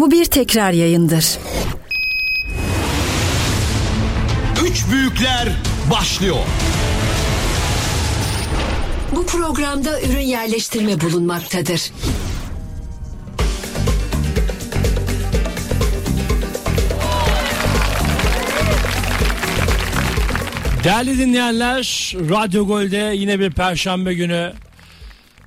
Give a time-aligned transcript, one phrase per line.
[0.00, 1.38] Bu bir tekrar yayındır.
[4.66, 5.48] Üç büyükler
[5.90, 6.36] başlıyor.
[9.16, 11.92] Bu programda ürün yerleştirme bulunmaktadır.
[20.84, 24.52] Değerli dinleyenler, Radyo Gol'de yine bir perşembe günü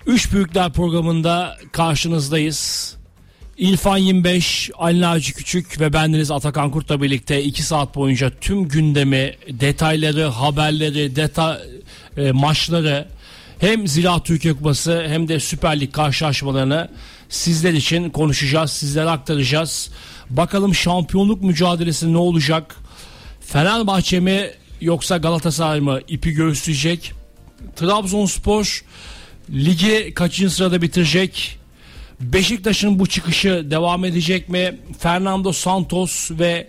[0.06, 3.01] Üç Büyükler programında karşınızdayız.
[3.62, 9.36] İlfan 25, Ali Naci Küçük ve bendeniz Atakan Kurt'la birlikte 2 saat boyunca tüm gündemi,
[9.50, 11.62] detayları, haberleri, deta
[12.18, 13.08] e, maçları
[13.60, 16.90] hem Ziraat Türkiye Kupası hem de Süper Lig karşılaşmalarını
[17.30, 19.92] sizler için konuşacağız, sizlere aktaracağız.
[20.30, 22.76] Bakalım şampiyonluk mücadelesi ne olacak?
[23.42, 24.52] Fenerbahçe mi
[24.82, 27.14] yoksa Galatasaray mı ipi göğüsleyecek?
[27.76, 28.86] Trabzonspor
[29.50, 31.61] ligi kaçıncı sırada bitirecek?
[32.22, 34.76] Beşiktaş'ın bu çıkışı devam edecek mi?
[35.00, 36.68] Fernando Santos ve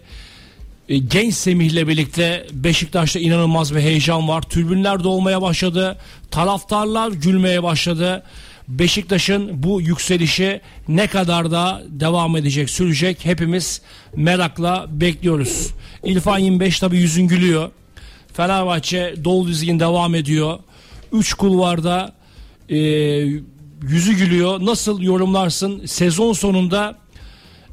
[0.88, 4.43] e, genç Semih ile birlikte Beşiktaş'ta inanılmaz bir heyecan var.
[4.43, 5.99] Tribünler dolmaya başladı.
[6.30, 8.23] Taraftarlar gülmeye başladı.
[8.68, 13.82] Beşiktaş'ın bu yükselişi ne kadar da devam edecek, sürecek hepimiz
[14.16, 15.71] merakla bekliyoruz.
[16.04, 17.71] İlfan 25 tabi yüzün gülüyor.
[18.32, 20.59] Fenerbahçe dolu dizgin devam ediyor.
[21.13, 22.13] 3 kulvarda
[22.71, 22.76] e,
[23.83, 24.61] yüzü gülüyor.
[24.61, 25.87] Nasıl yorumlarsın?
[25.87, 26.99] Sezon sonunda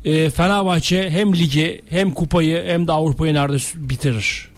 [0.06, 4.50] e, Fenerbahçe hem ligi hem kupayı hem de Avrupa'yı nerede bitirir?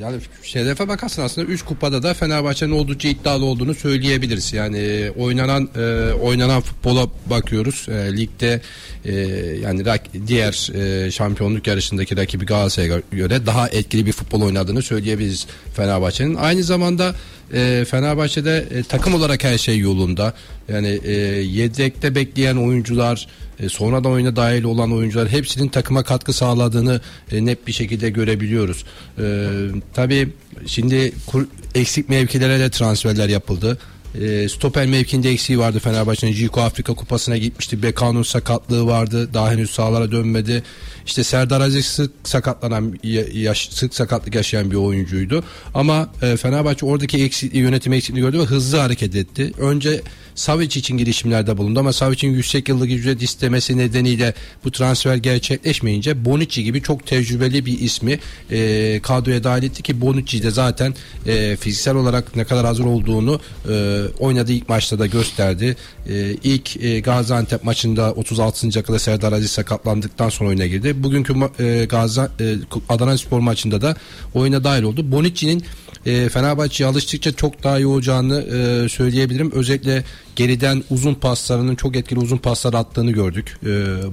[0.00, 4.52] Yani şerefe bakarsın aslında 3 kupada da Fenerbahçe'nin oldukça iddialı olduğunu söyleyebiliriz.
[4.52, 7.86] Yani e, oynanan e, oynanan futbola bakıyoruz.
[7.88, 8.60] E, ligde
[9.04, 9.14] e,
[9.62, 9.84] yani
[10.26, 16.34] diğer e, şampiyonluk yarışındaki rakibi Galatasaray'a göre daha etkili bir futbol oynadığını söyleyebiliriz Fenerbahçe'nin.
[16.34, 17.14] Aynı zamanda
[17.54, 20.34] e, Fenerbahçe'de e, takım olarak her şey yolunda.
[20.68, 21.12] Yani e,
[21.42, 23.28] yedekte bekleyen oyuncular,
[23.60, 27.00] e, sonradan oyuna dahil olan oyuncular hepsinin takıma katkı sağladığını
[27.32, 28.84] e, net bir şekilde görebiliyoruz.
[29.18, 29.46] E,
[29.94, 30.28] tabii
[30.66, 33.78] şimdi kur, eksik mevkilere de transferler yapıldı.
[34.14, 36.32] E, stoper mevkinde eksiği vardı Fenerbahçe'nin.
[36.32, 37.82] Jiko Afrika Kupası'na gitmişti.
[37.82, 39.34] Bekan'ın sakatlığı vardı.
[39.34, 40.62] Daha henüz sahalara dönmedi.
[41.06, 42.98] İşte Serdar Aziz sık sakatlanan
[43.32, 45.44] yaş, sık sakatlık yaşayan bir oyuncuydu.
[45.74, 49.52] Ama e, Fenerbahçe oradaki eksikliği, yönetim eksikliği gördü ve hızlı hareket etti.
[49.58, 50.02] Önce
[50.40, 54.34] Savic için girişimlerde bulundu ama Savic'in yüksek yıllık ücret istemesi nedeniyle
[54.64, 58.18] bu transfer gerçekleşmeyince Bonucci gibi çok tecrübeli bir ismi
[58.50, 60.94] e, kadroya dahil etti ki Bonucci de zaten
[61.26, 63.40] e, fiziksel olarak ne kadar hazır olduğunu
[63.70, 65.76] e, oynadığı ilk maçta da gösterdi.
[66.08, 68.66] E, ilk e, Gaziantep maçında 36.
[68.66, 71.02] dakikada Serdar Aziz sakatlandıktan sonra oyuna girdi.
[71.02, 72.56] Bugünkü e, Gazi, e,
[72.88, 73.96] Adana Spor maçında da
[74.34, 75.12] oyuna dahil oldu.
[75.12, 75.64] Bonucci'nin
[76.06, 79.52] e, Fenerbahçe'ye alıştıkça çok daha iyi olacağını e, söyleyebilirim.
[79.52, 80.04] Özellikle
[80.36, 83.58] geriden uzun paslarının çok etkili uzun paslar attığını gördük.
[83.62, 83.68] E,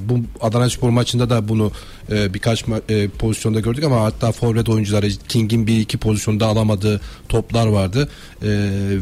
[0.09, 1.71] bu Adana Spor maçında da bunu
[2.11, 7.67] e, birkaç e, pozisyonda gördük ama hatta forvet oyuncuları King'in bir iki pozisyonda alamadığı toplar
[7.67, 8.09] vardı.
[8.41, 8.47] E,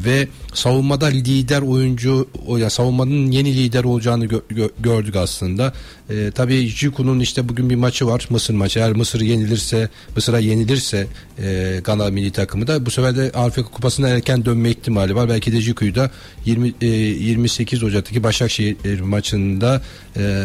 [0.05, 5.73] ve savunmada lider oyuncu o ya savunmanın yeni lider olacağını gö- gö- gördük aslında.
[6.09, 8.27] E, tabii Jiku'nun işte bugün bir maçı var.
[8.29, 8.79] Mısır maçı.
[8.79, 11.07] Eğer Mısır yenilirse, Mısır'a yenilirse
[11.39, 15.29] e, Gana milli takımı da bu sefer de Afrika Kupası'na erken dönme ihtimali var.
[15.29, 16.11] Belki de Jiku'yu da
[16.45, 19.81] 20 e, 28 Ocak'taki Başakşehir maçında
[20.17, 20.43] e,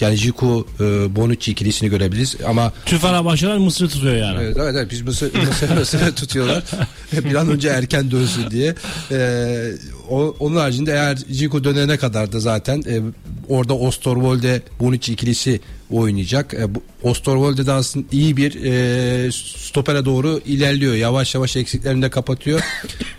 [0.00, 4.42] yani Jiku e, Bonucci ikilisini görebiliriz ama Tüm Fenerbahçeler Mısır'ı tutuyor yani.
[4.42, 6.62] Evet, evet, evet biz Mısır, Mısır, Mısır'ı tutuyorlar.
[7.12, 8.74] bir an önce erken dönsün diye.
[9.10, 9.70] E,
[10.10, 13.00] o, onun haricinde eğer Jiku dönene kadar da zaten e,
[13.48, 15.60] orada Osterwolde Bonucci ikilisi
[15.90, 16.54] oynayacak.
[16.54, 20.94] E, bu, Osterwolde de aslında iyi bir e, stopere doğru ilerliyor.
[20.94, 22.60] Yavaş yavaş eksiklerini de kapatıyor.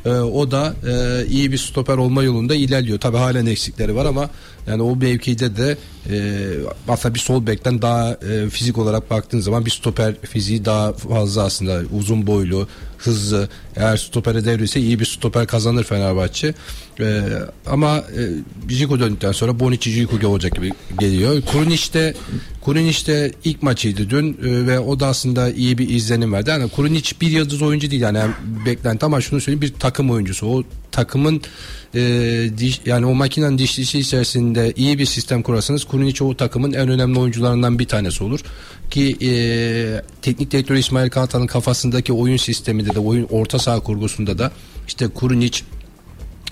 [0.06, 3.00] e, o da e, iyi bir stoper olma yolunda ilerliyor.
[3.00, 4.30] Tabii halen eksikleri var ama
[4.68, 5.78] yani o mevkide de
[6.10, 6.48] e,
[6.88, 11.44] aslında bir sol bekten daha e, fizik olarak baktığın zaman bir stoper fiziği daha fazla
[11.44, 13.50] aslında uzun boylu, hızlı.
[13.76, 16.54] Eğer stopere devrilse iyi bir stoper kazanır Fenerbahçe.
[17.00, 17.22] E,
[17.66, 21.42] ama e, Jiku döndükten sonra Bonici Jiku olacak gibi geliyor.
[22.62, 26.50] Kurunic de ilk maçıydı dün e, ve o da aslında iyi bir izlenim verdi.
[26.50, 28.34] Yani Kurunic bir yıldız oyuncu değil yani, yani
[28.66, 30.48] beklenti ama şunu söyleyeyim bir takım oyuncusu.
[30.48, 31.42] O takımın
[31.96, 32.02] e,
[32.58, 37.20] diş, yani o makinenin dişlisi içerisinde iyi bir sistem kurarsanız Kurunic o takımın en önemli
[37.20, 38.40] oyuncularından bir tanesi olur.
[38.90, 39.32] Ki e,
[40.22, 44.52] teknik direktör İsmail Kantan'ın kafasındaki oyun sisteminde de oyun orta saha kurgusunda da
[44.88, 45.62] işte Kurunic,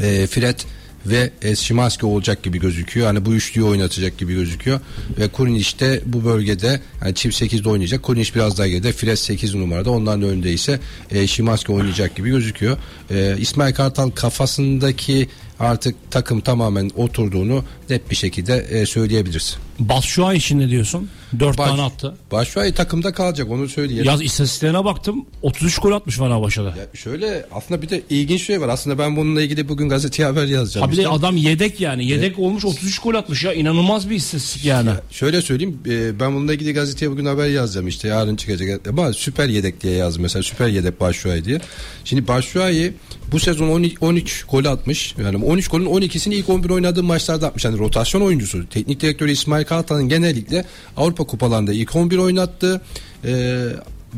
[0.02, 0.60] e, Fred
[1.06, 3.08] ve e, Şimanski olacak gibi gözüküyor.
[3.08, 4.80] Hani bu üçlüyü oynatacak gibi gözüküyor.
[5.20, 8.04] Ve Kurnic de bu bölgede yani çift 8'de oynayacak.
[8.04, 8.92] Kurnic biraz daha geride.
[8.92, 9.92] Fres 8 numarada.
[9.92, 10.80] Onların önünde ise
[11.12, 12.78] e, Şimanski oynayacak gibi gözüküyor.
[13.10, 15.30] E, İsmail Kartal kafasındaki
[15.60, 19.58] artık takım tamamen oturduğunu net bir şekilde e, söyleyebiliriz.
[19.80, 21.10] Batshuayi için ne diyorsun?
[21.40, 22.16] 4 Baş- tane attı.
[22.32, 24.06] Başşuay takımda kalacak onu söyleyelim.
[24.06, 26.68] Yaz istatistiklerine baktım 33 gol atmış Fenerbahçe'de.
[26.68, 28.70] Ya şöyle aslında bir de ilginç şey var.
[28.70, 30.86] Aslında ben bununla ilgili bugün gazeteye haber yazacağım.
[30.86, 31.14] Ha bir de işte.
[31.14, 32.06] adam yedek yani.
[32.06, 33.54] Yedek olmuş 33 gol atmış ya.
[33.54, 34.90] inanılmaz bir istatistik yani.
[35.12, 39.50] Şöyle söyleyeyim e, ben bununla ilgili gazeteye bugün haber yazacağım işte yarın çıkacak ama süper
[39.50, 41.60] yedek diye yazdım mesela süper yedek Başşuay diye.
[42.06, 42.92] Şimdi Başşuay
[43.32, 47.66] bu sezon 12, 13 gol atmış yani 13 golün 12'sini ilk 11 oynadığı maçlarda atmış
[47.66, 48.70] yani rotasyon oyuncusu.
[48.70, 50.66] Teknik direktörü İsmail Kartal'ın genellikle
[50.98, 52.82] Avrupa kupalarında ilk 11 oynattı.
[53.26, 53.64] E,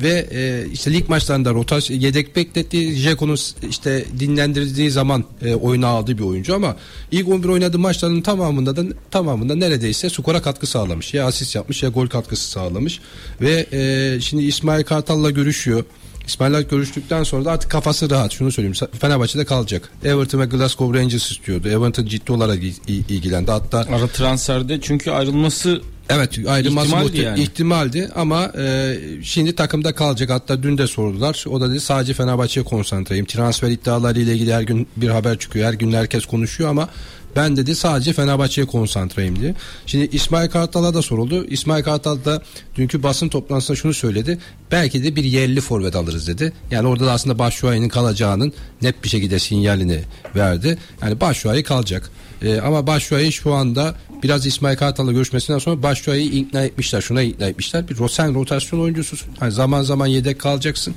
[0.01, 2.91] ve e, işte lig maçlarında rotasyon yedek bekletti.
[2.91, 3.38] Jeko'nun
[3.69, 6.75] işte dinlendirildiği zaman e, oyuna aldığı bir oyuncu ama
[7.11, 11.13] ilk 11 oynadığı maçların tamamında da tamamında neredeyse skora katkı sağlamış.
[11.13, 12.99] Ya asist yapmış ya gol katkısı sağlamış.
[13.41, 15.83] Ve e, şimdi İsmail Kartal'la görüşüyor.
[16.27, 18.31] İsmail'le görüştükten sonra da artık kafası rahat.
[18.33, 18.75] Şunu söyleyeyim.
[19.00, 19.89] Fenerbahçe'de kalacak.
[20.03, 21.68] Everton ve Glasgow Rangers istiyordu.
[21.69, 23.51] Everton ciddi olarak il- il- ilgilendi.
[23.51, 27.41] Hatta Ara transferde çünkü ayrılması Evet ayrılması İhtimaldi muhte- yani.
[27.41, 32.63] ihtimaldi ama e, şimdi takımda kalacak hatta dün de sordular o da dedi sadece Fenerbahçe'ye
[32.63, 36.89] konsantreyim transfer iddiaları ile ilgili her gün bir haber çıkıyor her gün herkes konuşuyor ama
[37.38, 39.56] ben dedi sadece Fenerbahçe'ye konsantreyim diye.
[39.86, 41.45] Şimdi İsmail Kartal'a da soruldu.
[41.45, 42.42] İsmail Kartal da
[42.75, 44.38] dünkü basın toplantısında şunu söyledi.
[44.72, 46.54] Belki de bir yerli forvet alırız dedi.
[46.72, 50.00] Yani orada da aslında Başşuay'ın kalacağının net bir şekilde sinyalini
[50.36, 50.78] verdi.
[51.01, 52.12] Yani Başşuay kalacak.
[52.42, 57.01] Ee, ama Başşuay'ı şu anda biraz İsmail Kartal'la görüşmesinden sonra Başşuay'ı ikna etmişler.
[57.01, 57.90] Şuna ikna etmişler.
[57.90, 59.30] Bir sen rotasyon oyuncususun.
[59.40, 60.95] Hani zaman zaman yedek kalacaksın.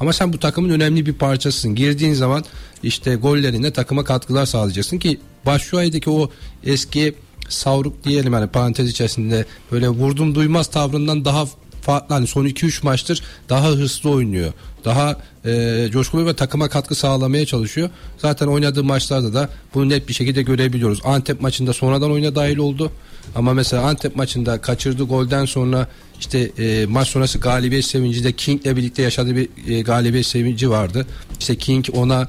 [0.00, 1.74] Ama sen bu takımın önemli bir parçasısın.
[1.74, 2.44] Girdiğin zaman
[2.82, 6.30] işte gollerine takıma katkılar sağlayacaksın ki Başşuay'daki o
[6.64, 7.14] eski
[7.48, 11.44] savruk diyelim hani parantez içerisinde böyle vurdum duymaz tavrından daha
[11.86, 14.52] farklı hani son 2-3 maçtır daha hırslı oynuyor.
[14.84, 17.90] Daha e, coşkulu ve takıma katkı sağlamaya çalışıyor.
[18.18, 21.00] Zaten oynadığı maçlarda da bunu net bir şekilde görebiliyoruz.
[21.04, 22.92] Antep maçında sonradan oyuna dahil oldu.
[23.34, 25.88] Ama mesela Antep maçında kaçırdığı golden sonra
[26.20, 31.06] işte e, maç sonrası galibiyet sevinci de King'le birlikte yaşadığı bir e, galibiyet sevinci vardı.
[31.40, 32.26] İşte King ona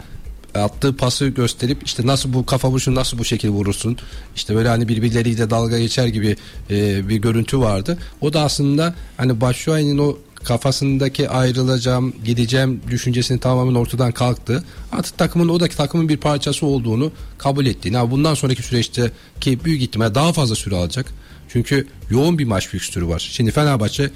[0.60, 3.98] attığı pası gösterip işte nasıl bu kafa vuruşunu nasıl bu şekilde vurursun?
[4.36, 6.36] İşte böyle hani birbirleriyle dalga geçer gibi
[6.70, 7.98] e, bir görüntü vardı.
[8.22, 14.64] O da aslında hani Başşuay'ın o kafasındaki ayrılacağım gideceğim düşüncesini tamamen ortadan kalktı.
[14.92, 19.12] Artık takımın o da takımın bir parçası olduğunu kabul ettiğini ama bundan sonraki süreçte
[19.42, 21.06] ki büyük ihtimal daha fazla süre alacak.
[21.50, 23.30] Çünkü yoğun bir maç fikstürü var.
[23.32, 24.10] Şimdi Fenerbahçe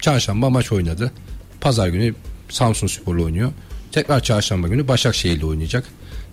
[0.00, 1.12] çarşamba maç oynadı.
[1.60, 2.14] Pazar günü
[2.48, 3.52] Samsun Spor'la oynuyor
[3.96, 5.84] Tekrar çarşamba günü Başakşehir'le oynayacak.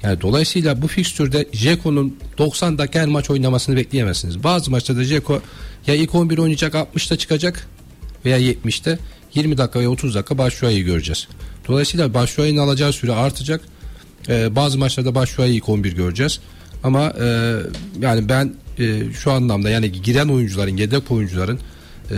[0.04, 4.44] Yani dolayısıyla bu fikstürde Jeko'nun 90 dakika her maç oynamasını bekleyemezsiniz.
[4.44, 5.42] Bazı maçlarda Jeko
[5.88, 7.68] ya ilk 11 oynayacak 60'ta çıkacak
[8.25, 9.00] veya 70'te
[9.33, 11.27] 20 dakika veya 30 dakika Başşuay'ı göreceğiz.
[11.68, 13.62] Dolayısıyla Başşuay'ın alacağı süre artacak.
[14.30, 16.39] Ee, bazı maçlarda Başşuay'ı ilk 11 göreceğiz.
[16.83, 17.56] Ama e,
[18.01, 21.59] yani ben e, şu anlamda yani giren oyuncuların yedek oyuncuların
[22.12, 22.16] e,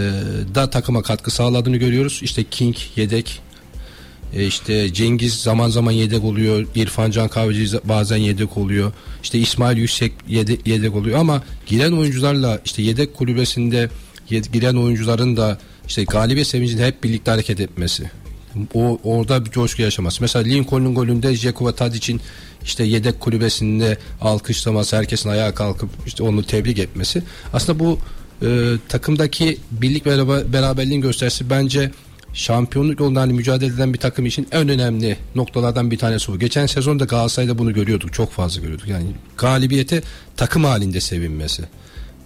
[0.55, 2.19] da takıma katkı sağladığını görüyoruz.
[2.23, 3.44] İşte King yedek
[4.35, 6.67] e işte Cengiz zaman zaman yedek oluyor.
[6.75, 8.91] İrfan Can Kahveci bazen yedek oluyor.
[9.23, 13.89] İşte İsmail Yüksek yedek, yedek oluyor ama giren oyuncularla işte yedek kulübesinde
[14.29, 18.11] giren oyuncuların da işte galibiyet sevincinde hep birlikte hareket etmesi.
[18.73, 20.21] O orada bir coşku yaşaması.
[20.21, 22.21] Mesela Lincoln'un golünde Dzeko ve Tadic'in
[22.63, 27.23] işte yedek kulübesinde alkışlaması, herkesin ayağa kalkıp işte onu tebrik etmesi.
[27.53, 27.99] Aslında bu
[28.41, 28.47] e,
[28.89, 31.91] takımdaki birlik ve beraber- beraberliğin gösterisi bence
[32.35, 36.39] şampiyonluk yolunda hani mücadele eden bir takım için en önemli noktalardan bir tanesi bu.
[36.39, 38.13] Geçen sezon da Galatasaray'da bunu görüyorduk.
[38.13, 38.87] Çok fazla görüyorduk.
[38.87, 39.05] Yani
[39.37, 40.01] galibiyete
[40.37, 41.63] takım halinde sevinmesi.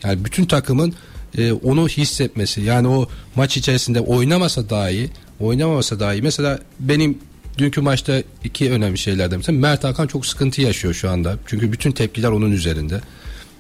[0.04, 0.94] Yani bütün takımın
[1.38, 2.62] e, onu hissetmesi.
[2.62, 7.18] Yani o maç içerisinde oynamasa dahi oynamamasa dahi mesela benim
[7.58, 11.38] dünkü maçta iki önemli şeylerden mesela Mert Hakan çok sıkıntı yaşıyor şu anda.
[11.46, 13.02] Çünkü bütün tepkiler onun üzerinde.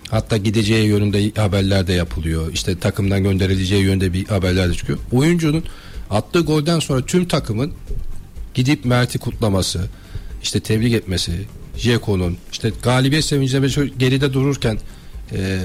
[0.09, 2.53] Hatta gideceği yönünde haberler de yapılıyor.
[2.53, 4.99] İşte takımdan gönderileceği yönde bir haberler de çıkıyor.
[5.11, 5.63] Oyuncunun
[6.09, 7.73] attığı golden sonra tüm takımın
[8.53, 9.85] gidip Mert'i kutlaması,
[10.43, 11.31] işte tebrik etmesi,
[11.77, 14.77] Jeko'nun işte galibiyet sevincinde geride dururken
[15.31, 15.59] e,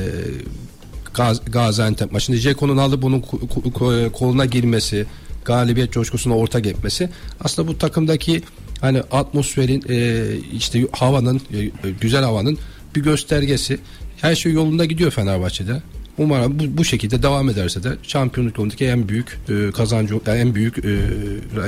[1.15, 5.07] Gaz, Gaziantep maçında Jeko'nun alıp ku- koluna girmesi,
[5.45, 7.11] galibiyet coşkusuna ortak etmesi
[7.41, 8.43] aslında bu takımdaki
[8.81, 12.59] hani atmosferin e, işte havanın e, güzel havanın
[12.97, 13.79] bir göstergesi.
[14.21, 15.83] Her şey yolunda gidiyor Fenerbahçe'de.
[16.19, 20.55] Umarım bu, bu şekilde devam ederse de şampiyonluk yolundaki en büyük e, kazancı yani en
[20.55, 20.99] büyük e,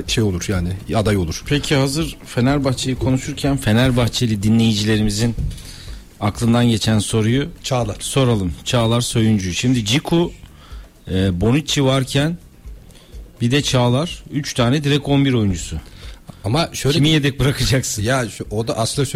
[0.06, 1.42] şey olur yani aday olur.
[1.46, 5.34] Peki hazır Fenerbahçe'yi konuşurken Fenerbahçeli dinleyicilerimizin
[6.20, 7.96] aklından geçen soruyu Çağlar.
[8.00, 8.52] soralım.
[8.64, 9.52] Çağlar Soyuncu.
[9.52, 10.32] Şimdi Ciku,
[11.10, 12.38] e, Bonucci varken
[13.40, 15.76] bir de Çağlar 3 tane direkt 11 oyuncusu.
[16.44, 18.02] Ama şöyle Kimi yedek bırakacaksın?
[18.02, 19.08] Ya şu, o da aslında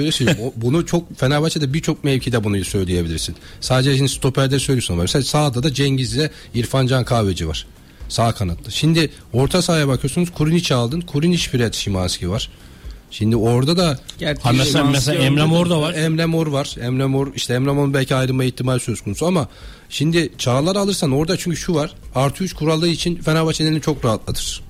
[0.43, 3.37] o, bunu çok Fenerbahçe'de birçok mevkide bunu söyleyebilirsin.
[3.61, 7.67] Sadece şimdi stoperde söylüyorsun ama mesela sağda da Cengiz'le İrfan Can Kahveci var.
[8.09, 8.71] Sağ kanatta.
[8.71, 11.01] Şimdi orta sahaya bakıyorsunuz Kurinic aldın.
[11.01, 12.51] Kurinic Fred Şimanski var.
[13.11, 15.95] Şimdi orada da Gerçi Ha, mesela, mesela Emre Mor da var.
[15.95, 16.75] Emre Mor var.
[16.81, 19.49] Emre Mor işte Emre Mor'un belki ayrılma ihtimali söz konusu ama
[19.89, 21.95] şimdi Çağlar alırsan orada çünkü şu var.
[22.15, 24.70] Artı 3 kuralları için Fenerbahçe'nin çok rahatlatır.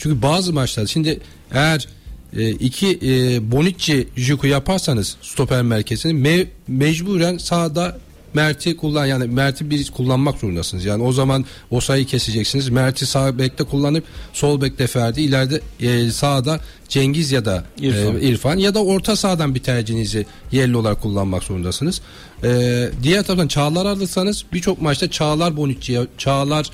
[0.00, 1.20] Çünkü bazı maçlar şimdi
[1.52, 1.88] eğer
[2.36, 7.98] e, iki e, Bonucci Juku yaparsanız stoper merkezini me- mecburen sağda
[8.34, 10.84] Mert'i kullan yani Mert'i bir kullanmak zorundasınız.
[10.84, 12.68] Yani o zaman o sayıyı keseceksiniz.
[12.68, 18.16] Mert'i sağ bekte kullanıp sol bekte Ferdi ileride e, sağda Cengiz ya da İrfan.
[18.16, 22.00] e, İrfan ya da orta sahadan bir tercihinizi yerli olarak kullanmak zorundasınız.
[22.44, 26.70] E, diğer taraftan Çağlar alırsanız birçok maçta Çağlar Bonucci'ye, Çağlar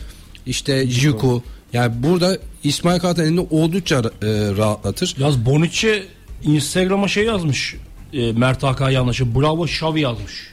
[0.46, 1.42] işte Juku
[1.76, 4.02] yani burada İsmail Kartal elini oldukça e,
[4.56, 5.14] rahatlatır.
[5.18, 6.04] Yaz Bonucci
[6.44, 7.76] Instagram'a şey yazmış.
[8.12, 9.34] E, Mert Hakan yanlışı.
[9.34, 10.52] Bravo Xavi yazmış.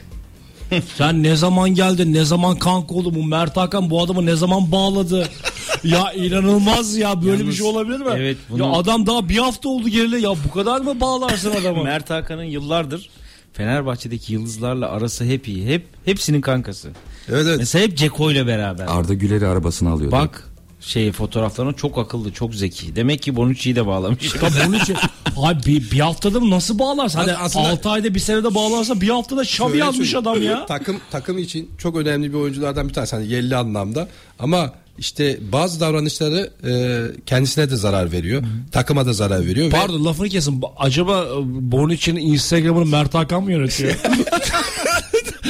[0.96, 2.12] Sen ne zaman geldin?
[2.12, 5.28] Ne zaman kanka oldu bu Mert Hakan bu adamı ne zaman bağladı?
[5.84, 8.12] ya inanılmaz ya böyle bir Yalnız, şey olabilir mi?
[8.16, 11.82] evet, bunu- Ya adam daha bir hafta oldu geride ya bu kadar mı bağlarsın adamı?
[11.84, 13.08] Mert Hakan'ın yıllardır
[13.52, 15.66] Fenerbahçe'deki yıldızlarla arası hep iyi.
[15.66, 16.88] Hep hepsinin kankası.
[17.28, 17.58] Evet evet.
[17.58, 18.86] Mesela hep Ceko ile beraber.
[18.88, 20.12] Arda Güler'i arabasına alıyordu.
[20.12, 20.48] Bak
[20.86, 22.96] şey fotoğraflarına çok akıllı, çok zeki.
[22.96, 24.32] Demek ki Bonucci'yi de bağlamış.
[24.40, 24.96] Tabii için
[25.36, 27.18] abi bir, bir haftada mı nasıl bağlarsın?
[27.18, 30.66] Hadi Aslında- 6 ayda bir senede bağlarsa bir haftada Şöyle yazmış adam ya.
[30.66, 35.80] Takım takım için çok önemli bir oyunculardan bir tanesi hani yerli anlamda ama işte bazı
[35.80, 38.42] davranışları e, kendisine de zarar veriyor.
[38.72, 39.66] Takıma da zarar veriyor.
[39.66, 40.62] ve- Pardon lafını kesin.
[40.76, 41.26] Acaba e,
[41.72, 43.94] Bonucci'nin Instagram'ını Mert Hakan mı yönetiyor?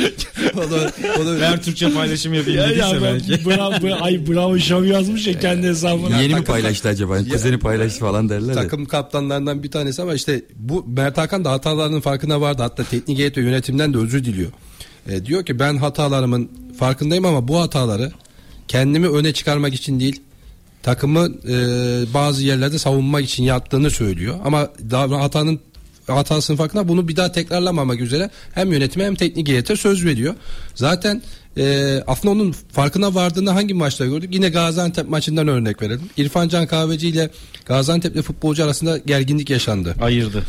[0.57, 3.45] o da, o da Ver Türkçe paylaşım yapayım ya, dediyse ya ben, belki.
[3.47, 6.21] bravo, ay bravo Xavi yazmış ya kendi hesabına.
[6.21, 7.19] Yeni mi paylaştı acaba?
[7.19, 8.61] Kuzeni paylaştı falan derler de.
[8.61, 12.63] takım kaptanlarından bir tanesi ama işte bu Mert Hakan da hatalarının farkına vardı.
[12.63, 14.51] Hatta teknik heyet ve yönetimden de özür diliyor.
[15.09, 18.13] E, diyor ki ben hatalarımın farkındayım ama bu hataları
[18.69, 20.21] kendimi öne çıkarmak için değil
[20.83, 21.55] takımı e,
[22.15, 24.37] bazı yerlerde savunmak için yaptığını söylüyor.
[24.45, 25.61] Ama daha hatanın
[26.07, 30.35] hatasının farkında bunu bir daha tekrarlamamak üzere hem yönetime hem teknik heyete söz veriyor.
[30.75, 31.23] Zaten
[31.57, 34.35] e, aslında onun farkına vardığını hangi maçta gördük?
[34.35, 36.11] Yine Gaziantep maçından örnek verelim.
[36.17, 37.31] İrfan Can Kahveci ile
[37.67, 39.95] Gaziantep'li futbolcu arasında gerginlik yaşandı.
[40.01, 40.43] Ayırdı.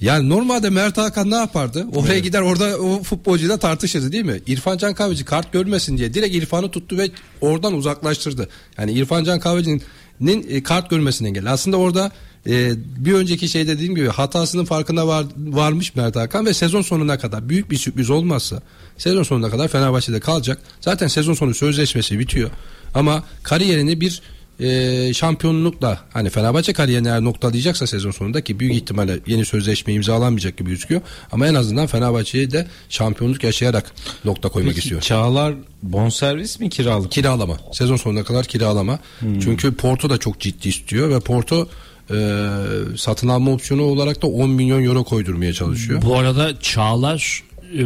[0.00, 1.86] Yani normalde Mert Hakan ne yapardı?
[1.94, 4.40] Oraya gider orada o futbolcuyla tartışırdı değil mi?
[4.46, 8.48] İrfan Can Kahveci kart görmesin diye direkt İrfan'ı tuttu ve oradan uzaklaştırdı.
[8.78, 11.50] Yani İrfan Can Kahveci'nin e, kart görmesini engelledi.
[11.50, 12.12] Aslında orada
[12.46, 17.18] e, bir önceki şey dediğim gibi hatasının farkına var, varmış Mert Hakan ve sezon sonuna
[17.18, 18.62] kadar büyük bir sürpriz olmazsa
[18.98, 20.58] sezon sonuna kadar Fenerbahçe'de kalacak.
[20.80, 22.50] Zaten sezon sonu sözleşmesi bitiyor.
[22.94, 24.22] Ama kariyerini bir
[24.60, 30.56] e, şampiyonlukla hani Fenerbahçe kariyerini eğer noktalayacaksa sezon sonunda ki büyük ihtimalle yeni sözleşme imzalanmayacak
[30.56, 31.00] gibi gözüküyor.
[31.32, 33.92] Ama en azından Fenerbahçe'ye de şampiyonluk yaşayarak
[34.24, 35.00] nokta koymak Peki istiyor.
[35.00, 37.12] Çağlar bonservis mi kiralık?
[37.12, 37.56] Kiralama.
[37.72, 38.98] Sezon sonuna kadar kiralama.
[39.20, 41.68] Çünkü Porto da çok ciddi istiyor ve Porto
[42.10, 46.02] e, satın alma opsiyonu olarak da 10 milyon euro koydurmaya çalışıyor.
[46.02, 47.42] Bu arada Çağlar
[47.74, 47.82] e,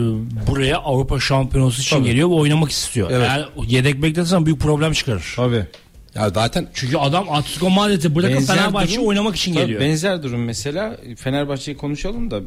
[0.46, 2.06] buraya Avrupa Şampiyonası için Tabii.
[2.06, 3.10] geliyor ve oynamak istiyor.
[3.10, 3.28] Evet.
[3.30, 5.32] Eğer yedek bekletirsen büyük problem çıkarır.
[5.36, 5.66] Tabii.
[6.14, 9.80] Ya zaten Çünkü adam Atletico Madrid'i bırakıp Benzer oynamak için geliyor.
[9.80, 12.40] Benzer durum mesela Fenerbahçe'yi konuşalım da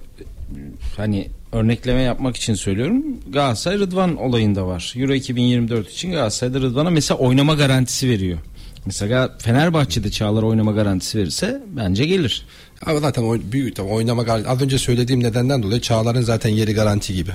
[0.97, 3.03] hani örnekleme yapmak için söylüyorum.
[3.29, 4.93] Galatasaray Rıdvan olayında var.
[4.97, 8.39] Euro 2024 için Galatasaray'da Rıdvan'a mesela oynama garantisi veriyor.
[8.87, 12.45] Mesela Fenerbahçe'de Çağlar oynama garantisi verirse bence gelir.
[12.85, 14.49] Ama zaten oy, büyük tabii oynama garanti.
[14.49, 17.31] Az önce söylediğim nedenden dolayı Çağlar'ın zaten yeri garanti gibi.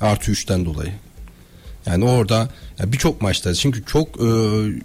[0.00, 0.92] Artı 3'ten dolayı.
[1.86, 4.08] Yani orada ya birçok maçta çünkü çok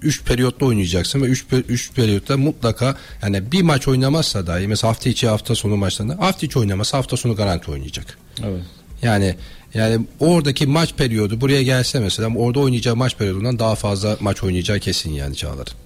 [0.02, 5.10] 3 periyotta oynayacaksın ve 3 3 periyotta mutlaka yani bir maç oynamazsa dahi mesela hafta
[5.10, 8.18] içi hafta sonu maçlarında hafta içi oynamasa hafta sonu garanti oynayacak.
[8.44, 8.62] Evet.
[9.02, 9.36] Yani
[9.74, 14.80] yani oradaki maç periyodu buraya gelse mesela orada oynayacağı maç periyodundan daha fazla maç oynayacağı
[14.80, 15.85] kesin yani Çağlar'ın.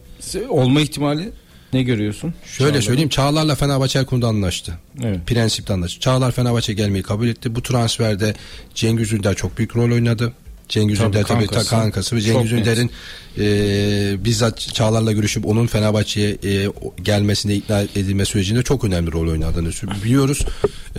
[0.49, 1.29] Olma ihtimali
[1.73, 2.33] ne görüyorsun?
[2.45, 2.85] Şöyle Çağlar'ın?
[2.85, 4.73] söyleyeyim Çağlar'la Fenerbahçe her konuda anlaştı.
[5.03, 5.19] Evet.
[5.27, 5.99] Prensipte anlaştı.
[5.99, 7.55] Çağlar Fenerbahçe gelmeyi kabul etti.
[7.55, 8.33] Bu transferde
[8.75, 10.33] Cengiz Ünder çok büyük rol oynadı.
[10.69, 11.69] Cengiz Tabii, Ünder tabii kankası.
[11.69, 12.51] kankası ve Cengiz.
[12.51, 12.91] Ünder'in
[13.39, 16.67] e, bizzat Çağlar'la görüşüp onun Fenerbahçe'ye e,
[17.03, 19.69] gelmesine ikna edilme sürecinde çok önemli rol oynadığını
[20.03, 20.45] biliyoruz.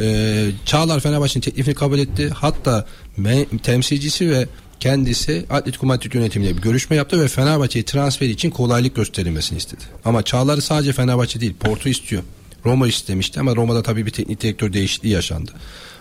[0.00, 2.28] E, Çağlar Fenerbahçe'nin teklifini kabul etti.
[2.34, 2.86] Hatta
[3.18, 4.46] me- temsilcisi ve
[4.80, 9.84] kendisi Atletico Madrid yönetimiyle bir görüşme yaptı ve Fenerbahçe'yi transfer için kolaylık gösterilmesini istedi.
[10.04, 12.22] Ama Çağlar'ı sadece Fenerbahçe değil Porto istiyor.
[12.64, 15.50] Roma istemişti ama Roma'da tabii bir teknik direktör değişikliği yaşandı.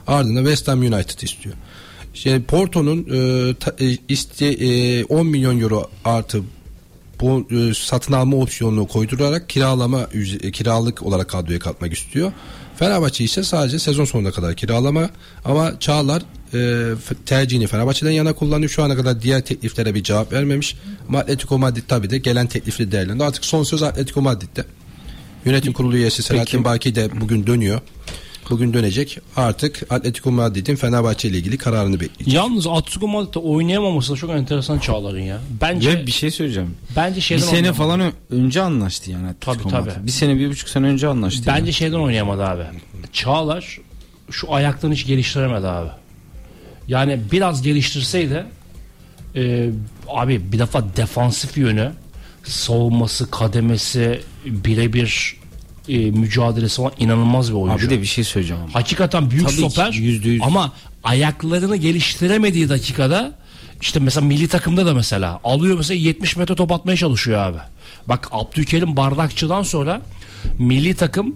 [0.08, 1.56] Ardından West Ham United istiyor.
[2.16, 6.44] İşte Porto'nun e, ta- e, iste, e, 10 milyon euro artı
[7.22, 10.08] bu e, satın alma opsiyonunu koydurarak kiralama
[10.44, 12.32] e, kiralık olarak kadroya katmak istiyor.
[12.76, 15.10] Fenerbahçe ise sadece sezon sonuna kadar kiralama
[15.46, 16.58] ama Çağlar e,
[17.06, 18.70] f- tercihini Fenerbahçe'den yana kullanıyor.
[18.72, 20.75] Şu ana kadar diğer tekliflere bir cevap vermemiş.
[21.10, 23.24] Ama Atletico Madrid tabii de gelen teklifli değerlendi.
[23.24, 24.65] Artık son söz Atletico Madrid'de.
[25.46, 27.82] Yönetim kurulu üyesi Selahattin Baki de bugün dönüyor.
[28.50, 29.20] Bugün dönecek.
[29.36, 32.34] Artık Atletico Madrid'in Fenerbahçe ile ilgili kararını bekleyeceğiz.
[32.34, 35.39] Yalnız Atletico Madrid'de oynayamaması da çok enteresan Çağlar'ın ya.
[35.62, 36.75] Bence Ya bir şey söyleyeceğim.
[36.96, 37.77] bence Bir şeyden sene oynayamadı.
[37.77, 39.27] falan önce anlaştı yani.
[39.27, 39.91] Atletico Tabii, Madrid.
[39.96, 40.06] tabii.
[40.08, 41.44] Bir sene bir buçuk sene önce anlaştı.
[41.48, 41.74] Bence yani.
[41.74, 42.63] şeyden oynayamadı abi.
[43.13, 43.77] Çağlar
[44.32, 45.89] şu ayaklarını hiç geliştiremedi abi.
[46.89, 48.46] Yani biraz geliştirseydi
[49.36, 49.69] e,
[50.08, 51.91] abi bir defa defansif yönü
[52.43, 55.38] savunması, kademesi, birebir
[55.89, 57.86] e, mücadelesi falan inanılmaz bir oyuncu.
[57.86, 58.75] Abi de bir şey söyleyeceğim ama.
[58.75, 60.41] Hakikaten büyük Tabii ki, stoper yüzde yüz.
[60.43, 63.34] ama ayaklarını geliştiremediği dakikada
[63.81, 67.58] işte mesela milli takımda da mesela alıyor mesela 70 metre top atmaya çalışıyor abi.
[68.08, 70.01] Bak Abdülkerim Bardakçı'dan sonra
[70.60, 71.36] milli takım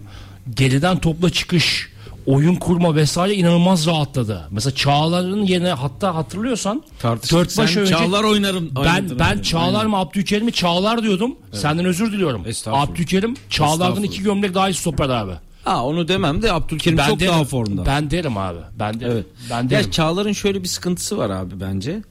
[0.55, 1.92] geriden topla çıkış
[2.25, 4.47] oyun kurma vesaire inanılmaz rahatladı.
[4.51, 7.39] Mesela Çağlar'ın yerine hatta hatırlıyorsan Tartıştık.
[7.39, 8.69] dört baş önce Çağlar oynarım.
[8.75, 9.41] ben ben dedim.
[9.41, 9.89] Çağlar Aynen.
[9.89, 11.35] mı Abdülkerim'i Çağlar diyordum.
[11.51, 12.45] Senden özür diliyorum.
[12.65, 15.33] Abdülkerim Çağlar'dan iki gömlek daha iyi stoper abi.
[15.63, 17.85] Ha onu demem de Abdülkerim çok derim, daha formda.
[17.85, 18.59] Ben derim abi.
[18.79, 19.11] Ben derim.
[19.11, 19.25] Evet.
[19.49, 19.85] Ben derim.
[19.85, 22.01] Ya Çağlar'ın şöyle bir sıkıntısı var abi bence.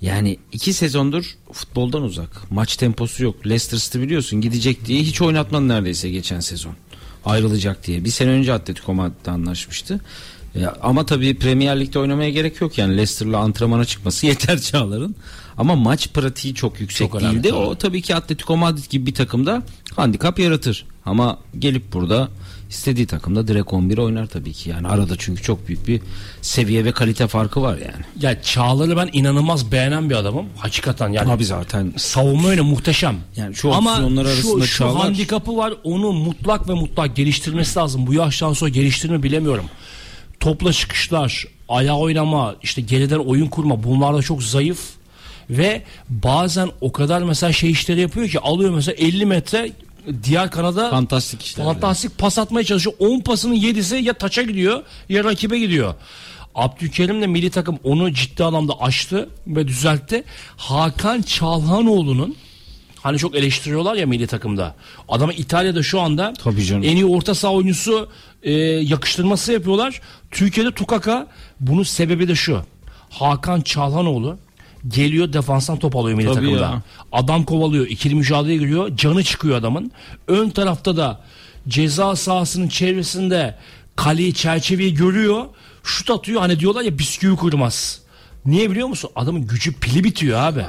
[0.00, 2.50] Yani iki sezondur futboldan uzak.
[2.50, 3.46] Maç temposu yok.
[3.46, 6.72] Leicester City biliyorsun gidecek diye hiç oynatmadı neredeyse geçen sezon.
[7.24, 8.04] Ayrılacak diye.
[8.04, 10.00] Bir sene önce Atletico Madrid'de anlaşmıştı.
[10.54, 15.14] Ya, ama tabii Premier Lig'de oynamaya gerek yok yani Leicester'la antrenmana çıkması yeter Çağlar'ın.
[15.58, 17.48] Ama maç pratiği çok yüksek Çok önemli, değildi.
[17.48, 17.58] tabii.
[17.58, 19.62] O tabii ki Atletico Madrid gibi bir takımda
[19.96, 20.86] handikap yaratır.
[21.06, 22.28] Ama gelip burada
[22.70, 24.70] istediği takımda direkt 11 oynar tabii ki.
[24.70, 26.00] Yani arada çünkü çok büyük bir
[26.42, 28.04] seviye ve kalite farkı var yani.
[28.20, 30.46] Ya Çağlar'ı ben inanılmaz beğenen bir adamım.
[30.56, 33.16] Hakikaten yani Abi zaten savunma öyle muhteşem.
[33.36, 35.74] Yani şu Ama opsiyonlar şu, arasında şu Çağlar- handikapı var.
[35.84, 38.06] Onu mutlak ve mutlak geliştirmesi lazım.
[38.06, 39.64] Bu yaştan sonra geliştirir mi bilemiyorum.
[40.40, 44.80] Topla çıkışlar, ayağa oynama, işte geriden oyun kurma bunlar da çok zayıf.
[45.50, 49.72] Ve bazen o kadar mesela şey işleri yapıyor ki alıyor mesela 50 metre
[50.22, 51.64] diğer kanada fantastik işler.
[51.64, 52.96] Fantastik pas atmaya çalışıyor.
[52.98, 55.94] 10 pasının 7'si ya taça gidiyor ya rakibe gidiyor.
[56.54, 60.24] Abdülkerim de milli takım onu ciddi anlamda aştı ve düzeltti.
[60.56, 62.36] Hakan Çalhanoğlu'nun
[63.02, 64.74] hani çok eleştiriyorlar ya milli takımda.
[65.08, 66.32] Adamı İtalya'da şu anda
[66.86, 68.08] en iyi orta saha oyuncusu
[68.42, 70.00] e, yakıştırması yapıyorlar.
[70.30, 71.26] Türkiye'de Tukaka
[71.60, 72.62] bunun sebebi de şu.
[73.10, 74.38] Hakan Çalhanoğlu
[74.88, 76.60] geliyor defanstan top alıyor milli Tabii takımda.
[76.60, 76.82] ya.
[77.12, 77.86] Adam kovalıyor.
[77.86, 78.96] ikili mücadeleye giriyor.
[78.96, 79.92] Canı çıkıyor adamın.
[80.28, 81.20] Ön tarafta da
[81.68, 83.54] ceza sahasının çevresinde
[83.96, 85.44] kaleyi çerçeveyi görüyor.
[85.82, 86.40] Şut atıyor.
[86.40, 88.00] Hani diyorlar ya bisküvi kurmaz.
[88.46, 89.10] Niye biliyor musun?
[89.16, 90.64] Adamın gücü pili bitiyor abi.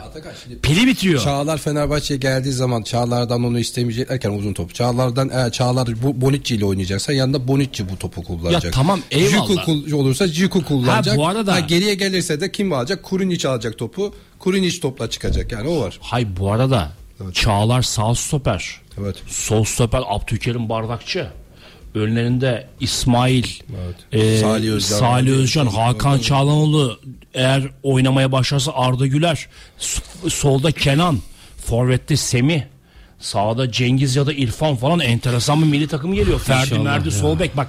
[0.63, 1.21] Pili bitiyor.
[1.21, 4.75] Çağlar Fenerbahçe'ye geldiği zaman Çağlar'dan onu istemeyeceklerken uzun top.
[4.75, 8.63] Çağlar'dan eğer Çağlar bu Bonucci ile oynayacaksa yanında Bonucci bu topu kullanacak.
[8.63, 9.47] Ya tamam, eyvallah.
[9.65, 11.13] Ciku olursa Ciku kullanacak.
[11.13, 13.03] Ha, bu arada- geriye gelirse de kim alacak?
[13.03, 14.15] Kurunic alacak topu.
[14.39, 15.97] Kurunic topla çıkacak yani o var.
[16.01, 16.91] Hay bu arada
[17.33, 18.81] Çağlar sağ stoper.
[19.01, 19.15] Evet.
[19.27, 21.27] Sol stoper Abdülkerim Bardakçı.
[21.95, 23.45] Önlerinde İsmail,
[24.11, 24.97] e, Salih Özcan.
[24.99, 26.99] Salih Özcan, Hakan Çağlanoğlu
[27.33, 29.47] eğer oynamaya başlarsa Arda Güler,
[30.27, 31.19] solda Kenan,
[31.65, 32.61] forvette Semih,
[33.19, 36.39] sağda Cengiz ya da İrfan falan enteresan bir milli takım geliyor.
[36.39, 37.67] Ferdi Merdi sol bek bak.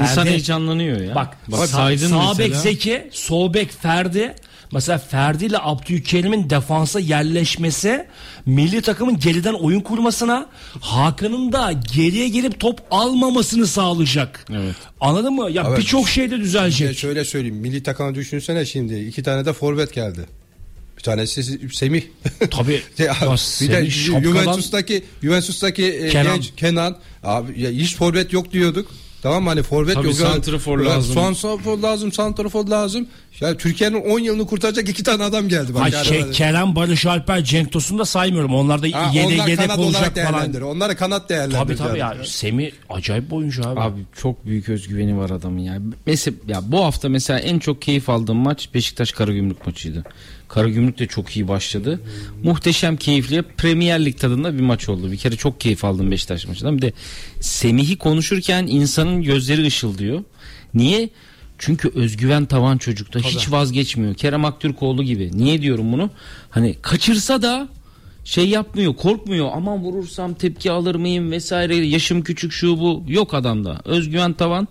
[0.00, 1.14] İnsan Ferdi- heyecanlanıyor ya.
[1.14, 2.56] Bak, Bak sağ, saydın sağ bek.
[2.56, 4.34] Zeki, sol bek Ferdi.
[4.72, 8.06] Mesela Ferdi ile Abdülkerim'in defansa yerleşmesi
[8.46, 10.46] milli takımın geriden oyun kurmasına
[10.80, 14.44] Hakan'ın da geriye gelip top almamasını sağlayacak.
[14.52, 14.74] Evet.
[15.00, 15.50] Anladın mı?
[15.50, 15.78] Ya Evet.
[15.78, 16.98] birçok şey de düzelecek.
[16.98, 17.56] şöyle söyleyeyim.
[17.56, 18.98] Milli takımı düşünsene şimdi.
[18.98, 20.20] iki tane de forvet geldi.
[20.98, 22.02] Bir tanesi Semih.
[22.50, 22.82] Tabii.
[22.98, 26.34] Ya, Ya bir de Juventus'taki Juventus'taki e, Kenan.
[26.34, 28.90] genç Kenan abi ya hiç forvet yok diyorduk.
[29.22, 30.16] Tamam hani forvet Tabii yok.
[30.16, 31.14] santrafor lazım.
[31.14, 33.06] Santrafor lazım, santrafor lazım.
[33.40, 35.74] Ya Türkiye'nin 10 yılını kurtaracak iki tane adam geldi.
[35.74, 36.30] Bak, Ha, yani şey.
[36.30, 38.54] Kerem, Barış Alper, Cenk Tosun'u da saymıyorum.
[38.54, 40.62] Onlar da Ha, yedek onlar yedek kanat olacak falan.
[40.62, 41.54] Onları kanat değerlendir.
[41.56, 42.16] Tabii tabii ya.
[42.24, 43.80] Semih acayip bir oyuncu abi.
[43.80, 45.78] Abi çok büyük özgüveni var adamın ya.
[46.06, 50.04] Mesela ya bu hafta mesela en çok keyif aldığım maç Beşiktaş Karagümrük maçıydı.
[50.50, 52.00] Karagümrük de çok iyi başladı.
[52.42, 55.12] Muhteşem keyifli Premier Lig tadında bir maç oldu.
[55.12, 56.76] Bir kere çok keyif aldım Beşiktaş maçından.
[56.76, 56.92] Bir de
[57.40, 60.24] Semih'i konuşurken insanın gözleri ışıldıyor.
[60.74, 61.10] Niye?
[61.58, 64.14] Çünkü özgüven tavan çocukta hiç vazgeçmiyor.
[64.14, 65.30] Kerem Aktürkoğlu gibi.
[65.34, 66.10] Niye diyorum bunu?
[66.50, 67.68] Hani kaçırsa da
[68.24, 73.80] şey yapmıyor korkmuyor aman vurursam tepki alır mıyım vesaire yaşım küçük şu bu yok adamda
[73.84, 74.68] özgüven tavan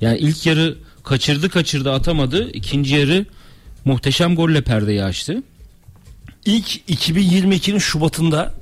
[0.00, 3.26] yani ilk yarı kaçırdı kaçırdı atamadı ikinci yarı
[3.84, 5.42] muhteşem golle perdeyi açtı
[6.44, 8.54] İlk 2022'nin Şubat'ında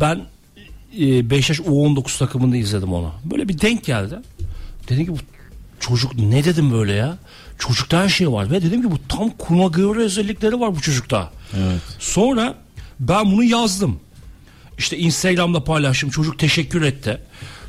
[0.00, 0.20] ben
[1.00, 3.12] e, Beşiktaş U19 takımında izledim onu.
[3.24, 4.18] Böyle bir denk geldi.
[4.88, 5.18] Dedim ki bu
[5.80, 7.18] çocuk ne dedim böyle ya?
[7.58, 11.32] Çocukta her şey var ve dedim ki bu tam Kunagüero özellikleri var bu çocukta.
[11.56, 11.80] Evet.
[11.98, 12.54] Sonra
[13.00, 14.00] ben bunu yazdım.
[14.78, 16.10] İşte Instagram'da paylaştım.
[16.10, 17.18] Çocuk teşekkür etti.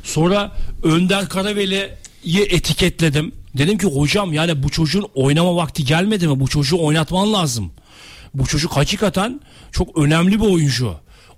[0.04, 3.32] Sonra Önder Karaveli'yi etiketledim.
[3.54, 6.40] Dedim ki hocam yani bu çocuğun oynama vakti gelmedi mi?
[6.40, 7.70] Bu çocuğu oynatman lazım.
[8.34, 9.40] Bu çocuk hakikaten
[9.72, 10.94] çok önemli bir oyuncu.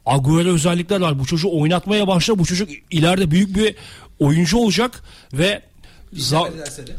[0.06, 1.18] Agüero özellikler var.
[1.18, 2.38] Bu çocuğu oynatmaya başla.
[2.38, 3.74] Bu çocuk ileride büyük bir
[4.18, 5.62] oyuncu olacak ve
[6.14, 6.48] za-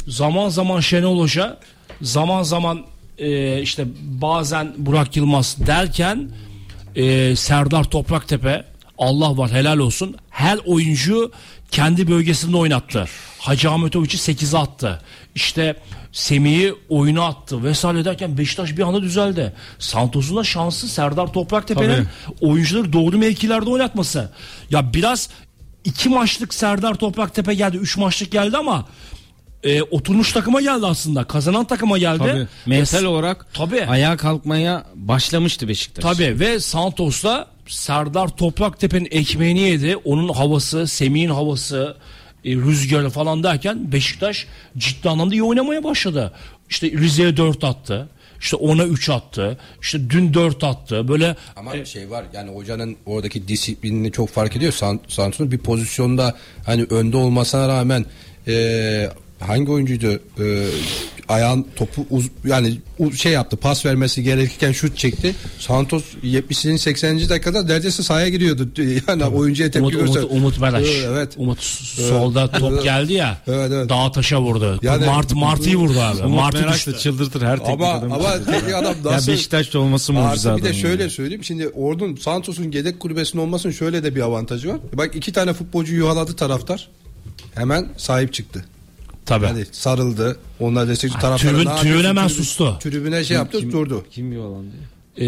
[0.08, 1.58] zaman zaman Şenol Hoca
[2.02, 2.82] zaman zaman
[3.18, 6.30] e, işte bazen Burak Yılmaz derken
[6.96, 8.66] e, Serdar Topraktepe
[8.98, 11.32] Allah var helal olsun her oyuncu
[11.72, 13.06] kendi bölgesinde oynattı.
[13.40, 15.02] Hacı Ahmetoviç'i 8'e attı.
[15.36, 15.76] İşte
[16.12, 19.54] Semih'i oyuna attı vesaire derken Beşiktaş bir anda düzeldi.
[19.80, 22.08] Santos'un da şansı Serdar Topraktepe'nin
[22.42, 24.32] oyuncuları doğru mevkilerde oynatması.
[24.70, 25.30] Ya biraz
[25.84, 27.78] iki maçlık Serdar Topraktepe geldi.
[27.78, 28.86] Üç maçlık geldi ama
[29.64, 31.24] e, oturmuş takıma geldi aslında.
[31.24, 32.18] Kazanan takıma geldi.
[32.18, 32.48] Tabii.
[32.66, 33.86] Mental olarak Tabii.
[33.86, 36.04] ayağa kalkmaya başlamıştı Beşiktaş.
[36.04, 39.96] Tabii ve Santos'ta Serdar Topraktepe'nin ekmeğini yedi.
[39.96, 41.98] Onun havası, Semih'in havası,
[42.46, 46.34] e, rüzgarı falan derken Beşiktaş ciddi anlamda iyi oynamaya başladı.
[46.70, 48.10] İşte Rize'ye 4 attı.
[48.42, 49.58] İşte ona 3 attı.
[49.82, 51.08] İşte dün 4 attı.
[51.08, 54.72] Böyle Ama şey var yani hocanın oradaki disiplinini çok fark ediyor.
[54.72, 58.06] San- Santros'un bir pozisyonda hani önde olmasına rağmen
[58.48, 59.10] e,
[59.42, 60.68] hangi oyuncuydu e,
[61.28, 62.78] ayağın topu uz, yani
[63.16, 65.36] şey yaptı pas vermesi gerekirken şut çekti.
[65.60, 67.30] Santos 70'in 80.
[67.30, 68.70] dakikada neredeyse sahaya giriyordu.
[69.08, 70.38] Yani oyuncuya tepki Umut, Umut, göster.
[70.38, 70.88] Umut Meraş.
[71.06, 71.34] Evet.
[71.38, 72.84] Umut solda top Evet.
[72.84, 73.38] geldi ya.
[73.48, 73.90] Evet, evet.
[73.90, 74.80] Dağa taşa vurdu.
[74.82, 76.18] Yani- Mart Martı'yı vurdu abi.
[76.24, 77.04] Umut Martı Meraş da düştü.
[77.04, 78.16] çıldırtır her teknik Ama adamı.
[78.16, 81.10] ama teknik adam ya nasıl Beşiktaş'ta olması mucize bir de şöyle ya.
[81.10, 81.44] söyleyeyim.
[81.44, 84.78] Şimdi Ordu'nun Santos'un yedek kulübesinin olmasının şöyle de bir avantajı var.
[84.94, 86.90] Bak iki tane futbolcu yuhaladı taraftar.
[87.56, 88.66] Hemen sahip çıktı.
[89.26, 89.46] Tabii.
[89.46, 90.38] Yani sarıldı.
[90.60, 91.50] Onlar destekçi taraftar.
[91.50, 92.78] tribün- tribün hemen Tribün- sustu.
[92.80, 94.06] Tribüne şey yaptı durdu.
[94.12, 94.72] Kim yuvalandı?
[95.18, 95.24] Ee,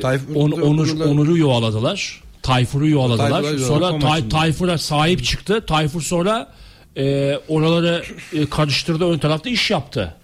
[0.00, 2.22] Tayfur- On- Onur, Onur'u yuvaladılar.
[2.42, 3.30] Tayfur'u yuvaladılar.
[3.42, 4.28] Tayfur'u sonra Tay-.
[4.28, 5.64] Tayfur'a sahip çıktı.
[5.66, 6.52] Tayfur sonra
[6.96, 9.04] e, oraları e, karıştırdı.
[9.04, 10.14] Ön tarafta iş yaptı.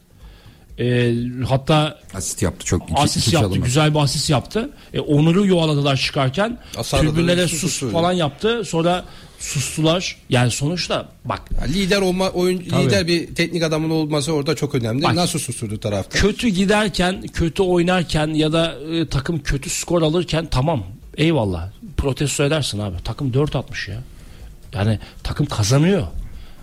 [0.79, 1.15] E,
[1.49, 2.83] hatta Asist yaptı çok.
[2.91, 3.59] iki- asist iki yaptı.
[3.59, 4.71] Güzel bir asist yaptı.
[4.95, 6.59] E, Onur'u yuvaladılar çıkarken.
[6.83, 7.93] Tribünlere sus sus.
[7.93, 8.65] falan yaptı.
[8.65, 9.05] Sonra
[9.41, 10.17] sustular.
[10.29, 12.85] Yani sonuçta bak lider olma oyun Tabii.
[12.85, 15.03] lider bir teknik adamın olması orada çok önemli.
[15.03, 15.15] Bak.
[15.15, 16.21] Nasıl susturdu taraftar?
[16.21, 20.85] kötü giderken, kötü oynarken ya da e, takım kötü skor alırken tamam
[21.17, 22.97] eyvallah protesto edersin abi.
[23.05, 24.03] Takım 4 atmış ya.
[24.75, 26.07] Yani takım kazanıyor.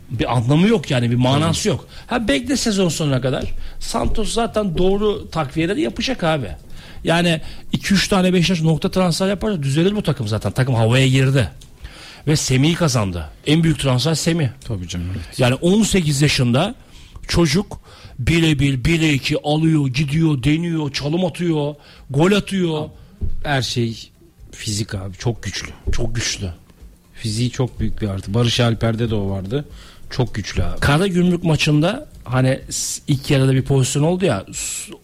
[0.09, 1.87] Bir anlamı yok yani bir manası yok.
[2.07, 3.53] Ha bekle sezon sonuna kadar.
[3.79, 6.47] Santos zaten doğru takviyeleri yapacak abi.
[7.03, 7.41] Yani
[7.73, 10.51] 2-3 tane Beşiktaş nokta transfer yaparsa düzelir bu takım zaten.
[10.51, 11.49] Takım havaya girdi.
[12.27, 13.29] Ve Semih'i kazandı.
[13.45, 14.47] En büyük transfer Semih.
[14.67, 15.07] Tabii canım.
[15.15, 15.39] evet.
[15.39, 16.75] Yani 18 yaşında
[17.27, 17.79] çocuk
[18.19, 21.75] birebir bire iki alıyor, gidiyor, deniyor, çalım atıyor,
[22.09, 22.89] gol atıyor.
[23.43, 24.11] Her şey
[24.51, 25.69] fizik abi çok güçlü.
[25.91, 26.49] Çok güçlü.
[27.13, 28.33] Fiziği çok büyük bir artı.
[28.33, 29.65] Barış Alper'de de o vardı.
[30.09, 30.79] Çok güçlü abi.
[30.79, 32.59] Kara Gümrük maçında hani
[33.07, 34.45] ilk yarıda bir pozisyon oldu ya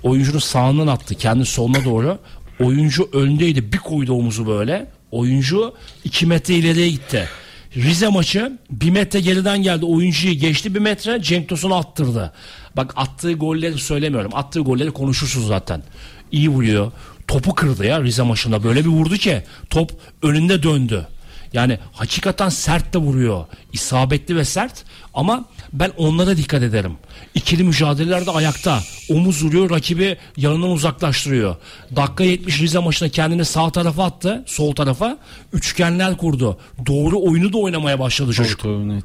[0.03, 2.17] oyuncunun sağından attı kendi soluna doğru.
[2.59, 4.87] Oyuncu öndeydi bir koydu omuzu böyle.
[5.13, 5.73] Oyuncu
[6.03, 7.29] 2 metre ileriye gitti.
[7.75, 9.85] Rize maçı bir metre geriden geldi.
[9.85, 12.33] Oyuncuyu geçti bir metre Cenk Tosun'u attırdı.
[12.77, 14.31] Bak attığı golleri söylemiyorum.
[14.35, 15.83] Attığı golleri konuşursunuz zaten.
[16.31, 16.91] İyi vuruyor.
[17.27, 18.63] Topu kırdı ya Rize maçında.
[18.63, 21.07] Böyle bir vurdu ki top önünde döndü.
[21.53, 23.45] Yani hakikaten sert de vuruyor.
[23.73, 26.97] İsabetli ve sert ama ben onlara dikkat ederim.
[27.35, 28.83] İkili mücadelelerde ayakta.
[29.09, 31.55] Omuz vuruyor rakibi yanından uzaklaştırıyor.
[31.95, 34.43] Dakika 70 Rize maçında kendini sağ tarafa attı.
[34.47, 35.17] Sol tarafa.
[35.53, 36.57] Üçgenler kurdu.
[36.85, 38.59] Doğru oyunu da oynamaya başladı çocuk.
[38.59, 39.03] Çok net.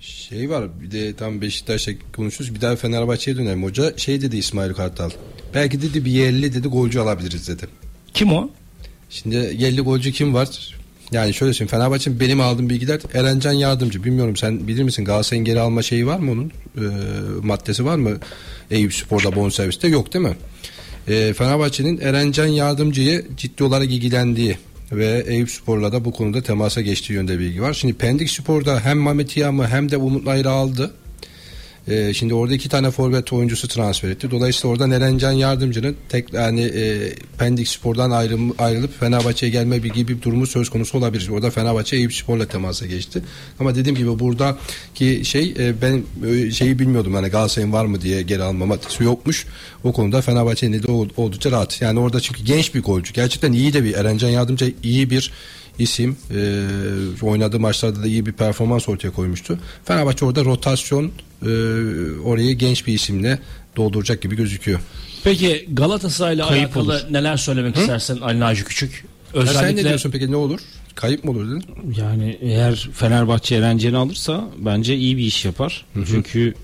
[0.00, 2.54] Şey var bir de tam Beşiktaş'ta konuşuyoruz.
[2.54, 3.64] Bir daha Fenerbahçe'ye dönelim.
[3.64, 5.10] Hoca şey dedi İsmail Kartal.
[5.54, 7.66] Belki dedi bir yerli dedi golcü alabiliriz dedi.
[8.14, 8.50] Kim o?
[9.10, 10.48] Şimdi yerli golcü kim var?
[11.12, 14.04] Yani şöyle söyleyeyim Fenerbahçe'nin benim aldığım bilgiler Erencan Yardımcı.
[14.04, 16.52] Bilmiyorum sen bilir misin Galatasaray'ın geri alma şeyi var mı onun?
[16.78, 16.80] Ee,
[17.42, 18.18] maddesi var mı?
[18.70, 20.36] Eyüp Spor'da bonserviste yok değil mi?
[21.08, 24.58] Ee, Fenerbahçe'nin Erencan Yardımcı'yı ciddi olarak ilgilendiği
[24.92, 27.74] ve Eyüp Spor'la da bu konuda temasa geçtiği yönde bilgi var.
[27.74, 30.90] Şimdi Pendik Spor'da hem Mehmet Yağm'ı hem de Umut Ayrı aldı.
[31.88, 34.30] Ee, şimdi orada iki tane forvet oyuncusu transfer etti.
[34.30, 40.16] Dolayısıyla orada Erencan Yardımcı'nın tek yani e, Pendik Spor'dan ayrım, ayrılıp Fenerbahçe'ye gelme bir gibi
[40.16, 41.28] bir durumu söz konusu olabilir.
[41.28, 43.22] Orada Fenerbahçe Eyüp Spor'la temasa geçti.
[43.60, 48.22] Ama dediğim gibi buradaki şey e, ben e, şeyi bilmiyordum hani Galatasaray'ın var mı diye
[48.22, 49.46] geri alma maddesi yokmuş.
[49.84, 51.82] O konuda Fenerbahçe'nin de ol- oldukça rahat.
[51.82, 53.12] Yani orada çünkü genç bir golcü.
[53.12, 55.32] Gerçekten iyi de bir Erencan Yardımcı iyi bir
[55.78, 56.16] isim.
[56.34, 56.64] E,
[57.22, 59.58] oynadığı maçlarda da iyi bir performans ortaya koymuştu.
[59.84, 61.04] Fenerbahçe orada rotasyon
[61.42, 61.48] e,
[62.24, 63.38] orayı genç bir isimle
[63.76, 64.80] dolduracak gibi gözüküyor.
[65.24, 67.00] Peki Galatasaray'la Kayıp alakalı olur.
[67.10, 69.04] neler söylemek istersen Ali Naci Küçük?
[69.34, 70.60] Ya Özellikle sen ne diyorsun peki ne olur?
[70.94, 71.64] Kayıp mı olur dedin?
[71.98, 75.84] Yani eğer Fenerbahçe Erencen'i alırsa bence iyi bir iş yapar.
[76.06, 76.54] Çünkü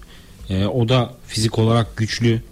[0.51, 2.43] e, o da fizik olarak güçlü.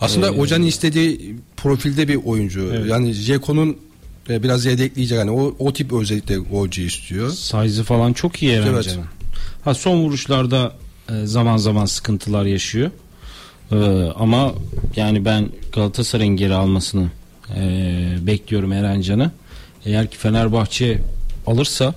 [0.00, 2.70] Aslında Ee, hocanın istediği profilde bir oyuncu.
[2.74, 2.90] Evet.
[2.90, 3.76] Yani Jeko'nun
[4.30, 7.30] e, biraz yedekleyecek yani o, o tip özellikle golcü istiyor.
[7.30, 9.04] Size'ı falan çok iyi Erencen'in.
[9.64, 10.72] Ha son vuruşlarda
[11.08, 12.90] e, zaman zaman sıkıntılar yaşıyor.
[13.72, 13.76] E,
[14.16, 14.52] ama
[14.96, 17.08] yani ben Galatasaray'ın geri almasını
[17.56, 17.62] e,
[18.20, 19.30] bekliyorum Erencan'ı.
[19.84, 20.98] Eğer ki Fenerbahçe
[21.46, 21.94] alırsa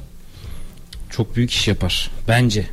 [1.09, 2.67] çok büyük iş yapar bence.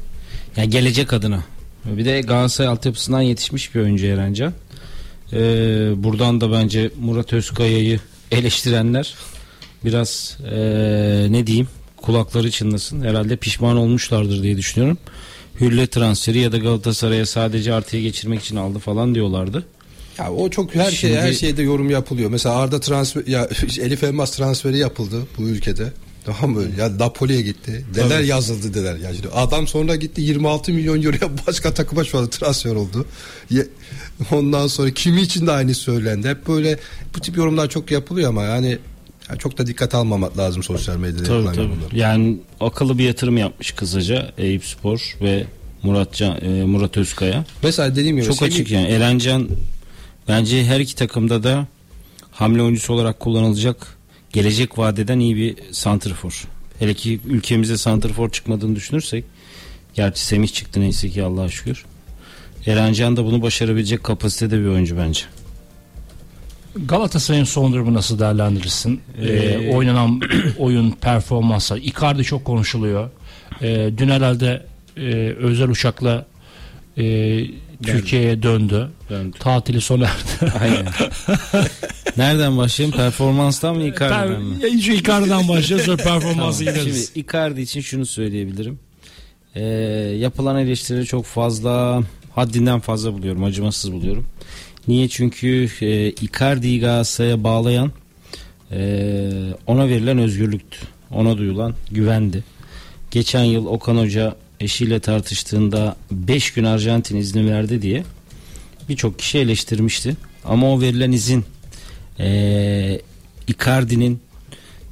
[0.57, 1.45] Yani gelecek adına.
[1.85, 4.53] Bir de Galatasaray altyapısından yetişmiş bir oyuncu Erencan.
[5.33, 5.39] E,
[5.97, 9.15] buradan da bence Murat Özkaya'yı eleştirenler
[9.87, 10.57] biraz e,
[11.31, 13.01] ne diyeyim kulakları çınlasın.
[13.05, 14.99] Herhalde pişman olmuşlardır diye düşünüyorum.
[15.61, 19.67] Hülle transferi ya da Galatasaray'a sadece artıya geçirmek için aldı falan diyorlardı.
[20.19, 22.31] Ya o çok her şey Şimdi- her şeyde yorum yapılıyor.
[22.31, 23.49] Mesela Arda transfer ya
[23.81, 25.93] Elif Elmas transferi yapıldı bu ülkede.
[26.25, 26.63] Tamam mı?
[26.79, 27.85] Ya Napoli'ye gitti.
[27.97, 28.97] Neler yazıldı neler.
[28.97, 33.07] Ya şimdi adam sonra gitti 26 milyon euroya başka takıma şu anda transfer oldu.
[34.33, 36.29] Ondan sonra kimi için de aynı söylendi.
[36.29, 36.79] Hep böyle
[37.17, 38.79] bu tip yorumlar çok yapılıyor ama yani
[39.31, 41.99] ya çok da dikkat almamak lazım sosyal medyada Tabii yapılan tabii.
[41.99, 45.45] Yani akıllı bir yatırım yapmış kısaca Eyüp Spor ve
[45.83, 47.45] Murat Can, e, Murat Özkaya.
[47.63, 48.87] Mesela dediğim gibi Çok Semih- açık yani.
[48.87, 49.49] Erencan
[50.29, 51.67] bence her iki takımda da
[52.31, 53.97] hamle oyuncusu olarak kullanılacak
[54.33, 56.45] gelecek vadeden iyi bir santrfor.
[56.79, 59.25] Hele ki ülkemize santrfor çıkmadığını düşünürsek
[59.95, 61.85] gerçi Semih çıktı neyse ki Allah'a şükür.
[62.67, 65.21] Erencan da bunu başarabilecek kapasitede bir oyuncu bence.
[66.85, 69.01] Galatasaray'ın son durumu nasıl değerlendirirsin?
[69.21, 70.21] Ee, Ee, oynanan
[70.59, 71.79] oyun performansı.
[71.79, 73.11] Icardi çok konuşuluyor.
[73.63, 75.03] Ee, dün herhalde e,
[75.39, 76.27] özel uçakla
[76.99, 77.03] e,
[77.83, 78.89] Türkiye'ye döndü.
[79.11, 79.37] Döndü.
[79.41, 80.53] Tatili sona erdi.
[80.61, 80.87] Aynen.
[82.17, 82.97] Nereden başlayayım?
[82.97, 84.57] Performanstan mı Icardi'den mi?
[84.65, 86.75] Ya, şu Icardi'den başlayalım sonra performansı Tamam.
[86.81, 87.07] gideriz.
[87.15, 88.79] Şimdi Icardi için şunu söyleyebilirim.
[89.55, 89.63] Ee,
[90.19, 92.01] yapılan eleştirileri çok fazla
[92.35, 93.45] haddinden fazla buluyorum.
[93.45, 94.27] Acımasız buluyorum.
[94.89, 95.09] Niye?
[95.09, 97.93] Çünkü e, Icardi'yi Galatasaray'a bağlayan
[98.73, 99.31] e,
[99.67, 100.79] ona verilen özgürlüktü.
[101.11, 102.45] Ona duyulan güvendi.
[103.11, 108.05] Geçen yıl Okan Hoca eşiyle tartıştığında 5 gün Arjantin izni verdi diye
[108.89, 110.17] birçok kişi eleştirmişti.
[110.45, 111.45] Ama o verilen izin
[112.19, 113.01] e,
[113.49, 114.21] Icardi'nin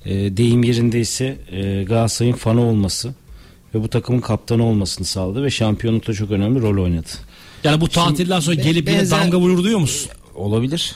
[0.04, 3.14] e, deyim yerindeyse e, Galatasaray'ın fanı olması
[3.74, 7.09] ve bu takımın kaptanı olmasını sağladı ve şampiyonlukta çok önemli rol oynadı.
[7.64, 10.11] Yani bu tatilden sonra gelip yine benzer- damga vurur diyor musun?
[10.35, 10.94] Olabilir.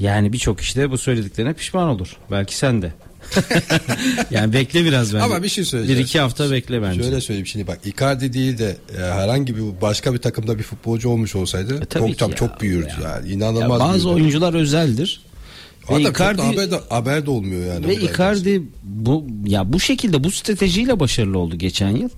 [0.00, 2.16] Yani birçok kişi de bu söylediklerine pişman olur.
[2.30, 2.92] Belki sen de.
[4.30, 5.24] yani bekle biraz bence.
[5.24, 6.00] Ama bir şey söyleyeceğim.
[6.00, 7.02] Bir iki hafta bekle bence.
[7.02, 11.08] Şöyle söyleyeyim şimdi bak Icardi değil de e, herhangi bir başka bir takımda bir futbolcu
[11.08, 12.60] olmuş olsaydı E, tabii çok, tam ki çok ya.
[12.60, 13.10] büyürdü Ya.
[13.10, 14.08] yani Ya inanılmaz bazı büyürdü.
[14.08, 15.20] oyuncular özeldir.
[15.90, 17.88] Ve Hatta Icardi haber de, haber de olmuyor yani.
[17.88, 22.08] ve Icardi bu ya bu şekilde bu stratejiyle başarılı oldu geçen yıl.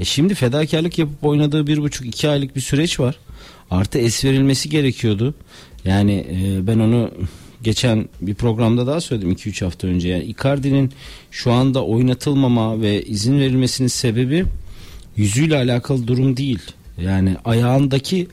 [0.00, 3.18] E şimdi fedakarlık yapıp oynadığı bir buçuk iki aylık bir süreç var.
[3.70, 5.34] Artı es verilmesi gerekiyordu.
[5.84, 7.10] Yani e, ben onu
[7.62, 10.08] geçen bir programda daha söyledim 2-3 hafta önce.
[10.08, 10.92] Yani Icardi'nin
[11.30, 14.44] şu anda oynatılmama ve izin verilmesinin sebebi
[15.16, 16.60] yüzüyle alakalı durum değil.
[17.00, 18.28] Yani ayağındaki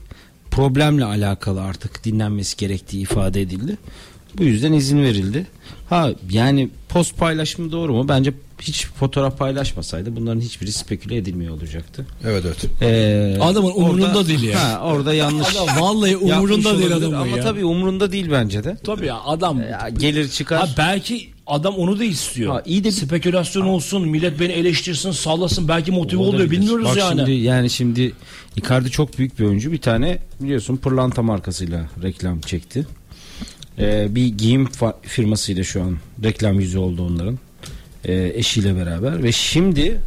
[0.52, 3.78] problemle alakalı artık dinlenmesi gerektiği ifade edildi.
[4.38, 5.48] Bu yüzden izin verildi.
[5.90, 8.08] Ha yani post paylaşımı doğru mu?
[8.08, 12.06] Bence hiç fotoğraf paylaşmasaydı bunların hiçbiri speküle edilmiyor olacaktı.
[12.26, 12.66] Evet evet.
[12.82, 14.64] Ee, Adamın umurunda orada- değil ya.
[14.64, 15.48] Ha, orada yanlış.
[15.56, 17.44] Adam vallahi umurunda değil adamın Ama ya.
[17.44, 18.78] tabii umurunda değil bence de.
[18.84, 20.60] Tabii ya adam Ya, gelir çıkar.
[20.60, 22.54] Ha belki adam onu da istiyor.
[22.54, 26.52] Ha, iyi de Spekülasyon olsun, millet beni eleştirsin, sallasın, belki motive oluyor Olabilir.
[26.52, 27.18] bilmiyoruz Bak yani.
[27.20, 28.14] Şimdi, yani şimdi
[28.56, 29.72] Icardi çok büyük bir oyuncu.
[29.72, 32.86] Bir tane biliyorsun pırlanta markasıyla reklam çekti.
[33.80, 34.70] Ee, bir giyim
[35.02, 37.40] firmasıyla şu an reklam yüzü oldu onların.
[38.06, 39.24] Ee, eşiyle beraber.
[39.24, 40.00] Ve şimdi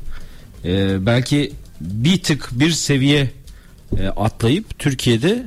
[0.64, 3.30] e, belki bir tık bir seviye
[3.98, 5.46] e, atlayıp Türkiye'de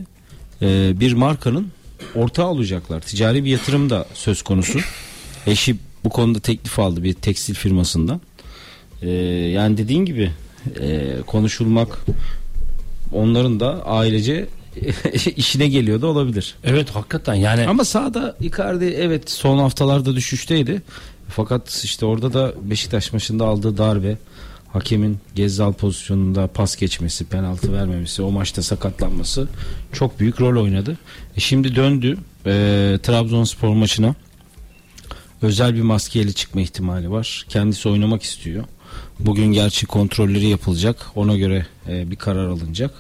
[0.62, 1.68] e, bir markanın
[2.16, 3.02] ortağı olacaklar.
[3.02, 4.80] Ticari bir yatırım da söz konusu.
[5.48, 8.22] Eşi bu konuda teklif aldı bir tekstil firmasından.
[9.02, 10.32] Ee, yani dediğin gibi
[10.80, 12.00] e, konuşulmak
[13.12, 14.48] onların da ailece
[15.36, 16.56] işine geliyor da olabilir.
[16.64, 20.82] Evet hakikaten yani Ama sahada Icardi evet son haftalarda düşüşteydi.
[21.30, 24.18] Fakat işte orada da Beşiktaş maçında aldığı darbe
[24.74, 29.48] hakemin Gezzal pozisyonunda pas geçmesi, penaltı vermemesi, o maçta sakatlanması
[29.94, 30.98] çok büyük rol oynadı.
[31.38, 32.52] E şimdi döndü e,
[33.04, 34.16] Trabzonspor maçına.
[35.42, 37.46] özel bir maskeyle çıkma ihtimali var.
[37.50, 38.64] Kendisi oynamak istiyor.
[39.20, 41.06] Bugün gerçi kontrolleri yapılacak.
[41.16, 42.92] Ona göre e, bir karar alınacak.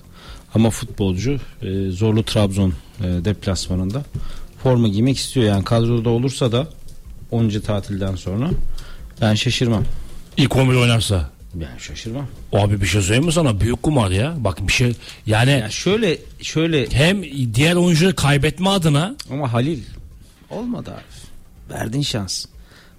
[0.53, 4.03] Ama futbolcu e, zorlu Trabzon e, deplasmanında
[4.63, 5.45] forma giymek istiyor.
[5.45, 6.67] Yani kadroda olursa da
[7.31, 8.49] onca tatilden sonra
[9.21, 9.83] ben şaşırmam.
[10.38, 11.29] İlk 11 oynarsa.
[11.53, 12.27] Ben şaşırmam.
[12.53, 13.59] Abi bir şey söyleyeyim mi sana?
[13.61, 14.33] Büyük kumar ya.
[14.38, 14.93] Bak bir şey
[15.25, 19.79] yani Ya şöyle şöyle hem diğer oyuncuları kaybetme adına ama Halil
[20.49, 21.73] olmadı abi.
[21.73, 22.45] Verdin şans.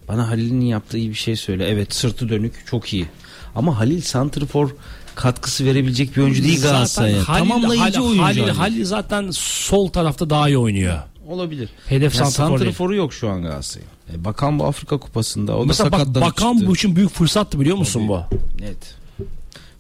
[0.09, 1.69] Bana Halil'in yaptığı iyi bir şey söyle.
[1.69, 3.07] Evet sırtı dönük çok iyi.
[3.55, 4.71] Ama Halil santrfor
[5.15, 7.25] katkısı verebilecek bir oyuncu değil Galatasaray'a.
[7.25, 8.23] Tamamlayıcı Halil, oyuncu.
[8.23, 8.49] Halil.
[8.49, 10.99] Halil zaten sol tarafta daha iyi oynuyor.
[11.27, 11.69] Olabilir.
[11.87, 12.59] Hedef Ya santrafor değil.
[12.71, 13.91] santraforu yok şu an Galatasaray'ın.
[14.15, 15.57] E, Bakan bu Afrika Kupası'nda.
[15.57, 16.67] O da Mesela bak, sakatlanıp bakan çıktı.
[16.69, 18.21] bu için büyük fırsattı biliyor musun bu?
[18.61, 18.95] Net.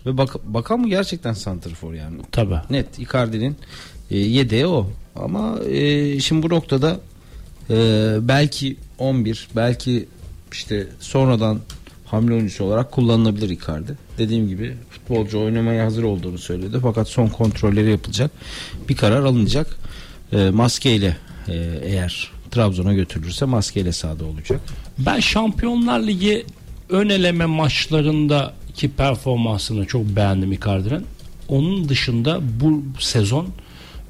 [0.06, 2.16] Ve bak, bakan mı gerçekten santrafor yani.
[2.32, 2.58] Tabii.
[2.70, 3.56] Net Icardi'nin
[4.10, 4.90] e, yedeği o.
[5.16, 7.00] Ama e, şimdi bu noktada
[7.70, 7.74] e,
[8.20, 10.08] belki 11 belki
[10.52, 11.60] işte sonradan
[12.04, 13.94] hamle oyuncusu olarak kullanılabilir Icardi.
[14.18, 16.78] Dediğim gibi futbolcu oynamaya hazır olduğunu söyledi.
[16.82, 18.30] Fakat son kontrolleri yapılacak.
[18.88, 19.78] Bir karar alınacak.
[20.32, 21.16] E, maskeyle
[21.82, 24.60] eğer Trabzon'a götürülürse maskeyle sahada olacak.
[24.98, 26.46] Ben Şampiyonlar Ligi
[26.90, 31.06] ön eleme maçlarındaki performansını çok beğendim Icardi'nin.
[31.48, 33.48] Onun dışında bu sezon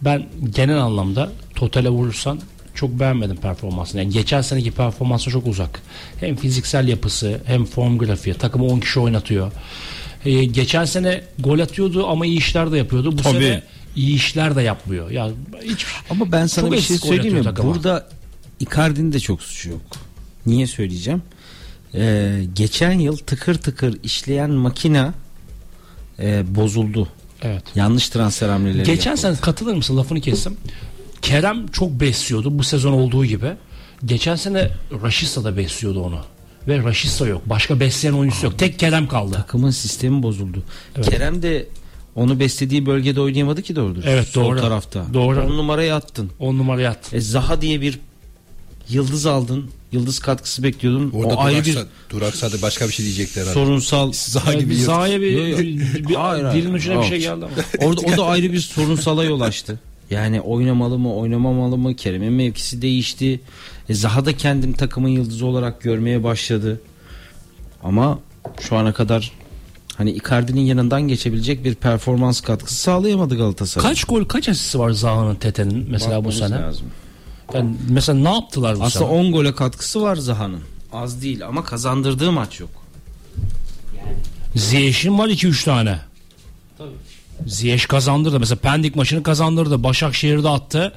[0.02, 2.40] ben genel anlamda totale vurursan
[2.74, 4.00] çok beğenmedim performansını.
[4.00, 5.82] Yani geçen seneki performansa çok uzak.
[6.20, 8.34] Hem fiziksel yapısı hem form grafiği.
[8.34, 9.52] Takımı 10 kişi oynatıyor.
[10.24, 13.12] Ee, geçen sene gol atıyordu ama iyi işler de yapıyordu.
[13.12, 13.34] Bu Tabii.
[13.34, 13.62] sene
[13.96, 15.10] iyi işler de yapmıyor.
[15.10, 15.30] Ya
[15.62, 17.42] hiç Ama ben sana bir şey söyleyeyim mi?
[17.44, 17.74] takımı.
[17.74, 18.08] Burada
[18.60, 19.80] Icardi'nin de çok suçu yok.
[20.46, 21.22] Niye söyleyeceğim?
[21.94, 25.14] Ee, geçen yıl tıkır tıkır işleyen makina
[26.18, 27.08] e, bozuldu.
[27.42, 27.62] evet.
[27.74, 29.22] Yanlış transfer hamleleri Geçen yapıldı.
[29.34, 30.56] sene katılır mısın lafını kestim.
[31.22, 33.52] Kerem çok besliyordu bu sezon olduğu gibi.
[34.04, 34.70] Geçen sene
[35.02, 36.18] Raşista da besliyordu onu.
[36.68, 37.42] Ve Raşista yok.
[37.46, 38.58] Başka besleyen oyuncusu yok.
[38.58, 39.34] Tek Kerem kaldı.
[39.34, 40.62] takımın sistemi bozuldu.
[40.96, 41.10] Evet.
[41.10, 41.66] Kerem de
[42.16, 44.02] onu beslediği bölgede oynayamadı ki doğrudur.
[44.06, 44.60] Evet, Sol doğru.
[44.60, 45.06] tarafta.
[45.14, 45.40] Doğru.
[45.42, 46.30] On numaraya attın.
[46.38, 47.14] 10 numaraya at.
[47.14, 47.98] E, Zaha diye bir
[48.88, 49.70] yıldız aldın.
[49.92, 51.10] Yıldız katkısı bekliyordun.
[51.10, 53.54] Orada o ayrı bir duraksa, duraksadı başka bir şey diyecekler herhalde.
[53.54, 55.58] sorunsal Zaha gibi bir Zaha'ya bir, Yo, yo.
[55.58, 56.62] bir- bir- Hayır, hayır.
[56.62, 57.34] dilin ucuna bir şey Yok.
[57.40, 57.86] geldi ama.
[57.88, 59.80] Orada o da ayrı bir sorunsala yol açtı.
[60.10, 63.40] Yani oynamalı mı oynamamalı mı Kerem'in mevkisi değişti.
[63.88, 66.80] E, Zaha da kendim takımın yıldızı olarak görmeye başladı.
[67.82, 68.18] Ama
[68.60, 69.32] şu ana kadar
[69.96, 73.88] hani Icardi'nin yanından geçebilecek bir performans katkısı sağlayamadı Galatasaray.
[73.88, 76.62] Kaç gol kaç asisti var Zaha'nın Tete'nin mesela bu Bakmamız sene?
[76.62, 76.86] lazım.
[77.54, 79.18] Yani mesela ne yaptılar bu Aslında sene?
[79.18, 80.60] 10 gole katkısı var Zaha'nın.
[80.92, 82.70] Az değil ama kazandırdığı maç yok.
[84.54, 85.98] Ziyech'in var 2-3 tane.
[87.46, 88.40] Ziyech kazandırdı.
[88.40, 89.82] Mesela Pendik maçını kazandırdı.
[89.82, 90.92] Başakşehir'de attı.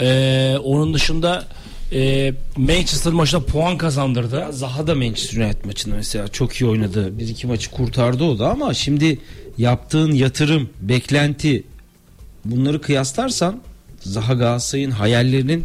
[0.00, 1.44] Ee, onun dışında
[1.92, 4.46] e, Manchester maçında puan kazandırdı.
[4.50, 7.18] Zaha da Manchester United maçında mesela çok iyi oynadı.
[7.18, 9.18] Bir iki maçı kurtardı o da ama şimdi
[9.58, 11.64] yaptığın yatırım, beklenti
[12.44, 13.60] bunları kıyaslarsan
[14.00, 15.64] Zaha Galatasaray'ın hayallerinin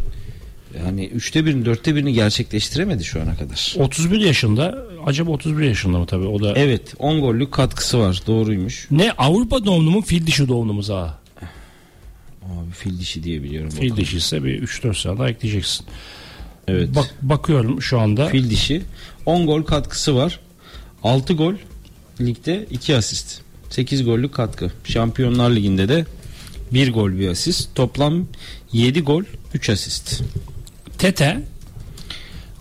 [0.86, 3.76] yani üçte birini dörtte birini gerçekleştiremedi şu ana kadar.
[3.80, 4.78] 31 yaşında.
[5.06, 6.26] Acaba 31 yaşında mı tabii?
[6.26, 8.88] O da Evet 10 gollük katkısı var doğruymuş.
[8.92, 11.23] ne Avrupa doğumlu mu fil dişi doğumlu mu Zaha?
[12.44, 13.70] Abi fil dişi diye biliyorum.
[13.70, 13.98] Fil bakalım.
[13.98, 15.86] dişi ise bir 3-4 sene daha ekleyeceksin.
[16.68, 16.96] Evet.
[16.96, 18.28] Bak bakıyorum şu anda.
[18.28, 18.82] Fil dişi
[19.26, 20.40] 10 gol katkısı var.
[21.04, 21.54] 6 gol
[22.22, 23.42] ligde 2 asist.
[23.70, 24.72] 8 gollük katkı.
[24.84, 26.06] Şampiyonlar Ligi'nde de
[26.72, 27.76] 1 gol bir asist.
[27.76, 28.28] Toplam
[28.74, 30.24] 7 gol 3 asist.
[30.98, 31.44] Tete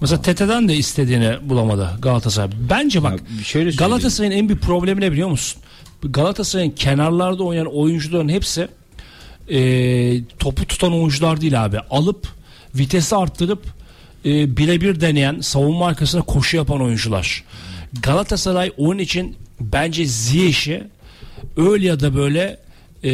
[0.01, 2.51] Mesela Tete'den de istediğini bulamadı Galatasaray.
[2.71, 3.71] Bence bak Ya şöyle.
[3.71, 5.62] Galatasaray'ın en büyük problemi ne biliyor musun?
[6.03, 8.68] Galatasaray'ın kenarlarda oynayan oyuncuların hepsi
[9.50, 9.59] e,
[10.38, 11.78] topu tutan oyuncular değil abi.
[11.90, 12.28] Alıp
[12.74, 13.64] vitesi arttırıp
[14.24, 17.44] e, birebir deneyen savunma arkasına koşu yapan oyuncular.
[18.02, 20.85] Galatasaray onun için bence Ziyech'i
[21.57, 22.59] öyle ya da böyle
[23.05, 23.11] e,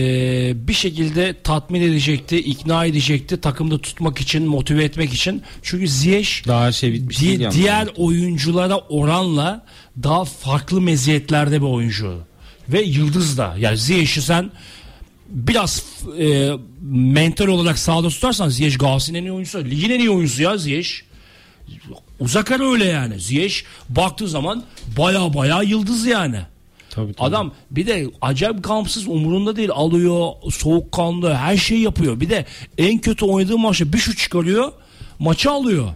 [0.69, 5.43] bir şekilde tatmin edecekti, ikna edecekti takımda tutmak için, motive etmek için.
[5.63, 9.65] Çünkü Ziyech Daha şey bitmiş di- değil diğer oyunculara oranla
[10.03, 12.19] daha farklı meziyetlerde bir oyuncu.
[12.69, 13.55] Ve yıldız da.
[13.59, 14.51] Yani Ziyech'i sen
[15.29, 15.85] biraz
[16.19, 16.53] e,
[16.91, 19.65] mental olarak sağda tutarsan Ziyech Galatasaray'ın en iyi oyuncusu.
[19.65, 20.91] Ligin en iyi oyuncusu ya Ziyech.
[22.21, 23.21] Uzak ara öyle yani.
[23.21, 23.55] Ziyech
[23.89, 24.65] baktığı zaman
[24.99, 26.41] baya baya yıldız yani.
[26.91, 27.29] Tabii, tabii.
[27.29, 32.21] Adam bir de acayip gamsız umurunda değil alıyor soğukkanlı her şeyi yapıyor.
[32.21, 32.47] Bir de
[32.79, 34.73] en kötü oynadığı maçta bir şut çıkarıyor
[35.19, 35.89] maçı alıyor.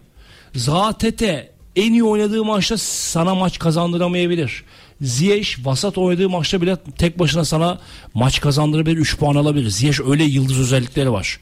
[0.54, 4.64] Zaha Tete en iyi oynadığı maçta sana maç kazandıramayabilir.
[5.02, 7.78] Ziyech vasat oynadığı maçta bile tek başına sana
[8.14, 9.68] maç kazandırabilir 3 puan alabilir.
[9.70, 11.40] Ziyech öyle yıldız özellikleri var.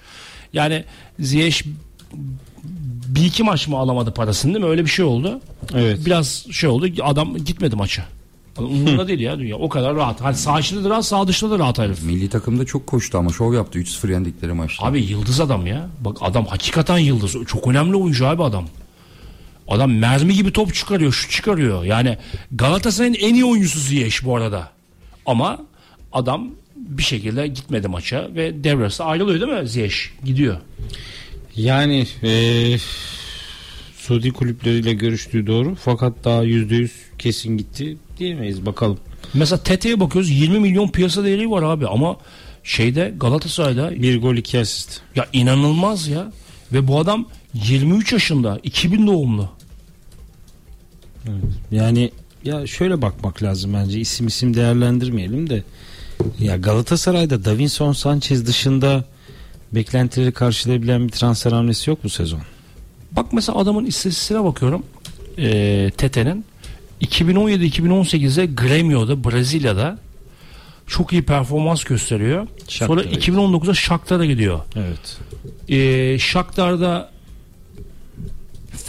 [0.53, 0.85] Yani
[1.19, 1.63] Ziyech
[3.07, 4.71] bir iki maç mı alamadı parasını değil mi?
[4.71, 5.41] Öyle bir şey oldu.
[5.75, 6.07] Evet.
[6.07, 6.87] Biraz şey oldu.
[7.03, 8.05] Adam gitmedi maça.
[8.59, 9.57] Umurunda değil ya dünya.
[9.57, 10.21] O kadar rahat.
[10.21, 12.03] Hani sağ içinde de rahat, sağ dışında da rahat herif.
[12.03, 14.87] Milli takımda çok koştu ama şov yaptı 3-0 yendikleri maçta.
[14.87, 15.89] Abi yıldız adam ya.
[16.01, 17.37] Bak adam hakikaten yıldız.
[17.47, 18.65] Çok önemli oyuncu abi adam.
[19.71, 21.85] Adam mermi gibi top çıkarıyor, şu çıkarıyor.
[21.85, 22.19] Yani
[22.53, 24.71] Galatasaray'ın en iyi oyuncusu Ziyech bu arada.
[25.27, 25.63] Ama
[26.13, 29.95] adam bir şekilde gitmedi maça ve devresi ayrılıyor değil mi Ziyech?
[30.25, 30.57] Gidiyor.
[31.57, 32.79] Yani eee
[33.97, 38.99] Suudi kulüpleriyle görüştüğü doğru fakat daha %100 kesin gitti diyemeyiz bakalım.
[39.35, 42.17] Mesela Tete'ye bakıyoruz 20 milyon piyasa değeri var abi ama
[42.65, 45.01] şeyde Galatasaray'da Bir gol iki asist.
[45.17, 46.33] ya inanılmaz ya.
[46.73, 49.49] Ve bu adam 23 yaşında 2000 doğumlu.
[51.71, 52.11] Yani
[52.45, 55.63] ya şöyle bakmak lazım bence isim isim değerlendirmeyelim de
[56.39, 59.05] ya Galatasaray'da Davinson Sanchez dışında
[59.73, 62.41] beklentileri karşılayabilen bir transfer hamlesi yok bu sezon.
[63.13, 64.83] Bak mesela adamın istatistiğine bakıyorum.
[65.39, 66.45] Ee, Tete'nin
[67.03, 69.99] 2017-2018'de Grêmio'da Brezilya'da
[70.87, 72.47] çok iyi performans gösteriyor.
[72.69, 74.61] Sonra Shakhtar'a 2019'da Shakhtar'a gidiyor.
[74.77, 75.19] Evet.
[75.69, 77.11] Ee, Shakhtar'da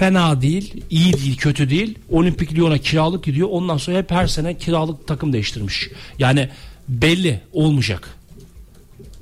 [0.02, 1.96] fena değil, iyi değil, kötü değil.
[2.10, 3.48] Olimpik Lyon'a kiralık gidiyor.
[3.52, 5.90] Ondan sonra hep her sene kiralık takım değiştirmiş.
[6.20, 6.50] Yani
[6.88, 8.10] belli olmayacak.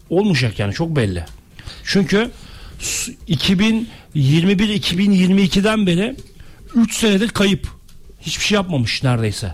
[0.09, 1.25] Olmayacak yani çok belli.
[1.83, 2.31] Çünkü
[2.79, 6.15] s- 2021-2022'den beri
[6.75, 7.67] 3 senedir kayıp.
[8.21, 9.53] Hiçbir şey yapmamış neredeyse.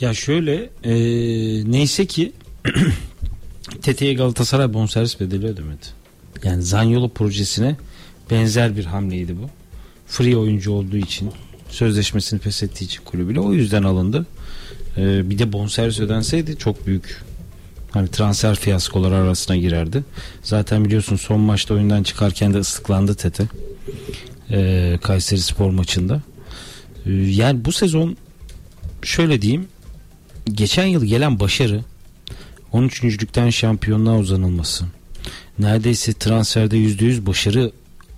[0.00, 0.92] Ya şöyle e,
[1.72, 2.32] neyse ki
[3.82, 5.86] Tete'ye Galatasaray bonservis bedeli ödemedi.
[6.44, 7.76] Yani Zanyolo projesine
[8.32, 9.50] benzer bir hamleydi bu.
[10.06, 11.30] Free oyuncu olduğu için
[11.68, 14.26] sözleşmesini feshettiği için kulübüyle o yüzden alındı.
[14.96, 17.22] E, bir de bonservis ödenseydi çok büyük
[17.90, 20.04] hani transfer fiyaskoları arasına girerdi.
[20.42, 23.44] Zaten biliyorsun son maçta oyundan çıkarken de ıslıklandı Tete.
[24.50, 26.22] E, Kayseri Spor maçında.
[27.06, 28.16] E, yani bu sezon
[29.02, 29.68] şöyle diyeyim
[30.52, 31.80] geçen yıl gelen başarı
[32.72, 33.04] 13.
[33.04, 34.84] lükten şampiyonluğa uzanılması
[35.58, 37.72] neredeyse transferde %100 başarı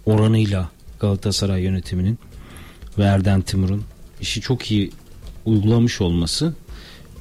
[0.06, 2.18] oranıyla Galatasaray yönetiminin
[2.98, 3.84] ve Erden Timur'un
[4.20, 4.90] işi çok iyi
[5.44, 6.54] uygulamış olması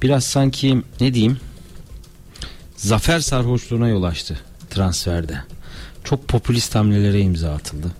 [0.02, 1.38] biraz sanki ne diyeyim
[2.76, 4.38] zafer sarhoşluğuna yol açtı
[4.70, 5.38] transferde.
[6.04, 7.90] Çok popülist hamlelere imza atıldı.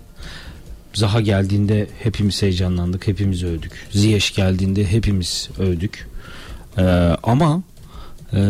[0.95, 3.89] Zaha geldiğinde hepimiz heyecanlandık, hepimiz övdük.
[3.91, 6.09] Ziyech geldiğinde hepimiz övdük.
[6.79, 6.83] Ee,
[7.23, 7.63] ama
[8.33, 8.41] e,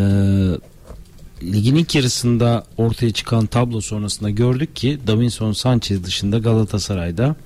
[1.52, 7.36] ligin ilk yarısında ortaya çıkan tablo sonrasında gördük ki Davinson Sanchez dışında Galatasaray'da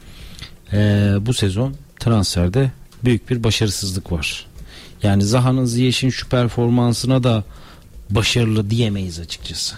[0.72, 0.78] e,
[1.20, 2.72] bu sezon transferde
[3.05, 4.46] büyük bir başarısızlık var.
[5.03, 7.44] Yani Zaha'nın Ziyech'in şu performansına da
[8.11, 9.76] başarılı diyemeyiz açıkçası.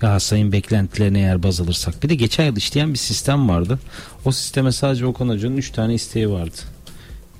[0.00, 2.02] Galatasaray'ın beklentilerine eğer baz alırsak.
[2.02, 3.78] Bir de geçen yıl işleyen bir sistem vardı.
[4.24, 6.56] O sisteme sadece Okan Hoca'nın 3 tane isteği vardı.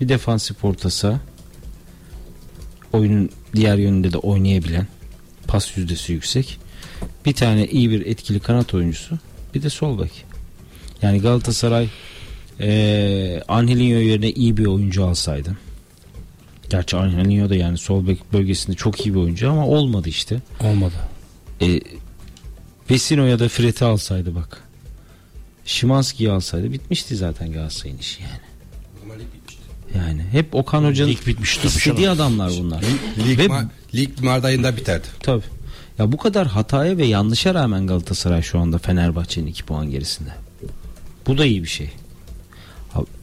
[0.01, 1.21] Bir defansif orta saha,
[2.93, 4.87] oyunun diğer yönünde de oynayabilen,
[5.47, 6.59] pas yüzdesi yüksek.
[7.27, 9.19] Bir tane iyi bir etkili kanat oyuncusu,
[9.55, 10.25] bir de sol bek.
[11.03, 11.89] Yani Galatasaray
[12.61, 15.57] eee Angelinho yerine iyi bir oyuncu alsaydı.
[16.71, 20.41] Gerçi Angelinho da yani sol bek bölgesinde çok iyi bir oyuncu ama olmadı işte.
[20.61, 20.95] Olmadı.
[21.61, 21.81] E,
[22.91, 24.63] Vesino ya da Fred'i alsaydı bak.
[25.65, 28.41] Şimanski'yi alsaydı bitmişti zaten Galatasaray'ın işi yani.
[29.97, 31.17] Yani hep Okan Hoca'nın
[31.65, 32.85] istediği adamlar bunlar.
[33.29, 33.49] Lig, Ve
[33.97, 35.07] lig Mart ayında biterdi.
[35.21, 35.45] tabii.
[35.99, 40.31] Ya bu kadar hataya ve yanlışa rağmen Galatasaray şu anda Fenerbahçe'nin 2 puan gerisinde.
[41.27, 41.91] Bu da iyi bir şey.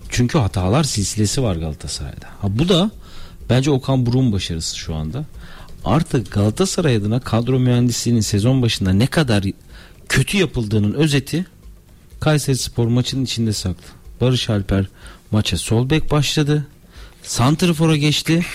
[0.10, 2.26] Çünkü hatalar silsilesi var Galatasaray'da.
[2.42, 2.92] Ha, bu da
[3.50, 5.26] bence Okan Buruk'un başarısı şu anda.
[5.86, 9.44] Artık Galatasaray adına kadro mühendisliğinin sezon başında ne kadar
[10.10, 11.46] kötü yapıldığının özeti
[12.20, 13.84] Kayseri Spor maçının içinde saklı.
[14.22, 14.86] Barış Alper
[15.32, 16.68] maça sol bek başladı.
[17.24, 18.46] Santrfor'a geçti.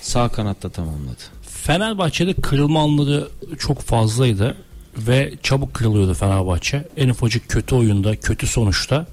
[0.00, 1.22] Sağ kanatta tamamladı.
[1.62, 4.56] Fenerbahçe'de kırılma anları çok fazlaydı
[4.96, 6.88] ve çabuk kırılıyordu Fenerbahçe.
[6.96, 9.06] En ufacık kötü oyunda, kötü sonuçta.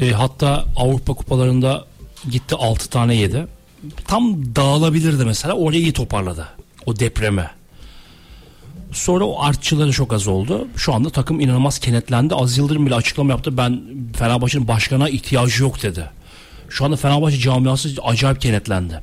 [0.00, 1.84] E, hatta Avrupa kupalarında
[2.30, 3.46] gitti 6 tane yedi.
[4.06, 5.54] Tam dağılabilirdi mesela.
[5.54, 6.48] Orayı iyi toparladı.
[6.86, 7.50] O depreme.
[8.92, 10.68] Sonra o artçıları çok az oldu.
[10.76, 12.34] Şu anda takım inanılmaz kenetlendi.
[12.34, 13.56] Az Yıldırım bile açıklama yaptı.
[13.56, 13.80] Ben
[14.16, 16.10] Fenerbahçe'nin başkana ihtiyacı yok dedi.
[16.68, 19.00] Şu anda Fenerbahçe camiası acayip kenetlendi.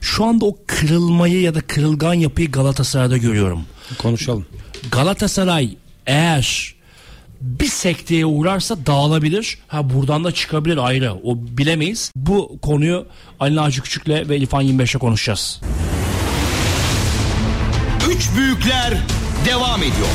[0.00, 3.64] Şu anda o kırılmayı ya da kırılgan yapıyı Galatasaray'da görüyorum.
[3.98, 4.46] Konuşalım.
[4.90, 6.74] Galatasaray eğer
[7.40, 9.58] bir sekteye uğrarsa dağılabilir.
[9.68, 11.12] Ha buradan da çıkabilir ayrı.
[11.12, 12.12] O bilemeyiz.
[12.16, 13.06] Bu konuyu
[13.40, 15.60] Ali Naci Küçük'le ve İrfan 25'e konuşacağız.
[18.10, 18.98] Üç büyükler
[19.46, 20.08] devam ediyor.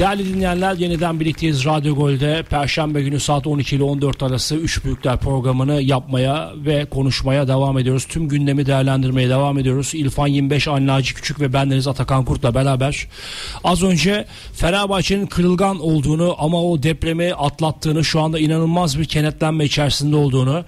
[0.00, 2.42] Değerli dinleyenler yeniden birlikteyiz Radyo Gol'de.
[2.50, 8.04] Perşembe günü saat 12 ile 14 arası 3 Büyükler programını yapmaya ve konuşmaya devam ediyoruz.
[8.04, 9.94] Tüm gündemi değerlendirmeye devam ediyoruz.
[9.94, 13.06] İlfan 25, Anlaci Küçük ve bendeniz Atakan Kurt'la beraber.
[13.64, 20.16] Az önce Fenerbahçe'nin kırılgan olduğunu ama o depremi atlattığını şu anda inanılmaz bir kenetlenme içerisinde
[20.16, 20.64] olduğunu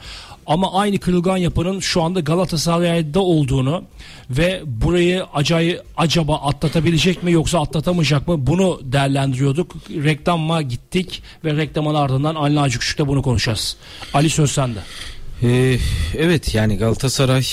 [0.46, 3.84] ama aynı kırılgan yapının şu anda Galatasaray'da olduğunu
[4.30, 9.74] ve burayı acayip acaba atlatabilecek mi yoksa atlatamayacak mı bunu değerlendiriyorduk.
[9.90, 13.76] Reklama gittik ve reklamın ardından Ali Naci Küçük'te bunu konuşacağız.
[14.14, 14.78] Ali söz sende.
[15.42, 15.78] Ee,
[16.18, 17.44] evet yani Galatasaray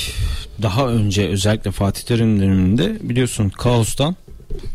[0.62, 4.16] daha önce özellikle Fatih Terim döneminde biliyorsun kaostan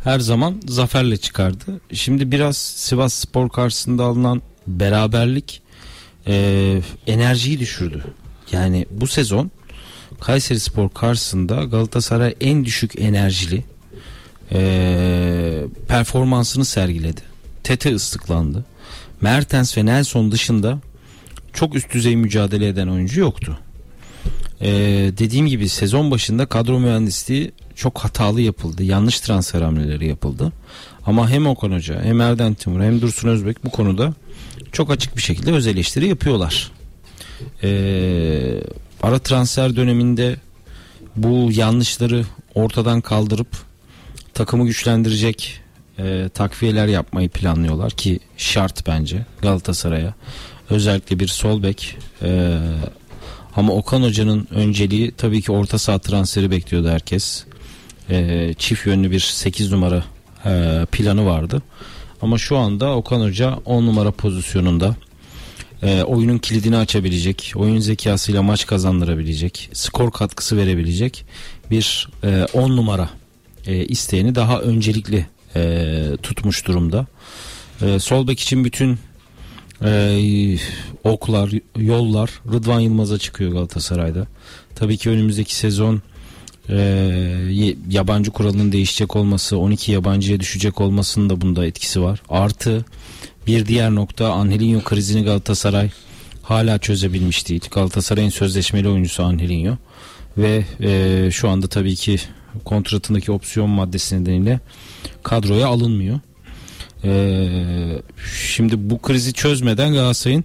[0.04, 1.80] her zaman zaferle çıkardı.
[1.92, 5.62] Şimdi biraz Sivas Spor karşısında alınan beraberlik
[6.26, 8.04] e, enerjiyi düşürdü.
[8.52, 9.50] Yani bu sezon
[10.20, 13.64] Kayseri Spor karşısında Galatasaray en düşük enerjili
[14.52, 17.20] e, performansını sergiledi.
[17.62, 18.64] Tete ıslıklandı.
[19.20, 20.78] Mertens ve Nelson dışında
[21.52, 23.58] çok üst düzey mücadele eden oyuncu yoktu.
[24.60, 28.82] Ee, dediğim gibi sezon başında kadro mühendisliği çok hatalı yapıldı.
[28.82, 30.52] Yanlış transfer hamleleri yapıldı.
[31.06, 34.14] Ama hem Okan Hoca hem Erden Timur hem Dursun Özbek bu konuda
[34.72, 36.72] çok açık bir şekilde öz eleştiri yapıyorlar.
[37.62, 38.60] Ee,
[39.02, 40.36] ara transfer döneminde
[41.16, 42.24] bu yanlışları
[42.54, 43.48] ortadan kaldırıp
[44.34, 45.60] takımı güçlendirecek
[45.98, 50.14] e, takviyeler yapmayı planlıyorlar ki şart bence Galatasaray'a.
[50.70, 52.58] Özellikle bir sol bek e,
[53.56, 57.44] ama Okan Hoca'nın önceliği tabii ki orta saha transferi bekliyordu herkes.
[58.10, 60.04] E, çift yönlü bir 8 numara
[60.46, 61.62] e, planı vardı.
[62.24, 64.96] Ama şu anda Okan Hoca 10 numara pozisyonunda
[65.82, 71.24] e, oyunun kilidini açabilecek, oyun zekasıyla maç kazandırabilecek, skor katkısı verebilecek
[71.70, 72.28] bir 10
[72.70, 73.10] e, numara
[73.66, 77.06] e, isteğini daha öncelikli e, tutmuş durumda.
[77.82, 78.98] E, sol için bütün
[79.84, 80.56] e,
[81.04, 84.26] oklar, yollar Rıdvan Yılmaz'a çıkıyor Galatasaray'da.
[84.74, 86.02] Tabii ki önümüzdeki sezon
[86.68, 86.76] e,
[87.90, 92.22] yabancı kuralının değişecek olması, 12 yabancıya düşecek olmasının da bunda etkisi var.
[92.28, 92.84] Artı
[93.46, 95.90] bir diğer nokta Angelinho krizini Galatasaray
[96.42, 97.62] hala çözebilmiş değil.
[97.70, 99.76] Galatasaray'ın sözleşmeli oyuncusu Angelinho
[100.38, 102.18] ve e, şu anda tabii ki
[102.64, 104.60] kontratındaki opsiyon maddesi nedeniyle
[105.22, 106.20] kadroya alınmıyor.
[107.04, 108.02] Ee,
[108.48, 110.44] şimdi bu krizi çözmeden Galatasaray'ın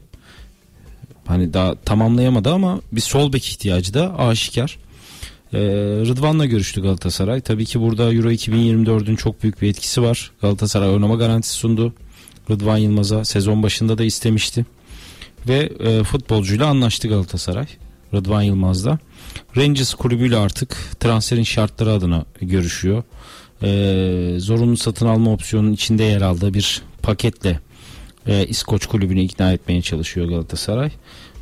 [1.26, 4.78] hani daha tamamlayamadı ama bir sol bek ihtiyacı da aşikar.
[5.54, 5.60] Ee,
[6.06, 7.42] Rıdvan'la görüştü Galatasaray.
[7.42, 10.32] Tabii ki burada Euro 2024'ün çok büyük bir etkisi var.
[10.42, 11.94] Galatasaray oynama garantisi sundu.
[12.50, 14.66] Rıdvan Yılmaz'a sezon başında da istemişti.
[15.48, 17.66] Ve e, futbolcuyla anlaştı Galatasaray.
[18.14, 19.00] Rıdvan Yılmaz'da.
[19.58, 23.04] Rangers kulübüyle artık transferin şartları adına görüşüyor.
[23.64, 27.60] Ee, zorunlu satın alma opsiyonunun içinde yer aldığı bir paketle
[28.28, 30.92] e, İskoç kulübünü ikna etmeye çalışıyor Galatasaray.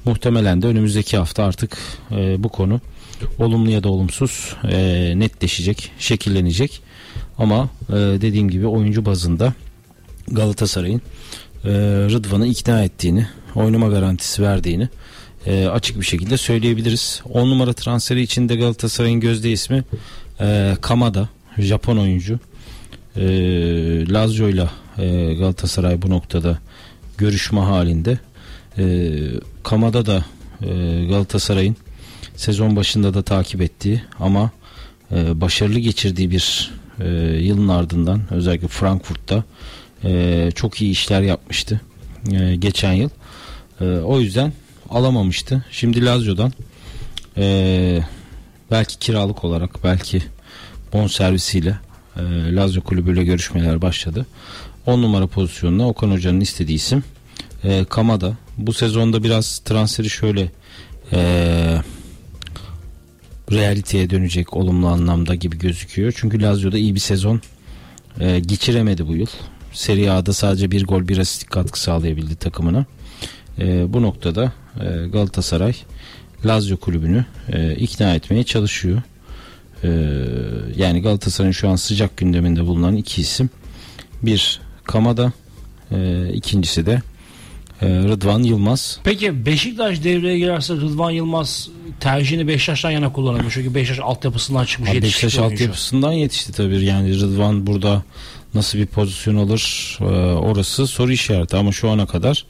[0.06, 1.78] Muhtemelen de önümüzdeki hafta artık
[2.12, 2.82] e, bu konu
[3.40, 6.82] olumlu ya da olumsuz e, netleşecek, şekillenecek.
[7.38, 9.54] Ama e, dediğim gibi oyuncu bazında
[10.28, 11.02] Galatasaray'ın
[11.66, 11.72] e,
[12.10, 14.90] Rıdvan'ı ikna ettiğini, oynama garantisi verdiğini
[15.46, 17.22] e, açık bir şekilde söyleyebiliriz.
[17.34, 19.84] 10 numara transferi içinde Galatasaray'ın gözde ismi
[20.42, 22.40] e, Kamada, Japon oyuncu.
[23.16, 23.24] E,
[24.10, 26.58] Lazio ile e, Galatasaray bu noktada
[27.18, 28.20] görüşme halinde.
[28.78, 28.86] E,
[29.64, 30.26] Kamada da
[30.62, 31.76] e, Galatasaray'ın
[32.38, 34.52] sezon başında da takip ettiği ama
[35.12, 37.08] e, başarılı geçirdiği bir e,
[37.42, 39.44] yılın ardından özellikle Frankfurt'ta
[40.04, 41.82] e, çok iyi işler yapmıştı
[42.32, 43.10] e, geçen yıl.
[43.82, 44.54] E, o yüzden
[44.90, 45.66] alamamıştı.
[45.72, 46.52] Şimdi Lazio'dan
[47.38, 48.00] e,
[48.72, 50.24] belki kiralık olarak belki
[50.94, 51.78] bon servisiyle
[52.18, 52.22] e,
[52.56, 54.26] Lazio kulübüyle görüşmeler başladı.
[54.86, 57.04] 10 numara pozisyonuna Okan Hoca'nın istediği isim
[57.64, 58.38] e, Kamada.
[58.58, 60.52] Bu sezonda biraz transferi şöyle
[61.14, 61.82] e,
[63.52, 66.14] realiteye dönecek olumlu anlamda gibi gözüküyor.
[66.16, 67.42] Çünkü Lazio'da iyi bir sezon
[68.20, 69.28] e, geçiremedi bu yıl.
[69.74, 72.86] Serie A'da sadece bir gol bir asistlik katkı sağlayabildi takımına.
[73.60, 75.74] E, bu noktada e, Galatasaray
[76.46, 79.02] Lazio kulübünü e, ikna etmeye çalışıyor.
[79.84, 79.90] E,
[80.76, 83.50] yani Galatasaray'ın şu an sıcak gündeminde bulunan iki isim.
[84.24, 85.32] Bir Kamada,
[85.92, 87.02] e, ikincisi de
[87.82, 89.00] Rıdvan Yılmaz.
[89.04, 91.70] Peki Beşiktaş devreye girerse Rıdvan Yılmaz
[92.00, 96.86] tercihini Beşiktaş'tan yana kullanır Çünkü Beşiktaş altyapısından çıkmış Abi Beşiktaş altyapısından yetişti tabii.
[96.86, 98.04] Yani Rıdvan burada
[98.54, 100.04] nasıl bir pozisyon alır e,
[100.34, 102.46] orası soru işareti ama şu ana kadar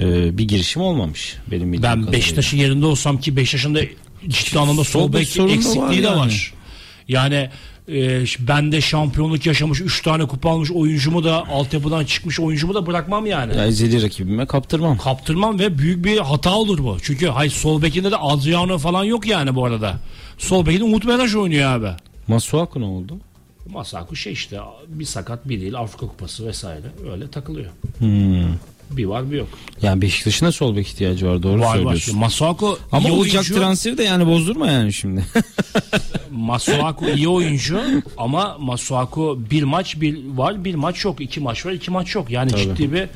[0.00, 3.80] e, bir girişim olmamış benim bildiğim Ben Beşiktaş'ın yerinde olsam ki Beşiktaş'ın da
[4.28, 6.54] ciddi anlamda sol bek eksikliği de var.
[7.08, 7.50] Yani
[7.88, 13.26] e, bende şampiyonluk yaşamış 3 tane kupa almış oyuncumu da altyapıdan çıkmış oyuncumu da bırakmam
[13.26, 13.56] yani.
[13.56, 14.98] Ya ezeli rakibime kaptırmam.
[14.98, 16.96] Kaptırmam ve büyük bir hata olur bu.
[17.02, 19.98] Çünkü hayır sol bekinde de Adriano falan yok yani bu arada.
[20.38, 21.90] Sol bekinde Umut Meraş oynuyor abi.
[22.28, 23.16] Masuaku ne oldu?
[23.70, 24.58] Masaku şey işte
[24.88, 27.70] bir sakat bir değil Afrika Kupası vesaire öyle takılıyor.
[27.98, 28.54] Hmm.
[28.90, 29.48] Bir var bir yok.
[29.82, 31.74] Yani Beşiktaş'ın da sol bek ihtiyacı var doğru Var var.
[31.74, 32.18] söylüyorsun.
[32.18, 33.54] Masuaku Ama iyi olacak oyuncu.
[33.54, 35.24] transferi de yani bozdurma yani şimdi.
[36.30, 37.80] Masuaku iyi oyuncu
[38.16, 42.30] ama Masuaku bir maç bir var bir maç yok iki maç var iki maç yok
[42.30, 43.08] yani ciddi bir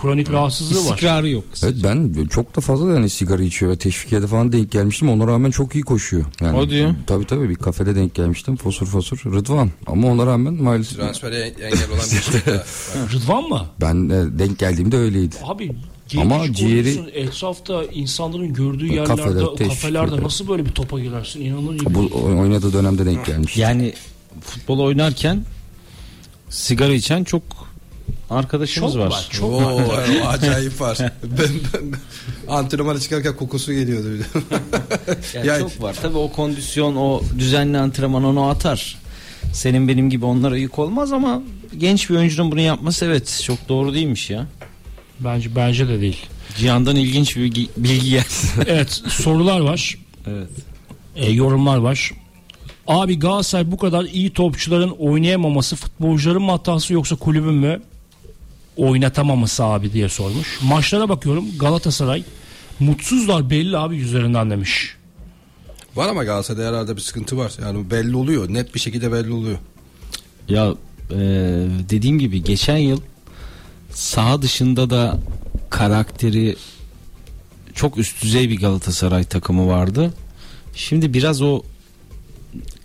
[0.00, 0.82] kronik rahatsızlığı var.
[0.84, 1.44] İstikrarı yok.
[1.62, 5.08] Evet ben çok da fazla yani sigara içiyor ve teşvikiyede falan denk gelmiştim.
[5.10, 6.24] Ona rağmen çok iyi koşuyor.
[6.40, 6.94] Yani, O diyor.
[7.06, 8.56] Tabii tabii bir kafede denk gelmiştim.
[8.56, 9.70] Fosur fosur Rıdvan.
[9.86, 12.54] Ama ona rağmen maalesef Transfere engel olan bir şey.
[12.54, 12.62] var.
[13.12, 13.66] Rıdvan mı?
[13.80, 15.36] ben denk geldiğimde öyleydi.
[15.44, 15.72] Abi
[16.16, 20.22] Ama Ama ciğeri- etrafta insanların gördüğü yerlerde kafelerde eder.
[20.24, 21.94] nasıl böyle bir topa girersin inanılır gibi.
[21.94, 23.56] Bu oynadığı dönemde denk gelmiş.
[23.56, 23.94] Yani
[24.40, 25.44] futbol oynarken
[26.48, 27.42] sigara içen çok
[28.30, 29.06] arkadaşımız Çok var.
[29.10, 30.08] var, çok Oo, var.
[30.24, 30.98] o acayip var.
[31.22, 31.92] Ben, ben,
[32.48, 34.06] antrenmana çıkarken kokusu geliyordu.
[34.14, 34.24] bir de.
[35.34, 35.96] Yani Yani- çok var.
[36.02, 38.98] Tabii o kondisyon, o düzenli antrenman onu atar.
[39.52, 41.42] Senin benim gibi onlara yük olmaz ama
[41.78, 44.46] genç bir oyuncunun bunu yapması evet çok doğru değilmiş ya.
[45.20, 46.26] Bence bence de değil.
[46.56, 48.24] Cihan'dan ilginç bir bilgi, bilgi geldi.
[48.66, 49.98] Evet sorular var.
[50.26, 50.48] evet.
[51.16, 52.12] E, yorumlar var.
[52.86, 57.82] Abi Galatasaray bu kadar iyi topçuların oynayamaması futbolcuların mı hatası yoksa kulübün mü
[58.76, 60.58] oynatamaması abi diye sormuş.
[60.62, 62.24] Maçlara bakıyorum Galatasaray
[62.80, 64.94] mutsuzlar belli abi yüzlerinden demiş.
[65.96, 67.52] var ama Galatasaray'da herhalde bir sıkıntı var.
[67.62, 68.54] Yani belli oluyor.
[68.54, 69.58] Net bir şekilde belli oluyor.
[70.48, 70.74] Ya
[71.10, 71.16] e,
[71.90, 73.00] dediğim gibi geçen yıl
[73.98, 75.18] saha dışında da
[75.70, 76.56] karakteri
[77.74, 80.14] çok üst düzey bir Galatasaray takımı vardı.
[80.74, 81.62] Şimdi biraz o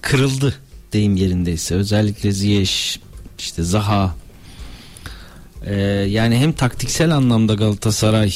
[0.01, 0.55] kırıldı
[0.93, 1.75] deyim yerindeyse.
[1.75, 2.97] Özellikle Ziyech,
[3.39, 4.15] işte Zaha.
[5.65, 5.75] E,
[6.09, 8.33] yani hem taktiksel anlamda Galatasaray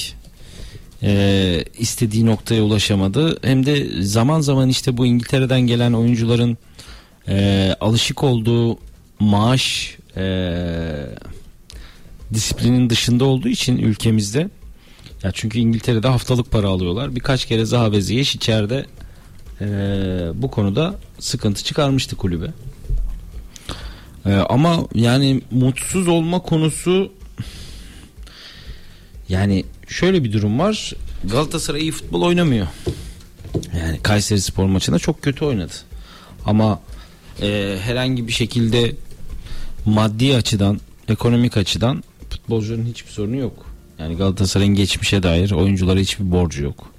[1.03, 3.39] e, istediği noktaya ulaşamadı.
[3.41, 6.57] Hem de zaman zaman işte bu İngiltere'den gelen oyuncuların
[7.27, 8.79] e, alışık olduğu
[9.19, 10.23] maaş e,
[12.33, 14.49] disiplinin dışında olduğu için ülkemizde
[15.23, 17.15] ya çünkü İngiltere'de haftalık para alıyorlar.
[17.15, 18.85] Birkaç kere Zaha ve Ziyech içeride
[19.61, 19.67] e,
[20.33, 22.47] bu konuda sıkıntı çıkarmıştı kulübe.
[24.25, 27.11] E, ama yani mutsuz olma konusu
[29.29, 30.93] yani şöyle bir durum var.
[31.23, 32.67] Galatasaray iyi futbol oynamıyor.
[33.77, 35.73] Yani Kayseri Spor maçında çok kötü oynadı.
[36.45, 36.79] Ama
[37.41, 38.95] e, herhangi bir şekilde
[39.85, 43.65] maddi açıdan, ekonomik açıdan futbolcuların hiçbir sorunu yok.
[43.99, 46.91] Yani Galatasaray'ın geçmişe dair oyunculara hiçbir borcu yok.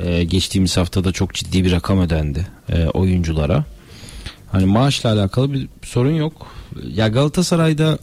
[0.00, 3.64] E, geçtiğimiz haftada çok ciddi bir rakam ödendi e, oyunculara.
[4.52, 6.46] Hani maaşla alakalı bir sorun yok.
[6.94, 7.98] Ya Galatasaray'da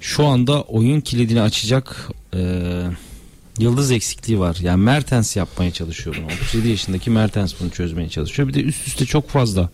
[0.00, 2.40] şu anda oyun kilidini açacak e,
[3.58, 4.56] yıldız eksikliği var.
[4.62, 6.26] Yani Mertens yapmaya çalışıyor bunu.
[6.26, 8.48] 37 yaşındaki Mertens bunu çözmeye çalışıyor.
[8.48, 9.70] Bir de üst üste çok fazla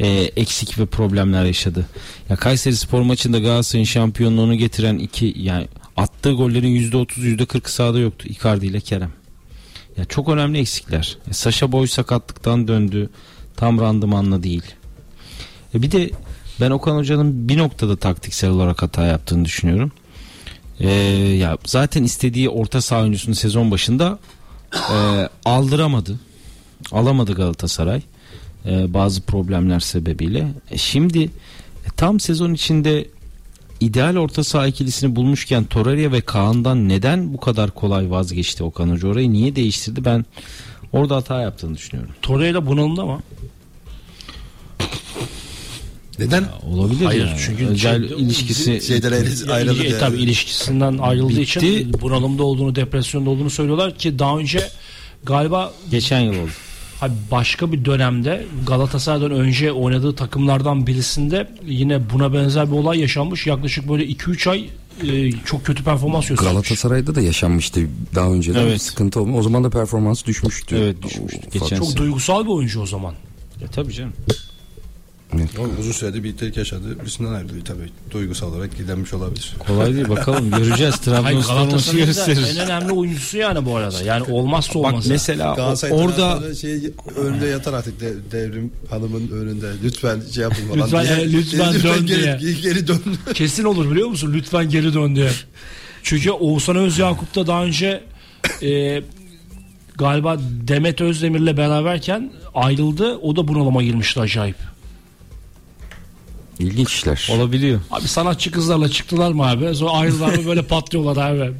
[0.00, 1.86] e, eksik ve problemler yaşadı.
[2.28, 8.28] Ya Kayseri Spor maçında Galatasaray'ın şampiyonluğunu getiren iki yani attığı gollerin %30 %40 sahada yoktu.
[8.28, 9.12] Icardi ile Kerem.
[9.96, 11.18] Ya çok önemli eksikler.
[11.30, 13.10] E, Saşa Boy sakatlıktan döndü.
[13.56, 14.64] Tam randımanla değil.
[15.74, 16.10] E, bir de
[16.60, 19.92] ben Okan Hoca'nın bir noktada taktiksel olarak hata yaptığını düşünüyorum.
[20.80, 20.90] E,
[21.38, 24.18] ya zaten istediği orta saha oyuncusunu sezon başında
[24.74, 26.20] e, aldıramadı.
[26.92, 28.02] Alamadı Galatasaray.
[28.66, 30.48] E, bazı problemler sebebiyle.
[30.70, 33.08] E, şimdi e, tam sezon içinde
[33.80, 39.08] ideal orta saha ikilisini bulmuşken Torreira ve Kaan'dan neden bu kadar kolay vazgeçti Okan Hoca?
[39.08, 40.04] Orayı niye değiştirdi?
[40.04, 40.24] Ben
[40.92, 42.14] orada hata yaptığını düşünüyorum.
[42.22, 43.20] Torreira bunalımda ama.
[46.18, 46.44] Neden?
[46.72, 47.38] Olabilir Hayır, yani.
[47.46, 49.84] çünkü özel şey- ilişkisi Şeyden ayrı- ayrıldı.
[49.84, 49.98] Yani.
[50.00, 51.42] tabii ilişkisinden ayrıldığı Bitti.
[51.42, 54.68] için bunalımda olduğunu, depresyonda olduğunu söylüyorlar ki daha önce
[55.24, 56.50] galiba geçen yıl oldu.
[57.30, 63.46] Başka bir dönemde Galatasaray'dan önce oynadığı takımlardan birisinde yine buna benzer bir olay yaşanmış.
[63.46, 64.68] Yaklaşık böyle 2-3 ay
[65.02, 66.52] e, çok kötü performans göstermiş.
[66.52, 67.80] Galatasaray'da da yaşanmıştı
[68.14, 68.82] daha önce de Evet.
[68.82, 69.38] sıkıntı olmuş.
[69.38, 70.76] O zaman da performansı düşmüştü.
[70.76, 71.40] Evet, düşmüştü.
[71.48, 71.96] O- Geçen Çok sene.
[71.96, 73.14] duygusal bir oyuncu o zaman.
[73.62, 74.12] E, tabii canım.
[75.58, 77.90] O uzun süredir birliktelik yaşadığı birisinden ayrılıyor tabii.
[78.10, 79.54] Duygusal olarak gidenmiş olabilir.
[79.66, 80.96] Kolay değil bakalım göreceğiz.
[81.00, 82.46] Trabzonspor maçı gösterir.
[82.56, 84.02] en önemli oyuncusu yani bu arada.
[84.02, 85.06] Yani olmazsa Bak olmaz.
[85.06, 86.80] mesela o- Galatasaray orada şey
[87.16, 89.66] önünde yatar artık de, devrim hanımın önünde.
[89.84, 90.82] Lütfen şey yapın falan.
[90.86, 91.26] Lütfen, diye.
[91.26, 92.36] e, lütfen dön geri, diye.
[92.40, 93.00] Geri, geri dön.
[93.34, 94.32] Kesin olur biliyor musun?
[94.34, 95.30] Lütfen geri dön diye.
[96.02, 98.04] Çünkü Oğuzhan Özyakup da daha önce
[98.62, 99.02] e,
[99.98, 103.16] galiba Demet Özdemir'le beraberken ayrıldı.
[103.16, 104.56] O da bunalıma girmişti acayip.
[106.58, 107.28] İlginç işler.
[107.32, 107.80] Olabiliyor.
[107.90, 109.74] Abi sanatçı kızlarla çıktılar mı abi?
[109.74, 111.52] Sonra ayrılar mı böyle patlıyorlar abi.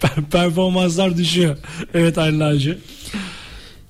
[0.30, 1.56] Performanslar düşüyor.
[1.94, 2.78] Evet Aylin Hacı.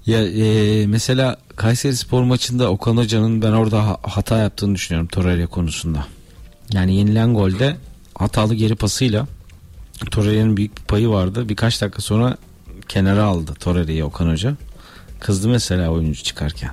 [0.06, 5.46] Ya e, mesela Kayseri Spor maçında Okan Hoca'nın ben orada ha- hata yaptığını düşünüyorum Torreira
[5.46, 6.06] konusunda.
[6.72, 7.76] Yani yenilen golde
[8.14, 9.26] hatalı geri pasıyla
[10.10, 11.48] Torreira'nın büyük bir payı vardı.
[11.48, 12.36] Birkaç dakika sonra
[12.88, 14.54] kenara aldı Torreira'yı Okan Hoca.
[15.20, 16.70] Kızdı mesela oyuncu çıkarken.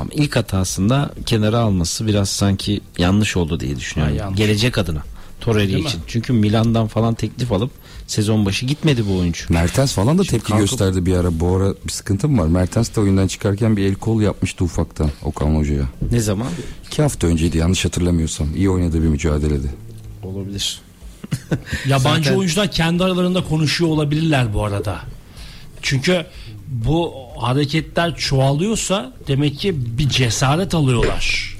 [0.00, 4.16] Ama ilk hatasında kenara alması biraz sanki yanlış oldu diye düşünüyorum.
[4.16, 4.38] Ha, yanlış.
[4.38, 5.02] Gelecek adına
[5.40, 5.88] Torreira Değil mi?
[5.88, 6.00] için.
[6.06, 7.70] Çünkü Milan'dan falan teklif alıp
[8.06, 9.44] sezon başı gitmedi bu oyuncu.
[9.48, 11.40] Mertens falan da Şimdi tepki kalkıp- gösterdi bir ara.
[11.40, 12.46] Bu ara bir sıkıntı mı var?
[12.48, 15.84] Mertens de oyundan çıkarken bir el kol yapmıştı ufaktan Okan Hoca'ya.
[16.12, 16.48] Ne zaman?
[16.86, 18.48] İki hafta önceydi yanlış hatırlamıyorsam.
[18.56, 19.68] İyi oynadığı bir mücadelede.
[20.22, 20.80] Olabilir.
[21.86, 25.00] Yabancı Zaten- oyuncular kendi aralarında konuşuyor olabilirler bu arada.
[25.82, 26.26] Çünkü
[26.70, 31.56] bu hareketler çoğalıyorsa demek ki bir cesaret alıyorlar.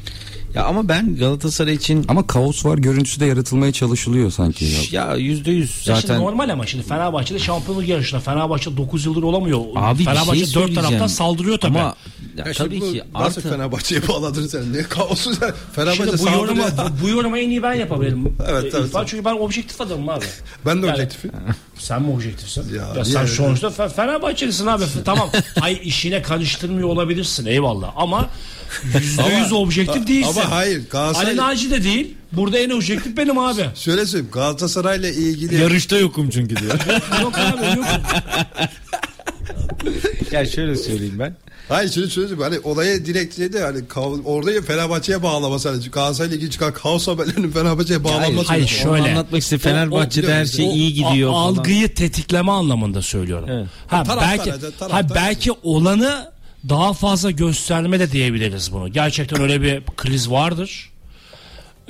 [0.54, 4.64] Ya ama ben Galatasaray için Ama kaos var görüntüsü de yaratılmaya çalışılıyor sanki.
[4.64, 4.80] Ya.
[5.08, 6.00] ya yüzde yüz Zaten...
[6.00, 9.60] Şimdi normal ama şimdi Fenerbahçe'de şampiyonluk yarışında Fenerbahçe 9 yıldır olamıyor.
[9.76, 10.82] Abi bir Fenerbahçe şey dört söyleyeceğim.
[10.88, 11.78] taraftan saldırıyor tabii.
[11.78, 11.94] Ama
[12.36, 14.72] ya Ya tabii ki nasıl artı Fenerbahçe'ye bağladın sen?
[14.72, 15.52] Ne kaosu sen?
[15.72, 16.90] Fenerbahçe Şimdi bu yoruma, saldırıyor.
[17.00, 18.32] bu, bu yoruma en iyi ben yapabilirim.
[18.48, 19.08] Evet, Ee, evet, İrfan, evet.
[19.10, 20.24] Çünkü ben objektif adamım abi.
[20.66, 21.30] Ben de Yani- objektifim.
[21.80, 22.74] Sen mi objektifsin?
[22.74, 24.84] Ya, Ya, sen sonuçta Fe- Fenerbahçelisin abi.
[25.04, 25.30] tamam.
[25.60, 27.92] Ay işine karıştırmıyor olabilirsin eyvallah.
[27.96, 28.28] Ama
[29.00, 30.40] yüzde yüz objektif değilsin.
[30.40, 31.36] Ama hayır Ali Galatasaray...
[31.36, 32.14] Naci de değil.
[32.32, 33.70] Burada en objektif benim abi.
[33.74, 35.54] Şöyle söyleyeyim Galatasaray'la ilgili...
[35.54, 36.72] yarışta yokum çünkü diyor.
[37.22, 37.86] yok abi yok.
[40.32, 41.36] ya şöyle söyleyeyim ben.
[41.68, 46.36] Hayır şöyle söyleyeyim hani olaya direkt şeydi hani kav- orada ya Fenerbahçe'ye bağlaması hani Galatasaray'la
[46.36, 48.48] ilgili çıkan kaos haberlerinin Fenerbahçe'ye bağlanması.
[48.48, 48.76] hayır, lazım.
[48.78, 49.02] şöyle.
[49.02, 49.62] Onu anlatmak istedim.
[49.62, 51.46] Fenerbahçe'de o- her şey O iyi gidiyor a- falan.
[51.56, 53.48] Algıyı tetikleme anlamında söylüyorum.
[53.52, 53.66] Evet.
[53.86, 54.90] Ha, Taraftar, belki taraftar.
[54.90, 56.30] ha, belki olanı
[56.68, 58.88] daha fazla gösterme de diyebiliriz bunu.
[58.88, 60.89] Gerçekten öyle bir kriz vardır.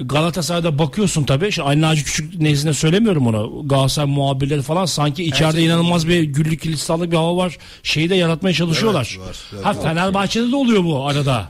[0.01, 1.53] Galatasaray'da bakıyorsun tabii.
[1.53, 3.69] Şimdi Ali Naci Küçük nezdinde söylemiyorum onu.
[3.69, 7.59] Galatasaray muhabirleri falan sanki içeride şey- inanılmaz bir güllük gülistanlık bir hava var.
[7.83, 9.17] Şeyi de yaratmaya çalışıyorlar.
[9.19, 9.37] Evet, var.
[9.55, 9.83] Evet, ha var.
[9.83, 11.49] Fenerbahçe'de de oluyor bu arada.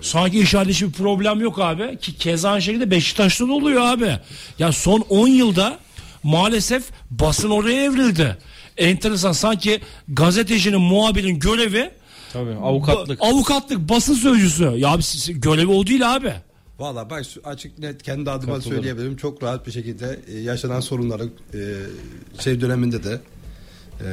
[0.00, 1.98] Sanki içeride hiçbir problem yok abi.
[1.98, 4.16] Ki keza aynı şekilde Beşiktaş'ta da oluyor abi.
[4.58, 5.78] Ya son 10 yılda
[6.22, 8.36] maalesef basın oraya evrildi.
[8.76, 11.90] Enteresan sanki gazetecinin muhabirin görevi
[12.32, 13.20] Tabii avukatlık.
[13.20, 14.64] ba- avukatlık basın sözcüsü.
[14.64, 16.32] Ya abi görevi o değil abi.
[16.78, 19.16] Valla ben açık net kendi adıma söyleyebilirim.
[19.16, 21.60] Çok rahat bir şekilde e, yaşanan sorunları e,
[22.42, 23.20] şey döneminde de
[24.00, 24.06] e,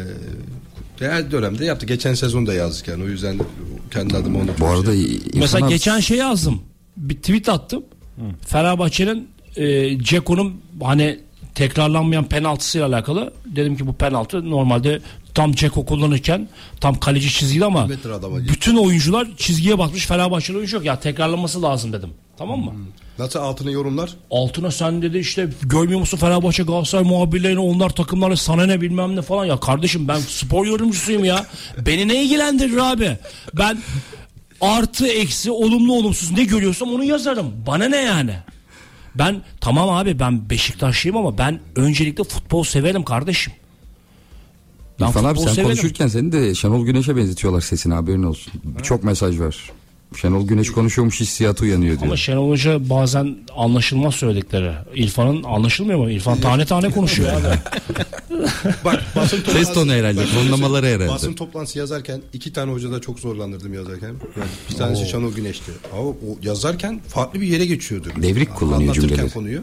[1.00, 1.86] her dönemde yaptı.
[1.86, 3.04] Geçen sezon da yazdık yani.
[3.04, 3.40] O yüzden
[3.92, 6.62] kendi adıma onu Bu arada şey- Mesela geçen şey yazdım.
[6.98, 7.84] Bir tweet attım.
[8.48, 11.20] Fenerbahçe'nin e, Ceko'nun hani
[11.56, 13.34] tekrarlanmayan penaltısıyla alakalı.
[13.46, 15.02] Dedim ki bu penaltı normalde
[15.34, 16.50] tam Ceko kullanırken
[16.82, 17.90] tam kaleci çizgide ama
[18.50, 20.06] bütün oyuncular çizgiye bakmış.
[20.06, 20.86] Fenerbahçe'nin oyuncu yok.
[20.86, 22.10] Ya tekrarlanması lazım dedim.
[22.40, 22.74] Tamam mı?
[23.20, 24.16] Nasıl altını yorumlar?
[24.32, 29.22] Altına sen dedi işte görmüyor musun Fenerbahçe Galatasaray muhabirlerini onlar takımları sana ne bilmem ne
[29.22, 31.46] falan ya kardeşim ben spor yorumcusuyum ya
[31.86, 33.18] beni ne ilgilendirir abi
[33.54, 33.78] ben
[34.62, 38.34] artı eksi olumlu olumsuz ne görüyorsam onu yazarım bana ne yani
[39.16, 43.54] ben tamam abi ben Beşiktaşlıyım ama ben öncelikle futbol severim kardeşim
[45.00, 45.70] Ben İrfan abi futbol sen severim.
[45.70, 48.54] konuşurken seni de Şenol Güneş'e benzetiyorlar sesini haberin olsun.
[48.84, 49.72] Çok mesaj var.
[50.16, 52.04] Şenol Güneş konuşuyormuş hissiyatı uyanıyor diyor.
[52.04, 54.72] Ama Şenol Hoca bazen anlaşılmaz söyledikleri.
[54.96, 56.10] İrfan'ın anlaşılmıyor mu?
[56.12, 57.48] İrfan tane tane konuşuyor abi.
[58.86, 61.08] Bak basın Ses toplantısı- tonu herhalde, basın- herhalde.
[61.08, 64.08] Basın toplantısı yazarken iki tane hocada çok zorlandırdım yazarken.
[64.08, 65.72] Yani bir tanesi Şenol Güneş'ti.
[65.94, 68.08] Ama o yazarken farklı bir yere geçiyordu.
[68.22, 69.34] Devrik kullanıyor Anlatırken cümleleri.
[69.34, 69.62] konuyu.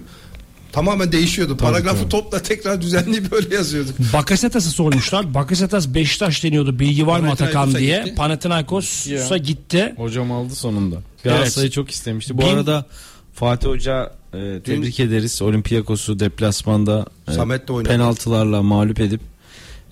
[0.76, 1.56] Tamamen değişiyordu.
[1.56, 3.94] Paragrafı topla tekrar düzenleyip böyle yazıyorduk.
[4.12, 5.34] Bakasetas'ı sormuşlar.
[5.34, 6.78] Bakasetas Beşiktaş deniyordu.
[6.78, 7.98] Bilgi var mı Atakan diye.
[7.98, 8.14] gitti.
[8.14, 9.94] Panathinaikos'a gitti.
[9.96, 10.96] Hocam aldı sonunda.
[11.24, 12.38] Galatasaray'ı çok istemişti.
[12.38, 12.86] Bu Bin- arada
[13.34, 15.42] Fatih Hoca e, tebrik ederiz.
[15.42, 19.20] Olympiakos'u deplasmanda e, penaltılarla mağlup edip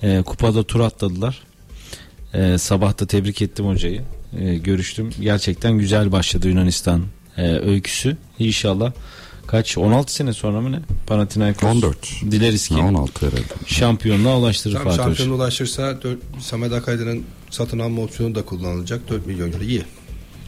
[0.03, 1.39] e, kupada tur atladılar.
[2.35, 4.03] E, sabah da tebrik ettim hocayı.
[4.41, 5.11] E, görüştüm.
[5.21, 7.03] Gerçekten güzel başladı Yunanistan
[7.37, 8.17] e, öyküsü.
[8.39, 8.93] İnşallah
[9.47, 10.79] kaç 16 sene sonra mı ne?
[11.07, 11.97] Panathinaikos 14.
[12.31, 13.43] dileriz ki Ha, 16 herhalde.
[13.67, 19.09] şampiyonluğa ulaştırır Tam Fatih şampiyona ulaşırsa dört- Samet Akaydın'ın satın alma opsiyonu da kullanılacak.
[19.09, 19.83] 4 milyon euro iyi.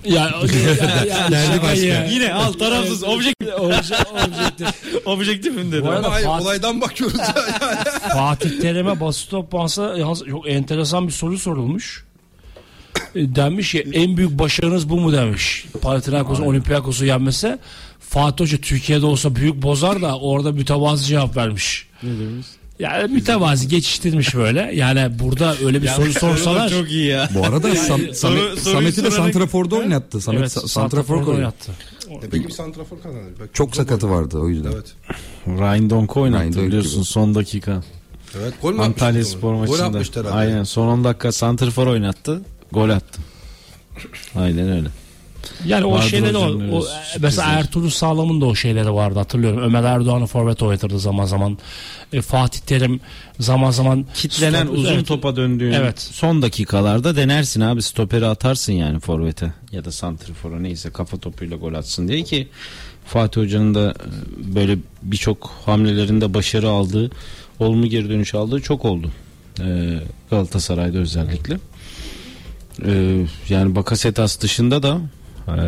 [0.05, 2.05] Ya, ya, ya, Geldi başka.
[2.05, 3.49] Yine al tarafsız objektif.
[3.61, 4.69] objektif.
[5.07, 5.83] Objektifim dedi.
[5.85, 7.17] Bu arada Fatih- olaydan bakıyoruz.
[8.15, 8.99] Fatih Terim'e
[9.31, 12.05] toplantısında yalnız çok enteresan bir soru sorulmuş.
[13.15, 15.67] E, Denmiş ki en büyük başarınız bu mu demiş.
[15.83, 17.59] Panathinaikos'un Olympiakos'u yenmesi.
[18.09, 21.87] Fatih Hoca Türkiye'de olsa büyük bozar da orada mütevazı cevap vermiş.
[22.03, 22.47] Ne demiş?
[22.79, 24.71] Yani mütevazi geçiştirmiş böyle.
[24.75, 26.69] Yani burada öyle bir soru sorsalar.
[26.69, 27.29] çok iyi ya.
[27.35, 30.21] Bu arada Sam- soru- Samet- Samet'i de Santrafor'da oynattı.
[30.21, 31.73] Samet Evet, Sa- Santrafor Santrafor'da oynattı.
[32.31, 33.23] Peki bir santrafor kazanır.
[33.41, 34.73] Bak, Çok sakatı vardı o yüzden.
[34.73, 34.95] Evet.
[35.47, 37.05] Ryan Donk oynattı Ryan Donk biliyorsun gibi.
[37.05, 37.83] son dakika.
[38.41, 38.55] Evet.
[38.63, 39.59] Gol mü Antalya Spor onu?
[39.67, 39.87] Gol maçında.
[39.87, 40.35] atmıştı herhalde.
[40.35, 42.43] Aynen son 10 dakika Santrfor oynattı.
[42.73, 43.23] Gol attı.
[44.35, 44.89] Aynen öyle.
[45.67, 46.87] Yani o Vardır şeyleri o, o
[47.21, 49.63] mesela Ertuğrul Sağlam'ın da o şeyleri vardı hatırlıyorum.
[49.63, 51.59] Ömer Erdoğan'ı forvet oynatırdı zaman zaman.
[52.13, 53.01] E, Fatih Terim
[53.41, 55.07] zaman zaman Kitlenen Stop- uzun Evet.
[55.07, 56.01] topa döndüğün Evet.
[56.01, 61.75] son dakikalarda denersin abi stoperi atarsın yani forvete ya da santrifora neyse kafa topuyla gol
[61.75, 62.49] atsın diye ki
[63.07, 67.11] Fatih Hoca'nın da e, böyle birçok hamlelerinde başarı aldığı
[67.59, 69.11] olumlu geri dönüş aldığı çok oldu.
[69.61, 69.99] Ee,
[70.31, 71.59] Galatasaray'da özellikle.
[72.87, 75.01] Ee, yani Bakasetas dışında da
[75.49, 75.59] e,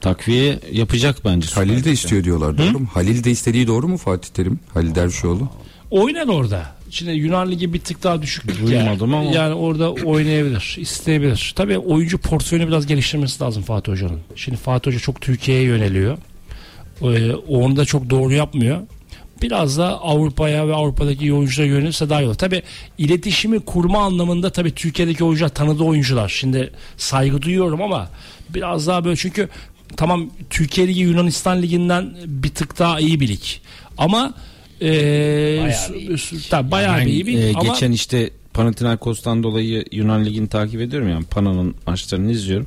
[0.00, 1.48] takviye yapacak bence.
[1.54, 2.88] Halil de istiyor diyorlar doğru mu?
[2.94, 4.60] Halil de istediği doğru mu Fatih Terim?
[4.74, 5.48] Halil Dervişoğlu.
[5.90, 6.62] oynar orada.
[6.90, 8.66] Şimdi Yunan Ligi bir tık daha düşük.
[8.66, 9.30] Duymadım ama.
[9.30, 11.52] Yani orada oynayabilir, isteyebilir.
[11.56, 14.20] Tabii oyuncu portföyünü biraz geliştirmesi lazım Fatih Hoca'nın.
[14.36, 16.18] Şimdi Fatih Hoca çok Türkiye'ye yöneliyor.
[17.02, 18.78] Ee, onu da çok doğru yapmıyor.
[19.42, 22.34] Biraz da Avrupa'ya ve Avrupa'daki iyi oyunculara yönelirse daha iyi olur.
[22.34, 22.62] Tabii
[22.98, 26.28] iletişimi kurma anlamında tabii Türkiye'deki oyuncular tanıdığı oyuncular.
[26.28, 28.08] Şimdi saygı duyuyorum ama
[28.54, 29.48] biraz daha böyle çünkü
[29.96, 33.42] tamam Türkiye Ligi Yunanistan Ligi'nden bir tık daha iyi bir lig.
[33.98, 34.34] Ama
[34.82, 34.90] e,
[35.62, 39.84] bayağı bir, tabii bayağı Ben, bir iyi bir lig e, ama geçen işte Panathinaikos'tan dolayı
[39.92, 42.66] Yunan Ligi'ni takip ediyorum yani Pana'nın maçlarını izliyorum.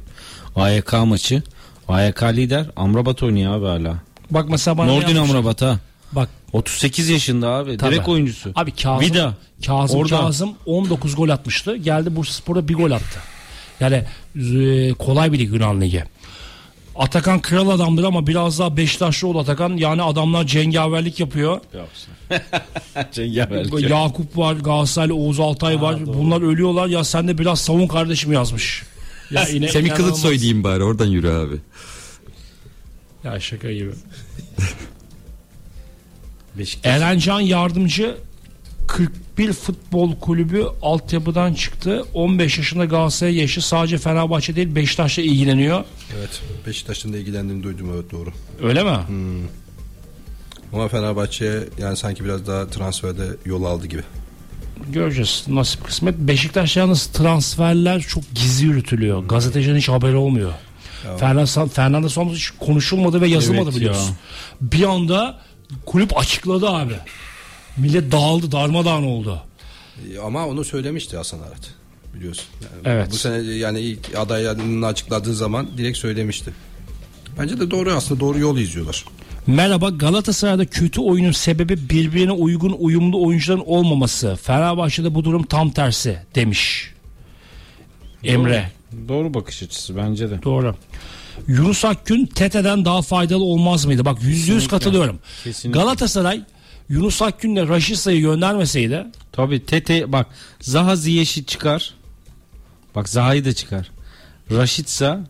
[0.55, 1.43] AYK maçı.
[1.87, 3.95] AYK lider Amrabat oynuyor abi hala.
[4.31, 5.15] bak mesela bana Nordin?
[5.15, 5.79] Amrabat ha.
[6.11, 7.77] Bak 38 yaşında abi.
[7.77, 7.91] Tabii.
[7.91, 8.51] Direkt oyuncusu.
[8.55, 9.33] Abi Kazım, Vida.
[9.65, 10.19] Kazım, Orada.
[10.21, 11.75] Kazım 19 gol atmıştı.
[11.75, 13.19] Geldi Bursaspor'a bir gol attı.
[13.81, 14.03] Yani
[14.35, 16.03] e, kolay bir lig Yunan Ligi.
[16.95, 19.77] Atakan kral adamdır ama biraz daha Beşiktaşlı oldu Atakan.
[19.77, 21.59] Yani adamlar cengaverlik yapıyor.
[23.89, 26.05] Yakup var, Galatasaraylı Oğuz Altay var.
[26.05, 26.87] Bunlar ölüyorlar.
[26.87, 28.83] Ya sen de biraz savun kardeşim yazmış.
[29.31, 29.95] Ya yine Semih.
[29.95, 31.55] Kılıçsoy diyeyim bari oradan yürü abi.
[33.23, 33.91] Ya şaka gibi.
[36.57, 36.93] Beşiktaş.
[36.93, 38.17] Erencan Yardımcı
[38.97, 42.05] 41 futbol kulübü altyapıdan çıktı.
[42.13, 45.83] 15 yaşında Galatasaray yaşı sadece Fenerbahçe değil Beşiktaş'la ilgileniyor.
[46.17, 46.41] Evet.
[46.67, 48.29] Beşiktaş'ın da ilgilendiğini duydum evet doğru.
[48.63, 48.97] Öyle mi?
[50.73, 54.03] Ama Fenerbahçe yani sanki biraz daha transferde yol aldı gibi.
[54.89, 56.17] Göreceğiz nasip kısmet.
[56.17, 59.23] Beşiktaş yalnız transferler çok gizli yürütülüyor.
[59.23, 60.51] Gazetecinin hiç haberi olmuyor.
[61.17, 64.15] Fernando, Fernando Santos hiç konuşulmadı ve yazılmadı Evet biliyorsun.
[64.61, 65.39] Bir anda
[65.85, 66.93] kulüp açıkladı abi.
[67.77, 69.41] Millet dağıldı, darmadağın oldu.
[70.15, 71.71] E, Ama onu söylemişti Hasan Arat.
[72.13, 72.45] Biliyorsun.
[72.63, 73.11] Yani Evet.
[73.11, 76.53] Bu sene yani ilk adaylarını açıkladığı zaman direkt söylemişti.
[77.39, 79.05] Bence de doğru aslında doğru yolu izliyorlar.
[79.47, 84.35] Merhaba Galatasaray'da kötü oyunun sebebi birbirine uygun uyumlu oyuncuların olmaması.
[84.41, 86.91] Fenerbahçe'de bu durum tam tersi demiş.
[88.23, 88.71] Emre.
[89.07, 90.43] Doğru bakış açısı bence de.
[90.43, 90.75] Doğru.
[91.47, 94.05] Yunus Akgün Tete'den daha faydalı olmaz mıydı?
[94.05, 95.19] Bak yüzde yüz katılıyorum.
[95.43, 95.79] Kesinlikle.
[95.79, 96.41] Galatasaray
[96.91, 100.27] Yunus Akgün'le Raşitsa'yı göndermeseydi Tabii Tete bak
[100.61, 101.93] Zaha Ziyeş'i çıkar.
[102.95, 103.91] Bak Zaha'yı da çıkar.
[104.51, 105.29] Raşitsa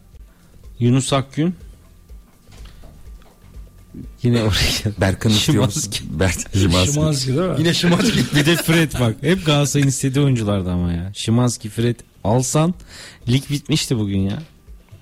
[0.80, 1.56] Yunus Akgün
[4.24, 5.82] Yine oraya Berkan istiyor musun?
[6.86, 7.38] Şimanski.
[7.38, 7.56] Değil mi?
[7.58, 9.16] Yine Şimanski bir de Fred bak.
[9.22, 11.12] Hep Galatasaray'ın istediği oyunculardı ama ya.
[11.14, 12.74] Şimanski, Fred alsan
[13.30, 14.40] lig bitmişti bugün ya.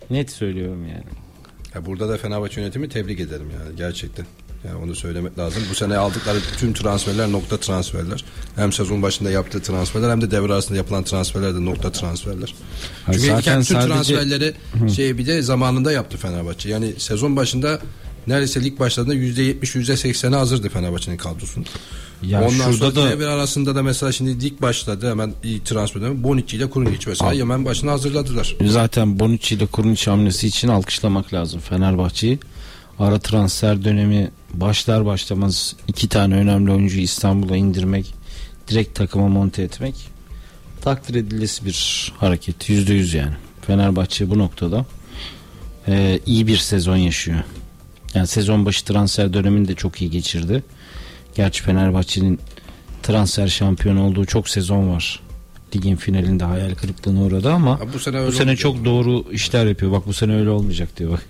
[0.09, 1.03] Net söylüyorum yani.
[1.75, 4.25] Ya burada da Fenerbahçe yönetimi tebrik ederim yani gerçekten.
[4.67, 5.63] Yani onu söylemek lazım.
[5.71, 8.23] Bu sene aldıkları tüm transferler nokta transferler.
[8.55, 12.53] Hem sezon başında yaptığı transferler hem de devre arasında yapılan transferler de nokta transferler.
[13.05, 14.53] Ha, Çünkü zaten tüm sadece- transferleri
[14.95, 16.69] şey bir de zamanında yaptı Fenerbahçe.
[16.69, 17.79] Yani sezon başında
[18.27, 21.61] neredeyse lig başladığında %70 %80'e hazırdı Fenerbahçe'nin kadrosu.
[22.23, 26.01] Ya Ondan şurada sonra da devre arasında da mesela şimdi lig başladı hemen iyi transfer
[26.01, 26.23] dönemi.
[26.23, 28.55] Bonucci ile Kurunic mesela hemen başına hazırladılar.
[28.67, 32.39] zaten Bonucci ile Kurunic hamlesi için alkışlamak lazım Fenerbahçe'yi.
[32.99, 38.13] Ara transfer dönemi başlar başlamaz iki tane önemli oyuncuyu İstanbul'a indirmek,
[38.67, 39.95] direkt takıma monte etmek
[40.81, 42.69] takdir edilesi bir hareket.
[42.69, 43.33] Yüzde yüz yani.
[43.61, 44.85] Fenerbahçe bu noktada
[45.87, 47.39] e, iyi bir sezon yaşıyor.
[48.13, 50.63] Yani sezon başı transfer dönemini de çok iyi geçirdi.
[51.35, 52.39] Gerçi Fenerbahçe'nin
[53.03, 55.19] transfer şampiyonu olduğu çok sezon var.
[55.75, 59.91] Ligin finalinde hayal kırıklığına uğradı ama Ha, bu sene bu sene çok doğru işler yapıyor.
[59.91, 61.25] Bak bu sene öyle olmayacak diyor bak.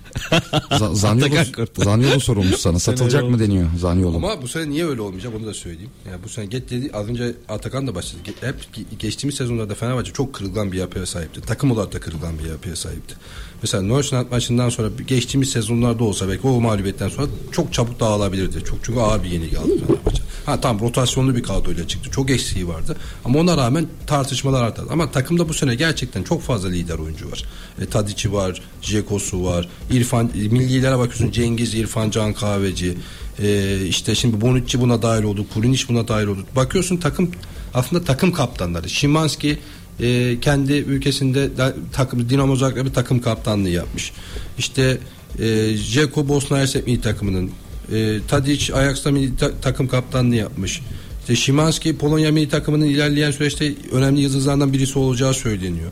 [0.70, 1.34] Z- Zanyolu,
[1.76, 2.78] Zanyolu sorulmuş sana.
[2.78, 4.16] Satılacak mı deniyor Zanyolu?
[4.16, 5.90] Ama bu sene niye öyle olmayacak onu da söyleyeyim.
[6.10, 8.20] Yani bu sene geç dedi az önce Atakan da başladı.
[8.40, 11.40] Hep ge- geçtiğimiz sezonlarda Fenerbahçe çok kırılgan bir yapıya sahipti.
[11.40, 13.14] Takım olarak da kırılgan bir yapıya sahipti.
[13.62, 18.64] Mesela Neustadt maçından sonra geçtiğimiz sezonlarda olsa belki o mağlubiyetten sonra çok çabuk dağılabilirdi.
[18.64, 20.19] Çok çünkü ağır bir yenilgi aldı Fenerbahçe.
[20.50, 22.10] Ha tamam rotasyonlu bir kadroyla çıktı.
[22.10, 22.96] Çok eksiği vardı.
[23.24, 24.82] Ama ona rağmen tartışmalar arttı.
[24.90, 27.44] Ama takımda bu sene gerçekten çok fazla lider oyuncu var.
[27.80, 29.68] E, Tadic'i var, Ceko'su var.
[29.90, 32.96] İrfan millilere bakıyorsun Cengiz, İrfan Can Kahveci.
[33.42, 35.46] E, işte şimdi Bonucci buna dahil oldu.
[35.54, 36.44] Kurinic buna dahil oldu.
[36.56, 37.30] Bakıyorsun takım
[37.74, 38.88] aslında takım kaptanları.
[38.88, 39.58] Şimanski
[40.00, 44.12] e, kendi ülkesinde da, takım Dinamo Zagreb'e takım kaptanlığı yapmış.
[44.58, 44.98] İşte
[45.38, 47.50] e, Jeko Bosna Hersek takımının
[47.92, 50.80] e, Tadic Ajax'ta milli ta- takım kaptanlığı yapmış.
[51.20, 55.90] İşte Şimanski Polonya milli takımının ilerleyen süreçte önemli yıldızlardan birisi olacağı söyleniyor.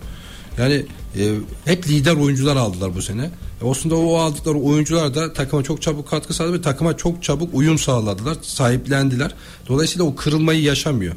[0.58, 0.86] Yani
[1.18, 1.34] e,
[1.64, 3.30] hep lider oyuncular aldılar bu sene.
[3.62, 7.54] E, aslında o aldıkları oyuncular da takıma çok çabuk katkı sağladı ve takıma çok çabuk
[7.54, 9.34] uyum sağladılar, sahiplendiler.
[9.68, 11.14] Dolayısıyla o kırılmayı yaşamıyor.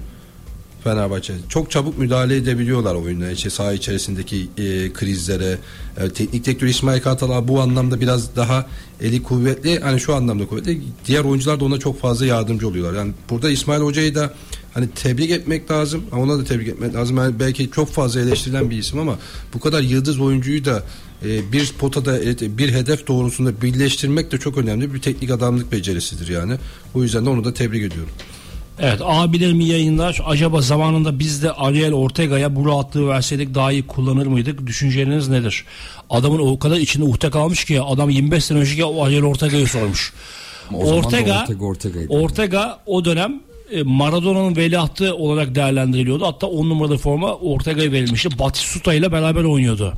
[0.83, 1.33] Fenerbahçe.
[1.49, 5.57] Çok çabuk müdahale edebiliyorlar oyuna işte saha içerisindeki e, krizlere.
[5.97, 8.65] E, teknik direktör İsmail Kartal bu anlamda biraz daha
[9.01, 10.81] eli kuvvetli hani şu anlamda kuvvetli.
[11.05, 12.99] Diğer oyuncular da ona çok fazla yardımcı oluyorlar.
[12.99, 14.33] Yani burada İsmail Hoca'yı da
[14.73, 16.03] hani tebrik etmek lazım.
[16.11, 17.17] Ona da tebrik etmek lazım.
[17.17, 19.19] Yani belki çok fazla eleştirilen bir isim ama
[19.53, 20.83] bu kadar yıldız oyuncuyu da
[21.25, 24.93] e, bir potada e, bir hedef doğrusunda birleştirmek de çok önemli.
[24.93, 26.57] Bir teknik adamlık becerisidir yani.
[26.93, 28.11] O yüzden de onu da tebrik ediyorum.
[28.79, 30.21] Evet abilerim iyi yayınlar.
[30.25, 34.67] Acaba zamanında biz de Ariel Ortega'ya bu rahatlığı verseydik daha iyi kullanır mıydık?
[34.67, 35.65] Düşünceleriniz nedir?
[36.09, 40.13] Adamın o kadar içinde uhde kalmış ki adam 25 sene önceki o Ariel Ortega'yı sormuş.
[40.73, 42.13] Ortega, Ortega Ortega'ydı.
[42.13, 43.41] Ortega o dönem
[43.71, 46.25] e, Maradona'nın veliahtı olarak değerlendiriliyordu.
[46.25, 48.39] Hatta 10 numaralı forma Ortega'ya verilmişti.
[48.39, 49.93] Batistuta ile beraber oynuyordu.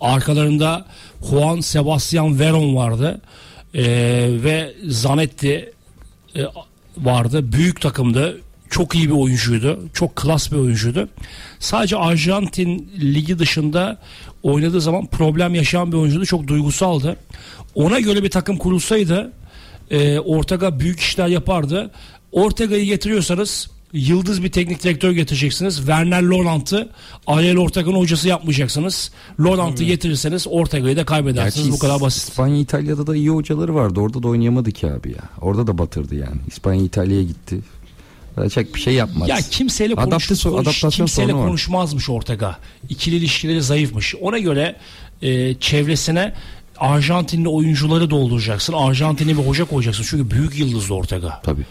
[0.00, 0.86] Arkalarında
[1.30, 3.20] Juan Sebastian Veron vardı.
[3.74, 3.82] E,
[4.42, 5.72] ve Zanetti
[6.36, 6.40] e,
[6.98, 7.52] vardı.
[7.52, 8.40] Büyük takımdı.
[8.70, 9.80] Çok iyi bir oyuncuydu.
[9.94, 11.08] Çok klas bir oyuncuydu.
[11.58, 13.98] Sadece Arjantin ligi dışında
[14.42, 16.26] oynadığı zaman problem yaşayan bir oyuncuydu.
[16.26, 17.16] Çok duygusaldı.
[17.74, 19.32] Ona göre bir takım kurulsaydı
[19.90, 21.90] e, Ortega büyük işler yapardı.
[22.32, 25.76] Ortega'yı getiriyorsanız yıldız bir teknik direktör getireceksiniz.
[25.76, 26.88] Werner Laurent'ı
[27.26, 29.10] Ariel Ortega'nın hocası yapmayacaksınız.
[29.40, 31.66] Laurent'ı getirirseniz Ortega'yı da kaybedersiniz.
[31.66, 32.28] Gerçi Bu kadar basit.
[32.28, 34.00] İspanya İtalya'da da iyi hocaları vardı.
[34.00, 35.22] Orada da oynayamadı ki abi ya.
[35.40, 36.40] Orada da batırdı yani.
[36.48, 37.58] İspanya İtalya'ya gitti.
[38.54, 39.28] Çok bir şey yapmaz.
[39.28, 42.58] Ya kimseyle konuş, Adapte- konuş- kimseyle konuşmazmış Ortega.
[42.88, 44.14] İkili ilişkileri zayıfmış.
[44.20, 44.76] Ona göre
[45.22, 46.34] e, çevresine
[46.78, 48.72] Arjantinli oyuncuları dolduracaksın.
[48.72, 50.04] Arjantinli bir hoca koyacaksın.
[50.08, 51.40] Çünkü büyük yıldızdı Ortega.
[51.42, 51.62] Tabii.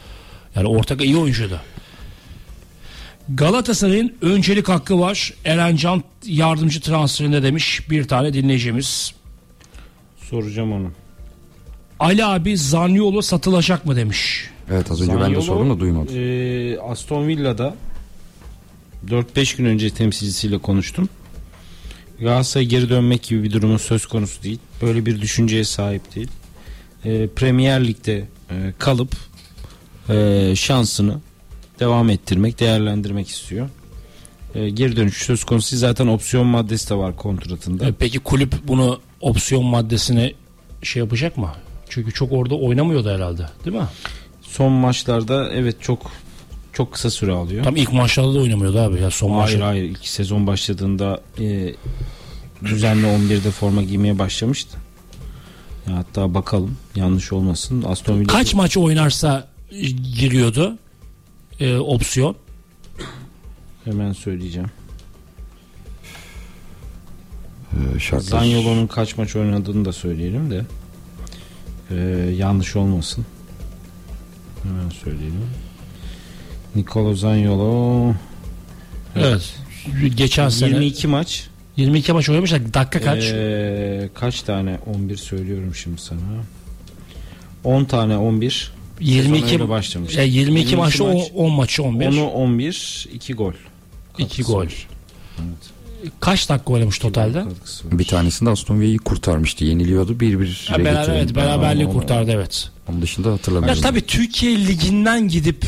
[0.55, 1.59] Yani Ortega iyi oyuncuydu.
[3.33, 5.33] Galatasaray'ın öncelik hakkı var.
[5.45, 9.13] Erencan yardımcı transferinde demiş bir tane dinleyicimiz.
[10.29, 10.91] Soracağım onu.
[11.99, 14.49] Ali abi Zaniolo satılacak mı demiş.
[14.71, 16.15] Evet az önce ben de Zaniolo, sordum da duymadım.
[16.17, 17.75] e, Aston Villa'da
[19.07, 21.09] 4-5 gün önce temsilcisiyle konuştum.
[22.19, 24.59] Galatasaray geri dönmek gibi bir durumun söz konusu değil.
[24.81, 26.27] Böyle bir düşünceye sahip değil.
[27.05, 28.17] E, Premier Lig'de
[28.51, 29.15] e, kalıp
[30.09, 31.19] e, şansını
[31.79, 33.69] devam ettirmek, değerlendirmek istiyor.
[34.55, 37.85] E, geri dönüş söz konusu zaten opsiyon maddesi de var kontratında.
[37.87, 40.33] E, Peki kulüp bunu opsiyon maddesine
[40.83, 41.49] şey yapacak mı?
[41.89, 43.87] Çünkü çok orada oynamıyordu herhalde değil mi?
[44.41, 46.11] Son maçlarda evet çok
[46.73, 47.63] çok kısa süre alıyor.
[47.63, 49.67] Tam ilk maçlarda da oynamıyordu abi ya son Hayır maçta.
[49.67, 51.75] hayır ilk sezon başladığında e,
[52.65, 54.77] düzenli 11'de forma giymeye başlamıştı.
[55.89, 57.83] Ya hatta bakalım yanlış olmasın.
[57.87, 59.47] Aston Villa Kaç maç oynarsa
[60.19, 60.77] giriyordu
[61.59, 62.35] e, opsiyon?
[63.85, 64.69] hemen söyleyeceğim.
[67.73, 68.39] Ee, şartlar.
[68.39, 70.65] Zanyolo'nun kaç maç oynadığını da söyleyelim de
[71.91, 71.95] e,
[72.31, 73.25] yanlış olmasın.
[74.63, 75.49] Hemen söyleyelim.
[76.75, 78.13] Nicolo Zanyolo
[79.15, 79.59] Evet.
[80.15, 81.47] Geçen sene 22 maç.
[81.77, 82.73] 22 maç oynamışlar.
[82.73, 83.23] Dakika kaç?
[83.23, 86.19] Ee, kaç tane 11 söylüyorum şimdi sana.
[87.63, 88.71] 10 tane 11.
[88.99, 90.15] 22 öyle başlamış.
[90.15, 91.23] Ya 22, 22 maçta maç.
[91.35, 92.07] 10, 10 maçı 11.
[92.07, 93.53] Onu 11, 2 gol.
[94.17, 94.59] 2 katkısı gol.
[94.59, 94.87] var.
[96.19, 97.43] Kaç dakika oynamış totalde?
[97.91, 99.65] Bir tanesinde Aston Villa'yı kurtarmıştı.
[99.65, 100.19] Yeniliyordu.
[100.19, 102.69] Bir bir Ha, beraber, evet, beraberliği Onu- kurtardı evet.
[102.89, 103.81] Onun dışında Ya hatırlamıyorum.
[103.81, 105.65] tabii Türkiye liginden gidip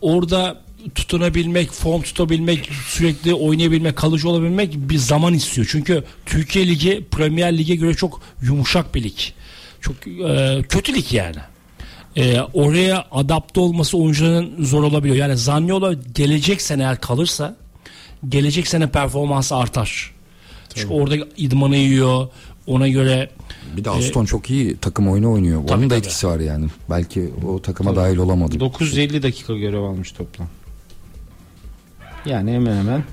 [0.00, 0.60] orada
[0.94, 5.68] tutunabilmek, form tutabilmek, sürekli oynayabilmek, kalıcı olabilmek bir zaman istiyor.
[5.70, 9.18] Çünkü Türkiye Ligi Premier Lig'e göre çok yumuşak bir lig.
[9.80, 11.36] Çok e, kötü lig yani.
[12.16, 15.16] E, oraya adapte olması oyuncuların zor olabiliyor.
[15.16, 17.56] Yani Zaniolo gelecek sene eğer kalırsa
[18.28, 20.14] gelecek sene performansı artar.
[20.74, 22.28] Çünkü orada idmanı yiyor.
[22.66, 23.30] Ona göre
[23.76, 25.58] Bir de Aston çok iyi takım oyunu oynuyor.
[25.58, 25.98] Onun Tabii, da tabii.
[25.98, 26.66] etkisi var yani.
[26.90, 28.60] Belki o takıma dahil olamadı.
[28.60, 30.48] 950 dakika görev almış toplam.
[32.26, 33.04] Yani hemen hemen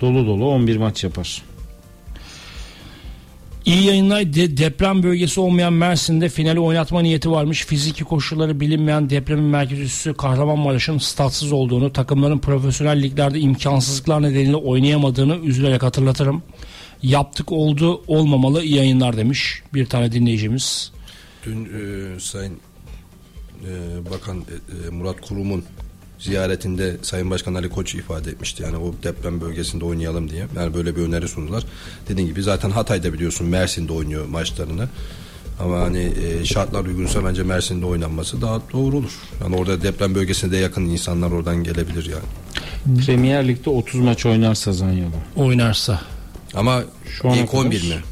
[0.00, 1.42] dolu dolu 11 maç yapar.
[3.66, 4.34] İyi yayınlar.
[4.34, 7.66] De- deprem bölgesi olmayan Mersin'de finali oynatma niyeti varmış.
[7.66, 15.36] Fiziki koşulları bilinmeyen depremin merkez üssü Kahramanmaraş'ın statsız olduğunu, takımların profesyonel liglerde imkansızlıklar nedeniyle oynayamadığını
[15.36, 16.42] üzülerek hatırlatırım.
[17.02, 20.92] Yaptık oldu olmamalı iyi yayınlar demiş bir tane dinleyicimiz.
[21.46, 22.52] Dün e, Sayın
[23.64, 23.70] e,
[24.10, 25.64] Bakan e, e, Murat Kurum'un
[26.18, 28.62] ziyaretinde Sayın Başkan Ali Koç ifade etmişti.
[28.62, 30.46] Yani o deprem bölgesinde oynayalım diye.
[30.56, 31.64] Yani böyle bir öneri sundular.
[32.08, 34.88] Dediğim gibi zaten Hatay'da biliyorsun Mersin'de oynuyor maçlarını.
[35.60, 39.12] Ama hani e, şartlar uygunsa bence Mersin'de oynanması daha doğru olur.
[39.40, 43.04] Yani orada deprem bölgesine de yakın insanlar oradan gelebilir yani.
[43.06, 45.10] Premier Lig'de 30 maç oynarsa Zanyalı.
[45.36, 46.00] Oynarsa.
[46.54, 48.02] Ama Şu ilk 11 kadar- mi?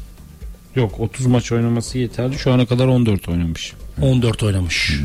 [0.75, 2.39] Yok 30 maç oynaması yeterli.
[2.39, 3.73] Şu ana kadar 14 oynamış.
[4.01, 4.99] 14 oynamış.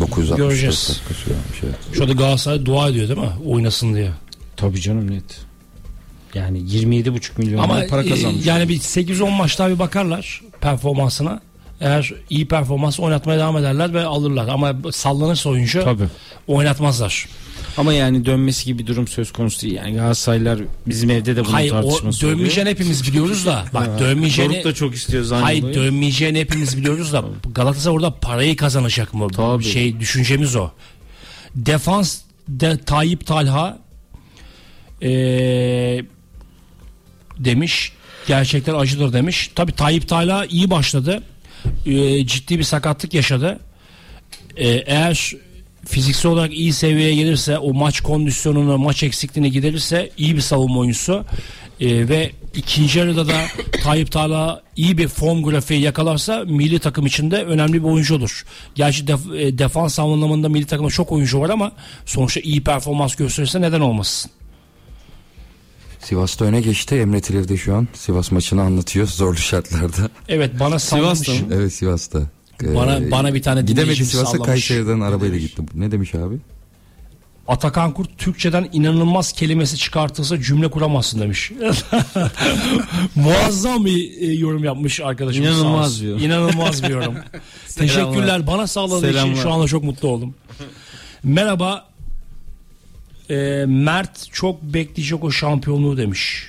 [0.00, 0.88] 964 Göreceğiz.
[0.88, 1.74] dakika sürüyormuş evet.
[1.92, 3.30] Şu anda Galatasaray dua ediyor değil mi?
[3.46, 4.10] Oynasın diye.
[4.56, 5.40] Tabii canım net.
[6.34, 8.46] Yani 27,5 milyon Ama lira para e, kazanmış.
[8.46, 11.40] yani bir 8-10 maç daha bir bakarlar performansına.
[11.80, 14.48] Eğer iyi performans oynatmaya devam ederler ve alırlar.
[14.48, 16.04] Ama sallanırsa oyuncu Tabii.
[16.46, 17.28] oynatmazlar.
[17.76, 19.74] Ama yani dönmesi gibi bir durum söz konusu değil.
[19.74, 22.32] Yani Galatasaraylılar bizim evde de bunun Hayır o tartışması oluyor.
[22.38, 23.64] dönmeyeceğini hepimiz biliyoruz da.
[23.74, 25.74] Bak dönmeyeceğini Doruk da çok istiyor Hayır Zanyolu'yu.
[25.84, 27.24] dönmeyeceğini hepimiz biliyoruz da
[27.54, 29.28] Galatasaray orada parayı kazanacak mı?
[29.36, 29.64] Tabii.
[29.64, 30.70] Şey düşüncemiz o.
[31.56, 32.18] Defans
[32.48, 33.78] de Tayyip Talha
[35.02, 36.04] eee,
[37.38, 37.92] demiş
[38.26, 39.50] gerçekten acıdır demiş.
[39.54, 41.22] Tabi Tayyip Talha iyi başladı.
[41.86, 43.58] Eee, ciddi bir sakatlık yaşadı.
[44.56, 45.32] Eee, eğer
[45.86, 51.24] fiziksel olarak iyi seviyeye gelirse o maç kondisyonunu maç eksikliğini giderirse iyi bir savunma oyuncusu
[51.80, 53.34] Ee, ve ikinci yarıda da
[53.82, 58.44] Tayyip Talha iyi bir form grafiği yakalarsa milli takım içinde önemli bir oyuncu olur.
[58.74, 61.72] Gerçi def- e, defans anlamında milli takımda çok oyuncu var ama
[62.06, 64.30] sonuçta iyi performans gösterirse neden olmasın?
[66.00, 66.94] Sivas'ta öne geçti.
[66.94, 70.10] Emre Tilev'de şu an Sivas maçını anlatıyor zorlu şartlarda.
[70.28, 71.18] Evet bana sallamış.
[71.18, 71.54] Sivas'ta mı?
[71.54, 72.20] Evet Sivas'ta.
[72.62, 74.46] Ee, Bana- bana bir tane Gidemedi Sivas'a sallamış.
[74.46, 75.62] Kayseri'den arabayla gitti.
[75.74, 76.36] Ne demiş abi?
[77.48, 81.52] Atakan Kurt Türkçeden inanılmaz kelimesi çıkartılsa cümle kuramazsın demiş.
[83.14, 85.50] Muazzam bir e, yorum yapmış arkadaşımız.
[85.50, 86.20] İnanılmaz diyor.
[86.20, 87.14] İnanılmaz bir yorum.
[87.76, 88.46] Teşekkürler.
[88.46, 89.42] Bana sağladığı için Selamlar.
[89.42, 90.34] şu anda çok mutlu oldum.
[91.24, 91.88] Merhaba.
[93.30, 96.46] E, Mert çok bekleyecek o şampiyonluğu demiş.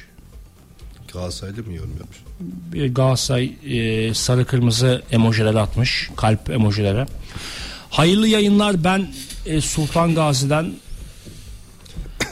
[1.14, 2.18] Galatasaray'da mı yorum yapmış?
[2.40, 6.10] Bir Galatasaray e, sarı kırmızı emojileri atmış.
[6.16, 7.06] Kalp emojileri.
[7.90, 9.08] Hayırlı yayınlar ben
[9.46, 10.72] e, Sultan Gazi'den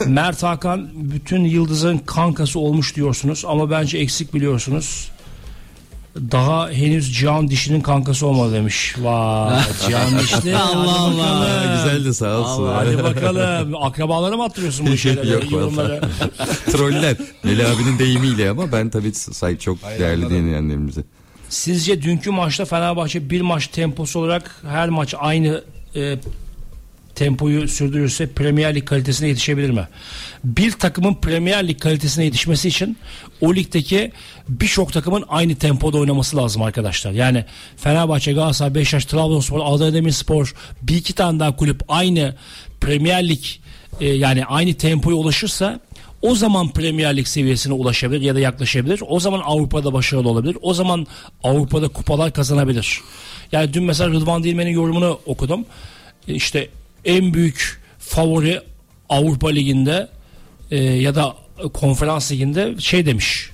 [0.06, 5.10] Mert Hakan bütün yıldızın kankası olmuş diyorsunuz ama bence eksik biliyorsunuz.
[6.32, 8.94] Daha henüz Cihan Dişi'nin kankası olmadı demiş.
[8.98, 10.56] Vay Cihan Dişli.
[10.56, 11.76] Allah Allah.
[11.76, 12.68] Güzel de sağ olsun.
[12.74, 13.74] Hadi bakalım.
[13.82, 15.52] Akrabalara mı attırıyorsun bu şeyleri, Yok vallahi.
[15.54, 16.00] yorumları?
[16.72, 17.16] Troller.
[17.42, 21.00] Melih abinin deyimiyle ama ben tabii say çok değerli dinleyenlerimize.
[21.48, 25.64] Sizce dünkü maçta Fenerbahçe bir maç temposu olarak her maç aynı
[25.96, 26.16] e,
[27.16, 29.88] tempoyu sürdürürse Premier Lig kalitesine yetişebilir mi?
[30.44, 32.98] Bir takımın Premier Lig kalitesine yetişmesi için
[33.40, 34.12] o ligdeki
[34.48, 37.12] birçok takımın aynı tempoda oynaması lazım arkadaşlar.
[37.12, 37.44] Yani
[37.76, 42.34] Fenerbahçe, Galatasaray, Beşiktaş, Trabzonspor, Adana Demirspor bir iki tane daha kulüp aynı
[42.80, 43.44] Premier Lig
[44.00, 45.80] e, yani aynı tempoya ulaşırsa
[46.22, 49.02] o zaman Premier Lig seviyesine ulaşabilir ya da yaklaşabilir.
[49.08, 50.56] O zaman Avrupa'da başarılı olabilir.
[50.62, 51.06] O zaman
[51.42, 53.00] Avrupa'da kupalar kazanabilir.
[53.52, 55.64] Yani dün mesela Rıdvan Dilmen'in yorumunu okudum.
[56.28, 56.68] İşte
[57.06, 58.60] en büyük favori
[59.08, 60.08] Avrupa Ligi'nde
[60.70, 61.36] e, ya da
[61.74, 63.50] konferans liginde şey demiş.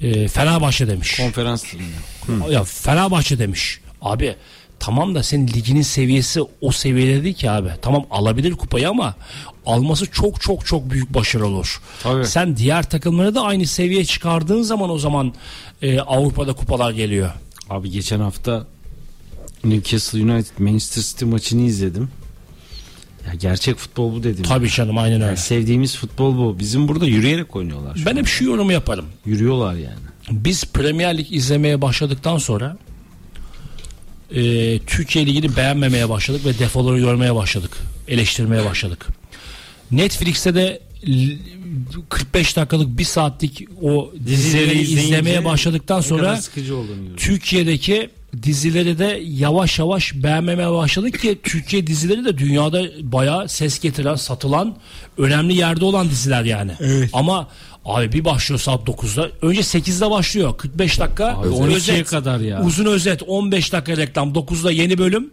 [0.00, 1.16] E, Fenerbahçe demiş.
[1.16, 2.52] Konferans liginde.
[2.52, 3.80] Ya Fenerbahçe demiş.
[4.02, 4.36] Abi
[4.80, 7.70] tamam da senin liginin seviyesi o seviyede değil ki abi.
[7.82, 9.14] Tamam alabilir kupayı ama
[9.66, 11.80] alması çok çok çok büyük başarı olur.
[12.02, 12.26] Tabii.
[12.26, 15.34] Sen diğer takımları da aynı seviyeye çıkardığın zaman o zaman
[15.82, 17.30] e, Avrupa'da kupalar geliyor.
[17.70, 18.66] Abi geçen hafta
[19.64, 22.08] Newcastle United Manchester City maçını izledim.
[23.26, 24.42] Ya gerçek futbol bu dedim.
[24.44, 25.24] Tabii canım aynen öyle.
[25.26, 26.58] Yani sevdiğimiz futbol bu.
[26.58, 28.02] Bizim burada yürüyerek oynuyorlar.
[28.06, 28.16] Ben an.
[28.16, 29.04] hep şu yorumu yaparım.
[29.26, 29.96] Yürüyorlar yani.
[30.30, 32.76] Biz Premier Lig izlemeye başladıktan sonra
[34.34, 37.70] e, Türkiye Ligi'ni beğenmemeye başladık ve defoları görmeye başladık.
[38.08, 39.06] Eleştirmeye başladık.
[39.90, 41.38] Netflix'te de l-
[42.08, 46.22] 45 dakikalık bir saatlik o dizileri izlemeye başladıktan sonra.
[47.16, 48.10] Türkiye'deki
[48.42, 54.76] dizileri de yavaş yavaş beğenmemeye başladık ki Türkiye dizileri de dünyada bayağı ses getiren, satılan,
[55.18, 56.72] önemli yerde olan diziler yani.
[57.12, 57.48] Ama
[57.84, 59.30] abi bir başlıyor saat 9'da.
[59.42, 60.56] Önce 8'de başlıyor.
[60.56, 61.26] 45 dakika.
[61.26, 62.62] Abi 12'ye özet, kadar ya.
[62.62, 64.32] Uzun özet 15 dakika reklam.
[64.32, 65.30] 9'da yeni bölüm.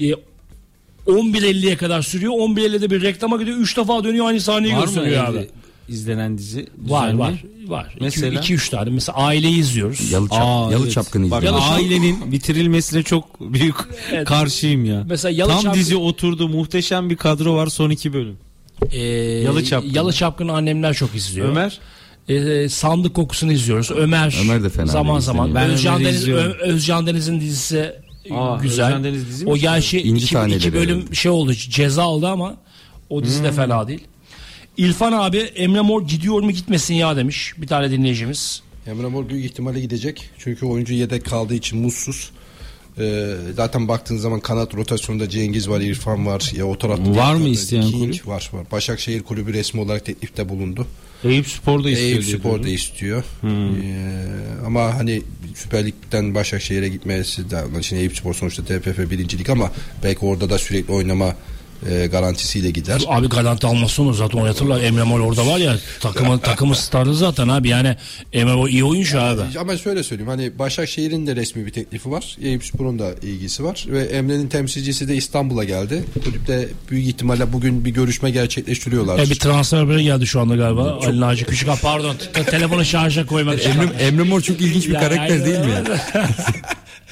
[0.00, 0.12] E,
[1.06, 2.32] 11.50'ye kadar sürüyor.
[2.32, 3.56] 11.50'de bir reklama gidiyor.
[3.56, 5.48] 3 defa dönüyor aynı sahneyi Var gösteriyor abi.
[5.92, 6.66] İzlenen dizi?
[6.88, 7.18] Var düzenli?
[7.20, 7.94] var var.
[8.00, 8.40] Mesela?
[8.40, 8.90] 2-3 tane.
[8.90, 10.12] Mesela aileyi izliyoruz.
[10.12, 10.92] Yalı, çap, Aa, yalı evet.
[10.92, 11.62] çapkını Bak, izliyorum.
[11.72, 13.74] ailenin bitirilmesine çok büyük
[14.12, 14.24] Evet.
[14.28, 15.04] karşıyım ya.
[15.08, 16.48] Mesela Yalı Tam Çapkın- dizi oturdu.
[16.48, 18.36] Muhteşem bir kadro var son iki bölüm.
[18.90, 18.98] Ee,
[19.44, 19.90] Yalı Çapkın.
[19.90, 21.48] Yalı Çapkın'ı annemler çok izliyor.
[21.48, 21.80] Ömer
[22.28, 23.90] Ee, sandık kokusunu izliyoruz.
[23.90, 25.54] Ömer, Ömer de fena zaman zaman.
[25.54, 26.28] Ben Özcan, Deniz.
[26.28, 27.92] Ö- Özcan Deniz'in dizisi
[28.30, 28.86] Aa, güzel.
[28.86, 30.08] Özcan Deniz dizi mi o gerçi iki,
[30.56, 31.14] iki bölüm evet.
[31.16, 32.54] şey oldu ceza aldı ama
[33.10, 33.44] o dizi Hmm.
[33.44, 34.00] de fena değil.
[34.76, 38.62] İlfan abi Emre Mor gidiyor mu gitmesin ya demiş bir tane dinleyicimiz.
[38.86, 40.30] Emre Mor büyük ihtimalle gidecek.
[40.38, 42.30] Çünkü oyuncu yedek kaldığı için mutsuz.
[42.98, 46.52] Ee, zaten baktığın zaman kanat rotasyonunda Cengiz var, İrfan var.
[46.56, 48.26] Ya o tarafta Var mı isteyen King kulüp?
[48.26, 48.66] Var var.
[48.72, 50.86] Başakşehir kulübü resmi olarak teklifte bulundu.
[51.24, 52.10] Eyüp Spor da istiyor.
[52.10, 53.24] Eyüp Spor da istiyor.
[53.44, 53.46] Ee,
[54.66, 55.22] ama hani
[55.54, 59.70] Süper Lig'den Başakşehir'e gitmesi de şimdi Eyüp Spor sonuçta TFF birincilik ama
[60.02, 61.34] belki orada da sürekli oynama
[61.90, 63.02] e, garantisiyle gider.
[63.08, 64.80] Abi garanti almasın onu zaten oynatırlar.
[64.82, 67.96] Emre Mor orada var ya takımı takımı starı zaten abi yani
[68.32, 69.40] Emre Mor iyi oyuncu abi.
[69.60, 72.36] Ama şöyle söyleyeyim hani Başakşehir'in de resmi bir teklifi var.
[72.42, 73.84] Eyüp Spor'un da ilgisi var.
[73.88, 76.04] Ve Emre'nin temsilcisi de İstanbul'a geldi.
[76.24, 79.18] Kulüpte büyük ihtimalle bugün bir görüşme gerçekleştiriyorlar.
[79.18, 80.98] E bir transfer haberi geldi şu anda galiba.
[81.06, 81.68] Ali Naci Küçük.
[81.68, 83.70] Ha, pardon te- telefonu şarja koymak için.
[83.70, 85.66] Emre, Emre Mor çok ilginç bir Ya, karakter aynen değil mi?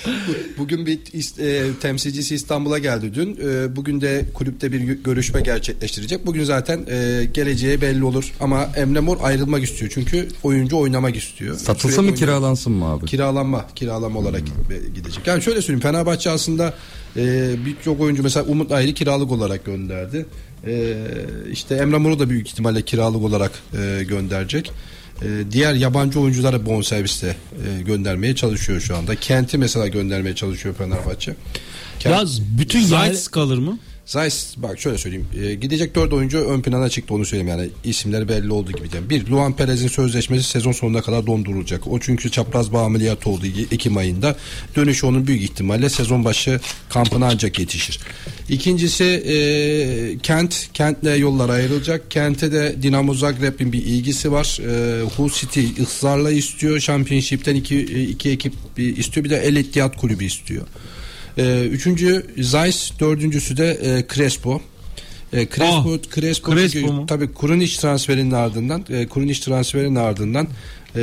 [0.59, 0.99] Bugün bir
[1.39, 3.39] e, temsilcisi İstanbul'a geldi dün.
[3.49, 6.27] E, bugün de kulüpte bir gö- görüşme gerçekleştirecek.
[6.27, 8.33] Bugün zaten e, geleceği belli olur.
[8.41, 9.91] Ama Emre Mor ayrılmak istiyor.
[9.95, 11.57] Çünkü oyuncu oynamak istiyor.
[11.57, 13.07] Satılsa Sürekli mı oynamak- kiralansın mı abi?
[13.07, 14.43] Kiralanma, kiralama olarak
[14.95, 15.27] gidecek.
[15.27, 16.75] Yani şöyle söyleyeyim Fenerbahçe aslında
[17.17, 20.27] e, birçok oyuncu mesela Umut Ayrı kiralık olarak gönderdi.
[20.67, 20.95] E,
[21.53, 24.73] işte Emre Mor'u da büyük ihtimalle kiralık olarak e, gönderecek.
[25.23, 29.15] E, diğer yabancı oyuncuları bonserviste e, göndermeye çalışıyor şu anda.
[29.17, 31.35] Kent'i mesela göndermeye çalışıyor Fenerbahçe.
[31.99, 33.79] Kent, Yaz bütün Zayt kalır mı?
[34.11, 35.27] Zeiss bak şöyle söyleyeyim.
[35.43, 39.11] E, gidecek dört oyuncu ön plana çıktı onu söyleyeyim yani isimleri belli oldu gibi diyeyim.
[39.11, 41.87] Bir Luan Perez'in sözleşmesi sezon sonuna kadar dondurulacak.
[41.87, 44.37] O çünkü çapraz bağ ameliyatı oldu Ekim ayında.
[44.77, 48.01] Dönüşü onun büyük ihtimalle sezon başı kampına ancak yetişir.
[48.49, 50.69] İkincisi e, Kent.
[50.75, 52.11] Kent'le yollar ayrılacak.
[52.11, 54.59] Kent'e de Dinamo Zagreb'in bir ilgisi var.
[54.61, 56.81] E, Hull City ısrarla istiyor.
[56.81, 59.25] Championship'ten iki, iki ekip istiyor.
[59.25, 60.67] Bir de El Ittihad kulübü istiyor.
[61.41, 64.61] Ee, üçüncü Zeiss, dördüncüsü de e, Crespo.
[65.33, 70.49] E, Crespo, Crespo, Crespo çünkü tabii Kurunic transferinin ardından, e, Kurunic transferinin ardından
[70.97, 71.01] e,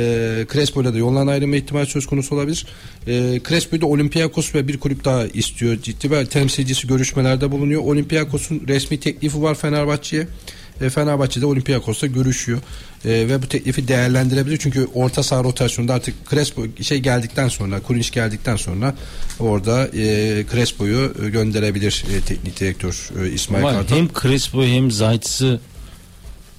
[0.52, 2.66] Crespo ile de yoldan ayrılma ihtimali söz konusu olabilir.
[3.06, 5.76] E, Crespo'yu da Olympiakos ve bir kulüp daha istiyor.
[5.82, 7.82] Ciddi ve temsilcisi görüşmelerde bulunuyor.
[7.82, 10.26] Olympiakos'un resmi teklifi var Fenerbahçe'ye.
[10.80, 12.58] E, Fenerbahçe'de Olympiakos'ta görüşüyor.
[13.04, 14.56] E, ve bu teklifi değerlendirebilir.
[14.56, 18.94] Çünkü orta saha rotasyonunda artık Crespo şey geldikten sonra, Kurunic geldikten sonra
[19.40, 23.96] orada e, Crespo'yu e, gönderebilir e, teknik direktör e, İsmail Ama Kartal.
[23.96, 25.60] hem Crespo hem Zayt'sı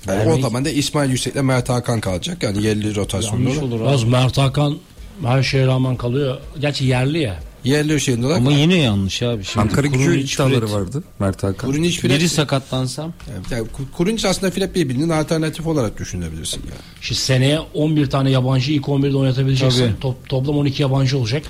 [0.07, 2.43] Yani o zaman da İsmail Yüksek'le Mert Hakan kalacak.
[2.43, 3.49] Yani yerli rotasyonda.
[3.49, 4.07] yanlış olur.
[4.07, 4.77] Mert Hakan
[5.23, 6.37] her şeye rağmen kalıyor.
[6.59, 7.39] Gerçi yerli ya.
[7.63, 9.43] Yerli şeyinde olarak Ama yine yanlış abi.
[9.43, 11.71] Şimdi Ankara gücü iddiaları vardı Mert Hakan.
[11.71, 13.13] Kurunic Fred, Biri sakatlansam
[13.51, 13.67] yani
[13.97, 16.79] Kurunic aslında Fred birbirinin alternatif olarak düşünebilirsin yani.
[17.01, 19.79] Şimdi seneye 11 tane yabancı ilk 11'de oynatabileceksin.
[19.87, 19.99] Tabii.
[20.01, 21.43] Top, toplam 12 yabancı olacak.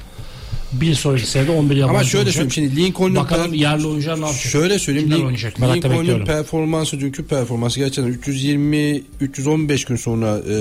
[0.73, 2.33] Bir sonraki senede 11 yabancı Ama şöyle olacak.
[2.33, 4.51] söyleyeyim şimdi Lincoln'un Bakalım per- yerli oyuncular ne yapacak?
[4.51, 5.61] Şöyle söyleyeyim Lin- oynayacak?
[5.61, 10.55] Lincoln'un performansı dünkü performansı gerçekten 320 315 gün sonra e,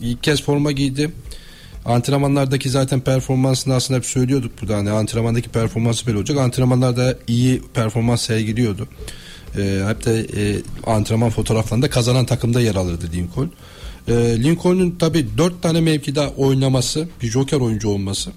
[0.00, 1.10] ilk kez forma giydi.
[1.84, 4.76] Antrenmanlardaki zaten performansını aslında hep söylüyorduk burada.
[4.76, 6.38] Hani antrenmandaki performansı böyle olacak.
[6.38, 8.88] Antrenmanlarda iyi performans sergiliyordu.
[9.58, 13.50] E, hep de e, antrenman fotoğraflarında kazanan takımda yer alırdı Lincoln.
[14.08, 14.12] E,
[14.42, 18.30] Lincoln'un tabi 4 tane mevkide oynaması, bir joker oyuncu olması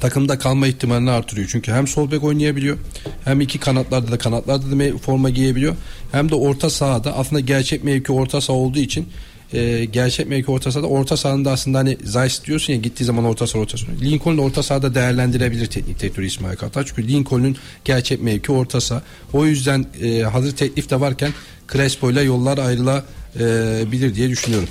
[0.00, 1.48] takımda kalma ihtimalini artırıyor.
[1.52, 2.78] Çünkü hem sol bek oynayabiliyor
[3.24, 5.76] hem iki kanatlarda da kanatlarda da forma giyebiliyor.
[6.12, 9.08] Hem de orta sahada aslında gerçek mevki orta saha olduğu için
[9.54, 13.24] e, gerçek mevki orta sahada orta sahanın da aslında hani Zeiss diyorsun ya gittiği zaman
[13.24, 14.00] orta saha rotasyonu.
[14.00, 16.84] Lincoln da orta sahada değerlendirebilir teknik direktör İsmail Kartal.
[16.84, 19.02] Çünkü Lincoln'un gerçek mevki orta saha.
[19.32, 21.32] O yüzden e, hazır teklif de varken
[21.72, 24.68] Crespo ile yollar ayrılabilir diye düşünüyorum.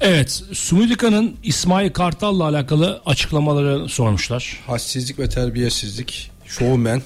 [0.00, 4.60] Evet, Sumudika'nın İsmail Kartal'la alakalı açıklamaları sormuşlar.
[4.66, 7.02] Hassizlik ve terbiyesizlik, showman.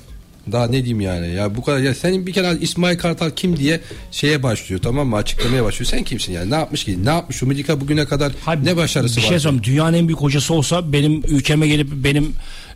[0.52, 1.34] Daha ne diyeyim yani?
[1.34, 3.80] Ya bu kadar ya senin bir kere İsmail Kartal kim diye
[4.10, 5.16] şeye başlıyor tamam mı?
[5.16, 5.90] Açıklamaya başlıyor.
[5.90, 6.50] Sen kimsin yani?
[6.50, 7.04] Ne yapmış ki?
[7.04, 7.42] Ne yapmış?
[7.42, 9.28] Umudika bugüne kadar Hayır, ne başarısı bir var?
[9.28, 9.64] şey söyleyeyim.
[9.64, 12.34] Dünyanın en büyük hocası olsa benim ülkeme gelip benim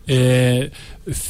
[0.09, 0.71] e,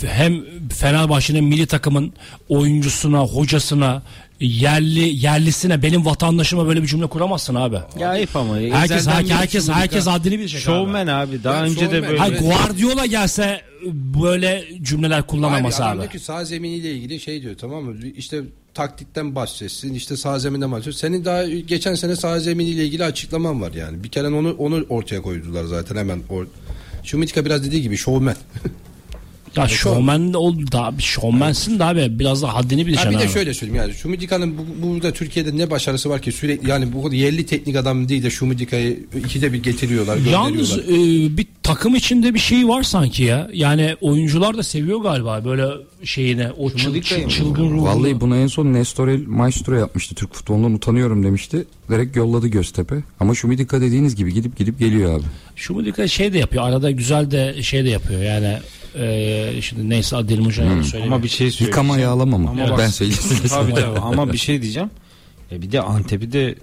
[0.06, 0.40] hem
[0.74, 2.12] Fenerbahçe'nin milli takımın
[2.48, 4.02] oyuncusuna, hocasına,
[4.46, 7.76] yerli yerlisine benim vatandaşıma böyle bir cümle kuramazsın abi.
[7.98, 8.56] ya ayıp ama.
[8.58, 10.64] Herkes herkes herkes, herkes haddini bilecek abi.
[10.64, 11.44] Showman abi.
[11.44, 12.18] Daha Ya önce de böyle.
[12.18, 13.60] Hayır, Guardiola gelse
[14.24, 16.18] böyle cümleler kullanamaz Abi, abi.
[16.18, 17.94] sağ zeminiyle ilgili şey diyor tamam mı?
[18.16, 18.40] İşte
[18.74, 21.00] taktikten bahsetsin işte sağ zeminden bahsetsin.
[21.00, 24.04] Senin daha geçen sene sağ zeminiyle ilgili açıklaman var yani.
[24.04, 26.20] Bir kere onu onu ortaya koydular zaten hemen.
[26.30, 26.46] Or
[27.04, 28.36] Şumitka biraz dediği gibi şovmen.
[29.56, 33.22] Ya şovmen ol daha bir şovmensin de abi biraz da haddini Ha bileceksin bir de
[33.22, 33.32] abi.
[33.32, 37.16] şöyle söyleyeyim yani Şumidika'nın bu, burada Türkiye'de ne başarısı var ki sürekli yani bu kadar
[37.16, 40.92] yerli teknik adam değil de Şumidika'yı ikide bir getiriyorlar Yalnız e,
[41.36, 43.48] bir takım içinde bir şey var sanki ya.
[43.52, 45.66] Yani oyuncular da seviyor galiba böyle
[46.04, 47.84] şeyine o çıl, çıl, çılgın ruhunu.
[47.84, 50.14] Vallahi buna en son Nestorel Maestro yapmıştı.
[50.14, 51.64] Türk futbolundan utanıyorum demişti.
[51.90, 52.94] Direkt yolladı Göztepe.
[53.20, 55.24] Ama Şumidika dediğiniz gibi gidip gidip geliyor abi.
[55.66, 58.58] Şumidika şey de yapıyor arada güzel de şey de yapıyor yani
[58.98, 60.84] e, şimdi neyse Adil Hoca'ya Hmm.
[60.84, 61.12] söyleyeyim.
[61.12, 61.70] Ama bir şey söyleyeyim.
[61.70, 62.50] Yıkama yağlama mı?
[62.50, 63.22] Ama bak- ben söyleyeyim.
[63.48, 64.90] Tabii tabii ama bir şey diyeceğim.
[65.52, 66.54] E bir de Antep'i de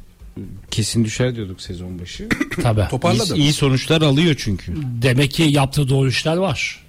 [0.72, 2.30] kesin düşer diyorduk sezon başı.
[2.64, 2.88] Tabii.
[2.90, 3.36] Toparladı.
[3.36, 4.74] İyi, iyi sonuçlar alıyor çünkü.
[5.02, 6.80] Demek ki yaptığı doğru işler var.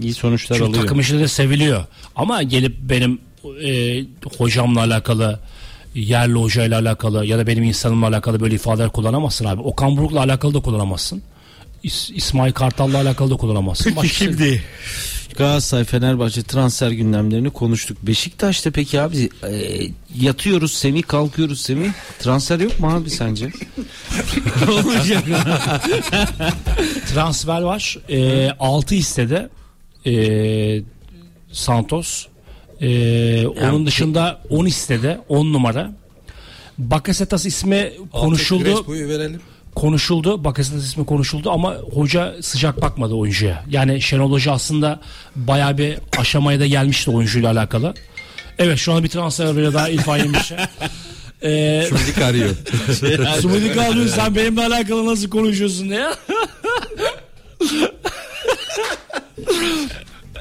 [0.00, 0.82] İyi sonuçlar Çünkü alıyor.
[0.82, 1.84] takım de seviliyor.
[2.16, 3.18] Ama gelip benim
[3.64, 4.00] e,
[4.38, 5.40] hocamla alakalı
[5.94, 9.60] yerli hocayla alakalı ya da benim insanımla alakalı böyle ifadeler kullanamazsın abi.
[9.62, 11.22] Okan Buruk'la alakalı da kullanamazsın.
[11.84, 13.84] İs- İsmail Kartal'la alakalı da kullanamazsın.
[13.84, 14.62] Peki Başka- şimdi
[15.36, 17.98] Galatasaray Fenerbahçe transfer gündemlerini konuştuk.
[18.02, 19.80] Beşiktaş'ta peki abi e,
[20.20, 21.90] yatıyoruz Semih kalkıyoruz Semih.
[22.18, 23.46] Transfer yok mu abi sence?
[24.68, 25.24] Olmayacak.
[27.14, 27.98] transfer var.
[28.10, 29.48] E, 6 istedi.
[30.06, 30.82] E,
[31.52, 32.26] Santos.
[32.80, 35.18] E, onun dışında 10 istedi.
[35.28, 35.92] 10 numara.
[36.78, 38.64] Bakasetas ismi konuşuldu.
[38.64, 39.40] Crespo'yu verelim.
[39.78, 40.44] Konuşuldu.
[40.44, 43.64] Bakasetas ismi konuşuldu ama hoca sıcak bakmadı oyuncuya.
[43.70, 45.00] Yani Şenol Hoca aslında
[45.36, 47.94] bayağı bir aşamaya da gelmişti oyuncuyla alakalı.
[48.58, 50.56] Evet şu anda bir transfer haberi daha İrfan Yemiş'e.
[51.42, 52.50] Ee, Şumidika arıyor.
[53.40, 56.14] Sumudi Kadri sen benimle alakalı nasıl konuşuyorsun ya?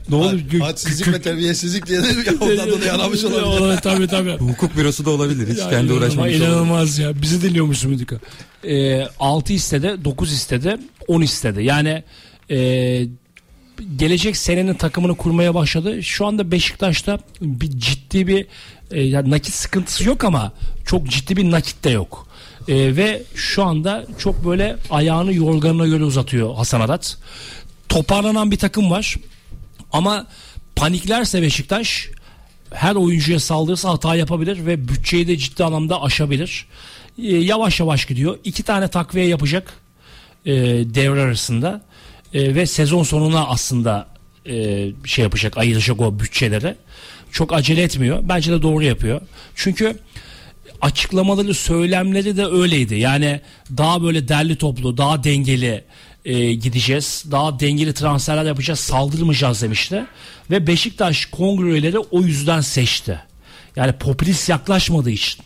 [0.10, 0.40] ne olur?
[0.60, 2.08] Hadsizlik ve terbiyesizlik diye de
[2.42, 3.42] ondan da yaramış olabilir.
[3.42, 3.80] olabilir.
[3.82, 4.32] tabii tabii.
[4.40, 5.52] Hukuk bürosu da olabilir.
[5.54, 6.32] Hiç Ya kendi uğraşmamış.
[6.34, 6.48] olabilir.
[6.48, 7.22] İnanılmaz ya.
[7.22, 8.16] Bizi dinliyormuş Sumudika.
[8.64, 10.78] Ee, 6 istedi, 9 istedi,
[11.08, 11.64] 10 istedi.
[11.64, 12.04] Yani
[12.52, 12.58] e,
[13.98, 16.04] gelecek senenin takımını kurmaya başladı.
[16.04, 18.46] Şu anda Beşiktaş'ta bir ciddi bir
[18.92, 20.52] e, yani nakit sıkıntısı yok ama
[20.86, 22.28] çok ciddi bir nakit de yok.
[22.68, 27.18] E, ve şu anda çok böyle ayağını yorganına göre uzatıyor Hasan Arat.
[27.90, 29.16] Toparlanan bir takım var.
[29.98, 30.28] Ama
[30.76, 32.10] paniklerse Beşiktaş
[32.74, 36.66] her oyuncuya saldırırsa hata yapabilir ve bütçeyi de ciddi anlamda aşabilir.
[37.18, 38.38] Ee, yavaş yavaş gidiyor.
[38.44, 39.74] İki tane takviye yapacak
[40.46, 40.54] e,
[40.94, 41.82] devre arasında
[42.34, 44.08] E, ve sezon sonuna aslında
[44.46, 46.76] e, şey yapacak ayıracak o bütçeleri.
[47.32, 48.20] Çok acele etmiyor.
[48.24, 49.22] Bence de doğru yapıyor.
[49.56, 50.00] Çünkü
[50.82, 52.96] açıklamaları, söylemleri de öyleydi.
[52.96, 53.42] Yani
[53.78, 55.84] daha böyle derli toplu, daha dengeli
[56.28, 57.24] e, gideceğiz.
[57.32, 60.06] Daha dengeli transferler yapacağız, saldırmayacağız demişti.
[60.52, 63.20] Ve Beşiktaş kongreleri o yüzden seçti.
[63.76, 65.44] Yani popülist yaklaşmadığı için.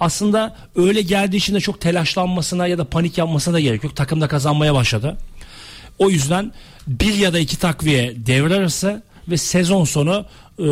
[0.00, 3.96] Aslında öyle geldiği için de çok telaşlanmasına ya da panik yapmasına da gerek yok.
[3.96, 5.16] Takım da kazanmaya başladı.
[5.98, 6.52] O yüzden
[6.86, 10.26] bir ya da iki takviye devre arası ve sezon sonu
[10.58, 10.64] e,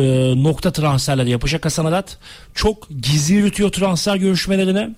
[0.43, 2.17] nokta transferleri yapacak Hasan Arat.
[2.53, 4.95] Çok gizli yürütüyor transfer görüşmelerini.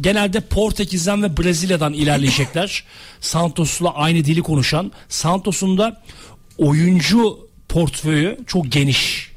[0.00, 2.84] Genelde Portekiz'den ve Brezilya'dan ilerleyecekler.
[3.20, 4.92] Santos'la aynı dili konuşan.
[5.08, 6.02] Santos'un da
[6.58, 9.30] oyuncu portföyü çok geniş.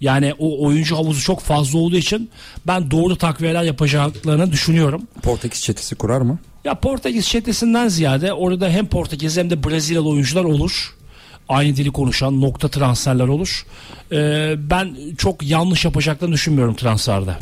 [0.00, 2.30] Yani o oyuncu havuzu çok fazla olduğu için
[2.66, 5.02] ben doğru takviyeler yapacaklarını düşünüyorum.
[5.22, 6.38] Portekiz çetesi kurar mı?
[6.64, 10.94] Ya Portekiz çetesinden ziyade orada hem Portekiz hem de Brezilyalı oyuncular olur.
[11.48, 13.66] Aynı dili konuşan nokta transferler olur.
[14.12, 17.36] Ee, ben çok yanlış yapacaklarını düşünmüyorum transferde.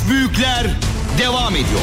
[0.00, 0.66] Üç büyükler
[1.18, 1.80] devam ediyor.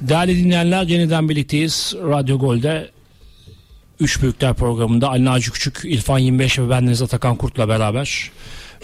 [0.00, 1.94] Değerli dinleyenler yeniden birlikteyiz.
[1.96, 2.90] Radyo Gol'de
[4.00, 8.30] Üç Büyükler programında Ali Naci Küçük, İrfan 25 ve bendeniz Atakan Kurt'la beraber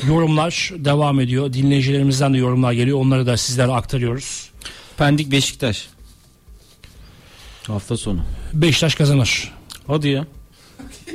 [0.06, 1.52] yorumlar devam ediyor.
[1.52, 2.98] Dinleyicilerimizden de yorumlar geliyor.
[2.98, 4.50] Onları da sizlere aktarıyoruz.
[4.96, 5.88] Pendik Beşiktaş.
[7.66, 8.20] Hafta sonu.
[8.52, 9.52] Beşiktaş kazanır.
[9.86, 10.26] Hadi ya.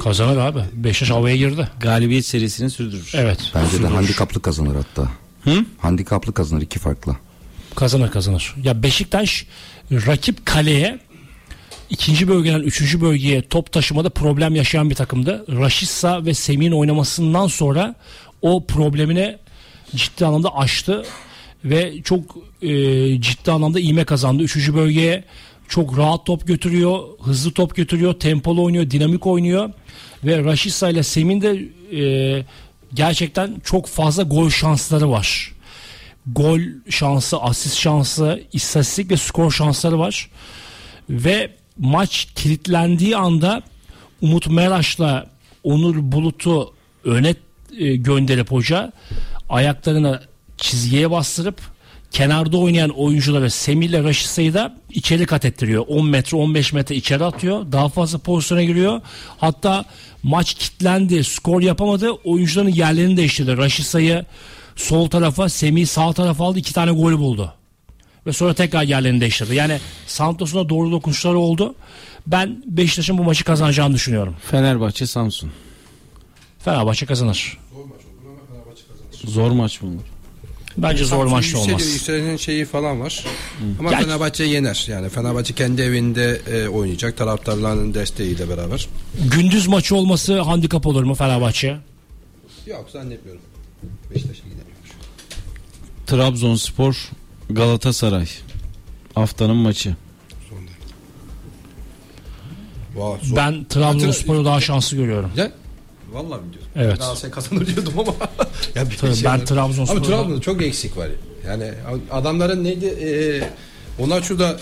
[0.03, 0.59] Kazanır abi.
[0.73, 1.67] Beşiktaş havaya girdi.
[1.79, 3.11] Galibiyet serisini sürdürür.
[3.15, 3.39] Evet.
[3.55, 5.11] Bence de handikaplı kazanır hatta.
[5.43, 5.65] Hı?
[5.77, 7.15] Handikaplı kazanır iki farkla.
[7.75, 8.55] Kazanır kazanır.
[8.63, 9.45] Ya Beşiktaş
[9.91, 10.99] rakip kaleye
[11.89, 15.45] ikinci bölgeden üçüncü bölgeye top taşımada problem yaşayan bir takımdı.
[15.49, 17.95] Raşitsa ve Semih'in oynamasından sonra
[18.41, 19.39] o problemine
[19.95, 21.05] ciddi anlamda aştı
[21.65, 22.67] ve çok e,
[23.21, 24.43] ciddi anlamda ivme kazandı.
[24.43, 25.23] Üçüncü bölgeye
[25.71, 29.69] çok rahat top götürüyor, hızlı top götürüyor, tempolu oynuyor, dinamik oynuyor
[30.23, 31.69] ve Raşitsa ile Semih'in de
[31.99, 32.45] e,
[32.93, 35.51] gerçekten çok fazla gol şansları var
[36.25, 40.29] gol şansı, asist şansı, istatistik ve skor şansları var.
[41.09, 43.61] Ve maç kilitlendiği anda
[44.21, 45.25] Umut Meraş'la
[45.63, 46.73] Onur Bulut'u
[47.03, 47.35] öne
[47.77, 48.91] e, gönderip hoca
[49.49, 50.21] ayaklarını
[50.57, 51.61] çizgiye bastırıp
[52.11, 55.85] kenarda oynayan oyuncuları Semih ile Raşisa'yı da içeri kat ettiriyor.
[55.87, 57.71] 10 metre 15 metre içeri atıyor.
[57.71, 59.01] Daha fazla pozisyona giriyor.
[59.37, 59.85] Hatta
[60.23, 61.23] maç kitlendi.
[61.23, 62.11] Skor yapamadı.
[62.11, 63.57] Oyuncuların yerlerini değiştirdi.
[63.57, 64.25] Raşisa'yı
[64.75, 66.59] sol tarafa Semih sağ tarafa aldı.
[66.59, 67.53] iki tane gol buldu.
[68.25, 69.55] Ve sonra tekrar yerlerini değiştirdi.
[69.55, 71.75] Yani Santos'un da doğru dokunuşları oldu.
[72.27, 74.35] Ben Beşiktaş'ın bu maçı kazanacağını düşünüyorum.
[74.51, 75.51] Fenerbahçe Samsun.
[76.59, 77.57] Fenerbahçe kazanır.
[79.25, 80.20] Zor maç bunlar.
[80.77, 81.93] Bence zor maçta yükseliyor, olmaz.
[81.93, 83.25] Yükselen şeyi falan var.
[83.79, 84.85] Ama Ya- Fenerbahçe yener.
[84.89, 87.17] Yani Fenerbahçe kendi evinde e, oynayacak.
[87.17, 88.87] Taraftarların desteğiyle beraber.
[89.31, 91.77] Gündüz maçı olması handikap olur mu Fenerbahçe?
[92.67, 93.41] Yok zannetmiyorum.
[94.11, 94.65] Beşiktaş'a gidelim.
[96.07, 97.09] Trabzonspor
[97.49, 98.27] Galatasaray.
[99.15, 99.95] Haftanın maçı.
[102.95, 103.35] Vay, zor.
[103.35, 105.31] Ben Trabzonspor'u daha şanslı görüyorum.
[105.35, 105.51] Ya,
[106.11, 106.71] Vallahi mi diyorsun?
[106.75, 106.99] Evet.
[106.99, 108.13] Galatasaray kazanır diyordum ama.
[108.75, 109.39] ya bir Tabii şey ben.
[109.45, 111.07] Trabzonspor'da- Ama Trabzon'da çok eksik var.
[111.47, 111.71] Yani
[112.11, 112.85] adamların neydi?
[112.85, 113.09] E,
[114.03, 114.59] Onaçu da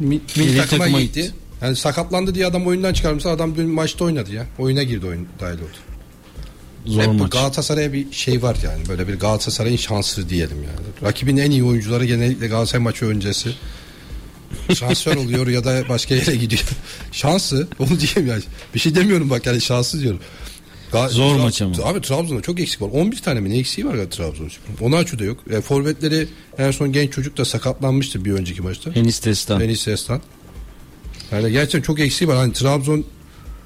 [0.00, 1.22] mi- milli takıma, takıma gitti.
[1.22, 1.34] gitti.
[1.62, 4.46] Yani sakatlandı diye adam oyundan çıkarmışsa adam dün maçta oynadı ya.
[4.58, 5.76] Oyuna girdi oyun dahil oldu.
[6.86, 7.32] Zor Hep maç.
[7.32, 8.88] Galatasaray'a bir şey var yani.
[8.88, 10.86] Böyle bir Galatasaray'ın şansı diyelim yani.
[11.10, 13.50] Rakibin en iyi oyuncuları genellikle Galatasaray maçı öncesi
[14.68, 16.62] transfer oluyor ya da başka yere gidiyor.
[17.12, 18.42] Şansı onu diyeyim yani.
[18.74, 20.20] Bir şey demiyorum bak yani şansı diyorum.
[20.92, 21.74] Zor Tra- maç ama.
[21.84, 22.88] Abi Trabzon'da çok eksik var.
[22.92, 24.76] 11 tane mi ne eksiği var ya Trabzonspor'un.
[24.80, 25.38] Onaçu da yok.
[25.50, 28.90] E, forvetleri en son genç çocuk da sakatlanmıştı bir önceki maçta.
[28.94, 29.60] Enis Destan.
[29.60, 30.20] Enis Destan.
[31.32, 32.36] Yani gerçekten çok eksiği var.
[32.36, 33.04] Hani Trabzon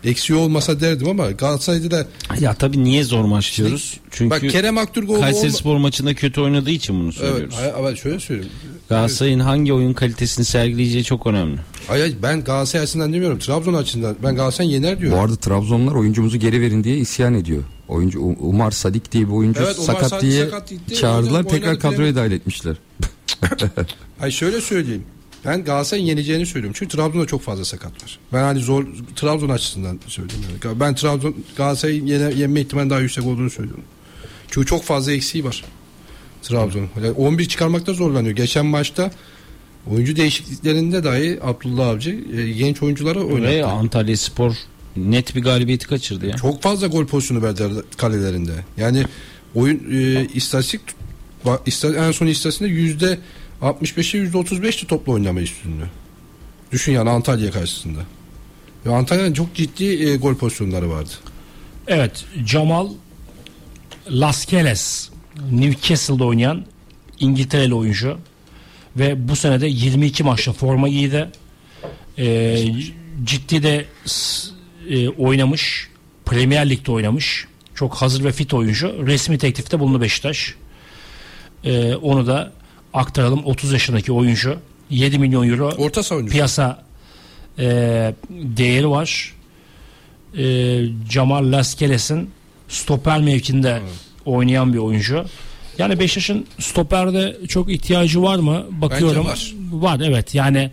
[0.04, 2.06] eksiği olmasa derdim ama Galatasaray'da da
[2.40, 4.00] Ya tabii niye zor maç diyoruz?
[4.10, 7.54] Çünkü bak Kerem Aktürkoğlu Kayseri olma- Spor maçında kötü oynadığı için bunu Evet, söylüyoruz.
[7.58, 8.52] hayır, ama şöyle söyleyeyim.
[8.88, 11.58] Galatasaray'ın hangi oyun kalitesini sergileyeceği çok önemli.
[11.86, 13.38] Hayır, ben Galatasaray açısından demiyorum.
[13.38, 14.16] Trabzon açısından.
[14.24, 15.18] Ben Galatasaray yener Bu diyorum.
[15.18, 17.62] arada Trabzonlar oyuncumuzu geri verin diye isyan ediyor.
[17.88, 20.94] Oyuncu Umar Sadik diye bir oyuncu Evet, sakat Sadik diye sakat gitti.
[20.94, 22.76] çağırdılar tekrar kadroya dahil etmişler.
[24.18, 25.04] Hayır şöyle söyleyeyim.
[25.44, 26.76] Ben Galatasaray'ın yeneceğini söylüyorum.
[26.78, 28.18] Çünkü Trabzon'da çok fazla sakat var.
[28.32, 28.86] Ben hani zor
[29.16, 30.44] Trabzon açısından söylüyorum.
[30.64, 30.80] Yani.
[30.80, 33.84] Ben Trabzon Galatasaray'ın yene, yenme ihtimali daha yüksek olduğunu söylüyorum.
[34.50, 35.64] Çünkü çok fazla eksiği var.
[36.42, 36.88] Trabzon.
[36.96, 38.36] Yani 11 çıkarmakta zorlanıyor.
[38.36, 39.10] Geçen maçta
[39.90, 43.66] oyuncu değişikliklerinde dahi Abdullah Avcı e, genç oyunculara oynattı.
[43.66, 44.54] Antalya Spor
[44.96, 46.36] net bir galibiyeti kaçırdı ya.
[46.36, 48.52] Çok fazla gol pozisyonu verdiler kalelerinde.
[48.76, 49.04] Yani
[49.54, 50.80] oyun e, istatistik
[51.84, 53.18] en son istatistiğinde yüzde
[53.62, 55.88] 65'e yüzde 35'ti toplu oynama üstünlüğü.
[56.72, 58.00] Düşün yani Antalya karşısında.
[58.86, 61.10] Ve Antalya'nın çok ciddi e, gol pozisyonları vardı.
[61.86, 62.88] Evet Jamal
[64.10, 65.10] Lascelles
[65.52, 66.64] Newcastle'da oynayan
[67.20, 68.18] İngiltereli oyuncu
[68.96, 71.28] ve bu senede 22 maçta forma giydi.
[72.18, 72.64] Ee,
[73.24, 73.84] ciddi de
[74.88, 75.88] e, oynamış.
[76.24, 77.46] Premier Lig'de oynamış.
[77.74, 79.06] Çok hazır ve fit oyuncu.
[79.06, 80.54] Resmi teklifte bulundu Beşiktaş.
[81.64, 82.52] Ee, onu da
[82.94, 83.44] aktaralım.
[83.44, 84.56] 30 yaşındaki oyuncu.
[84.90, 86.82] 7 milyon euro Orta piyasa
[87.58, 87.64] e,
[88.30, 89.34] değeri var.
[90.38, 90.44] E,
[91.10, 92.30] Jamal Laskeles'in
[92.68, 93.80] stoper mevkinde
[94.24, 95.24] oynayan bir oyuncu.
[95.78, 98.64] Yani Beşiktaş'ın stoperde çok ihtiyacı var mı?
[98.70, 99.26] Bakıyorum.
[99.26, 99.54] var.
[99.72, 100.34] Var evet.
[100.34, 100.70] Yani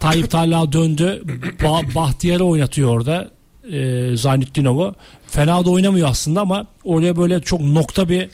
[0.00, 1.22] Tayyip Talha döndü.
[1.58, 3.30] Ba- Bahtiyar'ı oynatıyor orada.
[3.72, 4.94] E, Zaynettinov'u.
[5.26, 8.28] Fena da oynamıyor aslında ama oraya böyle çok nokta bir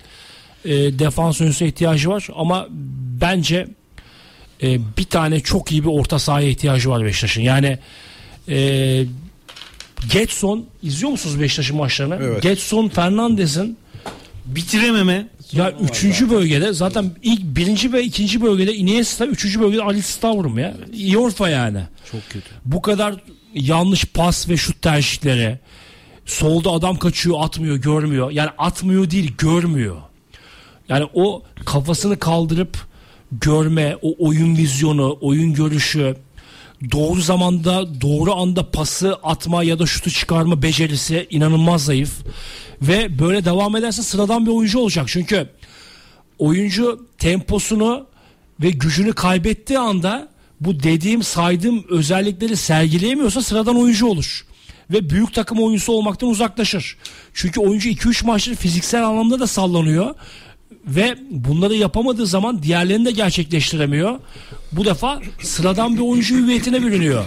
[0.65, 2.29] e, defans oyuncusu ihtiyacı var.
[2.35, 2.67] Ama
[3.21, 3.69] bence
[4.63, 7.43] e, bir tane çok iyi bir orta sahaya ihtiyacı var Beşiktaş'ın.
[7.43, 7.79] Yani
[8.49, 9.05] e,
[10.13, 12.19] Getson izliyor musunuz Beşiktaş'ın maçlarını?
[12.23, 12.43] Evet.
[12.43, 13.79] Getson Fernandez'in
[14.47, 15.29] Bitirememe.
[15.53, 20.75] ya üçüncü bölgede zaten ilk birinci ve ikinci bölgede Iniesta, üçüncü bölgede Ali Stavrum ya.
[20.93, 21.81] İyi orta yani.
[22.13, 22.49] Çok kötü.
[22.65, 23.15] Bu kadar
[23.55, 25.59] yanlış pas ve şut tercihleri.
[26.27, 28.31] Solda adam kaçıyor atmıyor görmüyor.
[28.31, 29.97] Yani atmıyor değil görmüyor.
[30.91, 32.79] Yani o kafasını kaldırıp
[33.33, 36.17] görme, o oyun vizyonu, oyun görüşü,
[36.93, 42.13] doğru zamanda, doğru anda pası atma ya da şutu çıkarma becerisi inanılmaz zayıf.
[42.83, 45.05] Ve böyle devam ederse sıradan bir oyuncu olacak.
[45.09, 45.49] Çünkü
[46.39, 48.07] oyuncu temposunu
[48.63, 50.29] ve gücünü kaybettiği anda
[50.61, 54.47] bu dediğim saydığım özellikleri sergileyemiyorsa sıradan oyuncu olur.
[54.91, 56.97] Ve büyük takım oyuncusu olmaktan uzaklaşır.
[57.35, 60.15] Çünkü oyuncu 2-3 maçtır fiziksel anlamda da sallanıyor.
[60.87, 64.19] Ve bunları yapamadığı zaman diğerlerini de gerçekleştiremiyor.
[64.73, 67.25] Bu defa sıradan bir oyuncu hüviyetine bürünüyor.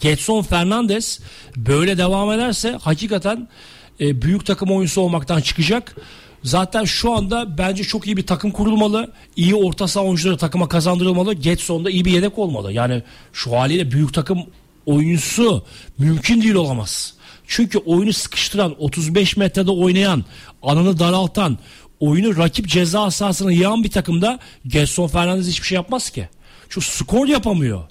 [0.00, 1.20] Getson Fernandes
[1.56, 3.48] böyle devam ederse hakikaten
[4.00, 5.96] e, büyük takım oyuncusu olmaktan çıkacak.
[6.42, 9.12] Zaten şu anda bence çok iyi bir takım kurulmalı.
[9.36, 11.34] İyi orta saha oyuncuları takıma kazandırılmalı.
[11.34, 12.72] Getson da iyi bir yedek olmalı.
[12.72, 13.02] Yani
[13.32, 14.38] şu haliyle büyük takım
[14.86, 15.64] oyuncusu
[15.98, 17.14] mümkün değil olamaz.
[17.46, 20.24] Çünkü oyunu sıkıştıran, 35 metrede oynayan,
[20.62, 21.58] alanı daraltan,
[22.00, 26.28] oyunu rakip ceza sahasına yığan bir takımda Gerson Fernandez hiçbir şey yapmaz ki.
[26.68, 27.82] Şu skor yapamıyor.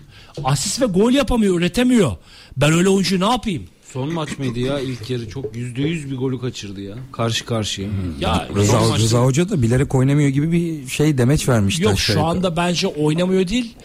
[0.44, 2.12] Asist ve gol yapamıyor, üretemiyor.
[2.58, 3.64] Ben öyle oyuncuyu ne yapayım?
[3.94, 6.96] Son maç mıydı ya ilk yarı çok yüzde yüz bir golü kaçırdı ya.
[7.12, 7.90] Karşı karşıya.
[8.20, 11.84] Ya Rıza, maçta- Rıza Hoca da bilerek oynamıyor gibi bir şey demeç vermişti.
[11.84, 12.28] Yok şu yukarı.
[12.28, 13.76] anda bence oynamıyor değil.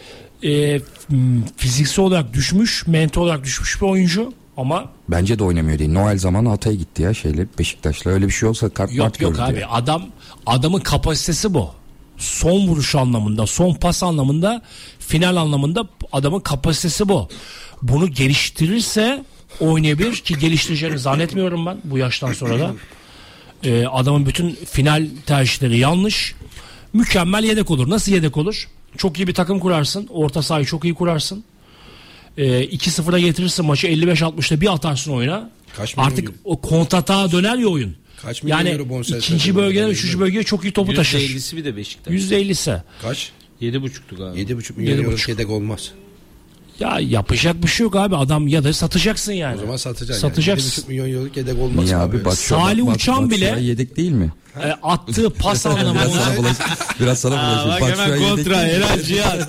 [0.43, 0.81] E,
[1.57, 5.91] fiziksel olarak düşmüş, mental olarak düşmüş bir oyuncu ama Bence de oynamıyor değil.
[5.91, 8.11] Noel zamanı Hatay'a gitti ya şeyle Beşiktaş'la.
[8.11, 9.69] Öyle bir şey olsa kart yok yok abi ya.
[9.69, 10.05] adam
[10.45, 11.69] adamın kapasitesi bu.
[12.17, 14.61] Son vuruş anlamında, son pas anlamında,
[14.99, 17.29] final anlamında adamın kapasitesi bu.
[17.81, 19.23] Bunu geliştirirse
[19.59, 22.73] oynayabilir ki geliştireceğini zannetmiyorum ben bu yaştan sonra da.
[23.63, 26.35] Ee, adamın bütün final tercihleri yanlış.
[26.93, 27.89] Mükemmel yedek olur.
[27.89, 28.67] Nasıl yedek olur?
[28.97, 30.07] Çok iyi bir takım kurarsın.
[30.11, 31.43] Orta sahayı çok iyi kurarsın.
[32.39, 35.49] Ee, 2-0'a getirirsin maçı 55-60'da bir atarsın oyuna.
[35.77, 37.95] Kaç Artık o kontatağa döner ya oyun.
[38.21, 41.19] Kaç milyon yani euro bonservis ikinci bölgeden üçüncü bölgeye çok iyi topu taşır.
[41.19, 42.13] ellisi bir de Beşiktaş.
[42.13, 42.81] %50'si.
[43.01, 43.31] Kaç?
[43.59, 44.39] Yedi buçuktu galiba.
[44.53, 45.91] 7,5 milyon Yedi euro yedek olmaz.
[46.79, 48.15] Ya yapacak bir şey yok abi.
[48.15, 49.57] Adam ya da satacaksın yani.
[49.57, 50.21] O zaman satacaksın.
[50.27, 50.81] Satacaksın.
[50.81, 50.81] Yani.
[50.81, 51.85] 7,5 milyon euroluk yedek olmaz.
[51.85, 52.25] Niye abi?
[52.25, 54.31] Batu, Salih Batu- Uçan Batu bile- yedek değil mi?
[54.63, 55.99] E, attığı pas anlamında.
[56.05, 56.57] Biraz sana bulaş,
[56.99, 57.63] biraz sana
[58.07, 58.55] Şuay yedek değil mi?
[58.55, 59.39] Helal Cihan.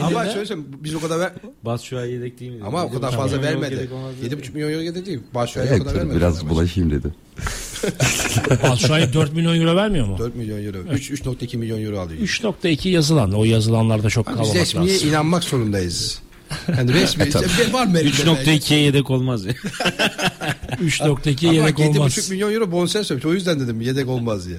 [0.02, 1.32] Ama şöyle söyleyeyim, biz o kadar ver...
[1.66, 2.64] An yedek değil mi?
[2.66, 3.88] ama o kadar fazla vermedi.
[4.24, 5.20] 7,5 milyon euro yedek değil.
[5.34, 6.16] Başşuay'a o Evet, kadar vermedi.
[6.16, 7.08] biraz bulaşayım dedi.
[8.62, 10.18] Batshuayi 4 milyon euro vermiyor mu?
[10.18, 10.78] 4 milyon euro.
[10.92, 12.20] 3 3.2 milyon euro alıyor.
[12.20, 13.32] 3.2 yazılan.
[13.32, 15.08] O yazılanlarda çok Biz kalmamak resmiye lazım.
[15.08, 16.18] inanmak zorundayız.
[16.78, 18.10] Yani resmi var mı elinde?
[18.16, 19.52] 3.2'ye yedek olmaz ya.
[20.82, 22.30] 3.2 Ama yedek 7,5 olmaz.
[22.30, 23.24] milyon euro bonservis ödemiş.
[23.26, 24.58] O yüzden dedim yedek olmaz diye.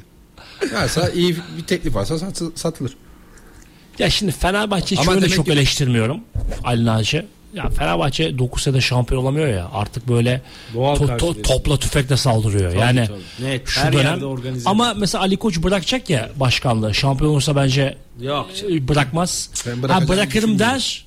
[0.74, 2.94] Varsa iyi bir teklif varsa satı- satılır.
[4.00, 6.20] Ya şimdi Fenerbahçe'yi Ama şöyle çok ki- eleştirmiyorum.
[6.64, 7.26] Ali Naci.
[7.54, 9.70] Ya Fenerbahçe 9 sene şampiyon olamıyor ya.
[9.74, 10.42] Artık böyle
[10.74, 12.74] Doğal to- to- topla tüfekle saldırıyor.
[12.74, 13.48] yani tabii.
[13.48, 14.70] Net, şu her dönem yerde organize.
[14.70, 16.94] ama mesela Ali Koç bırakacak ya başkanlığı.
[16.94, 18.50] Şampiyon olursa bence Yok.
[18.70, 19.50] e, bırakmaz.
[19.84, 21.06] Ben Ha bırakırım der.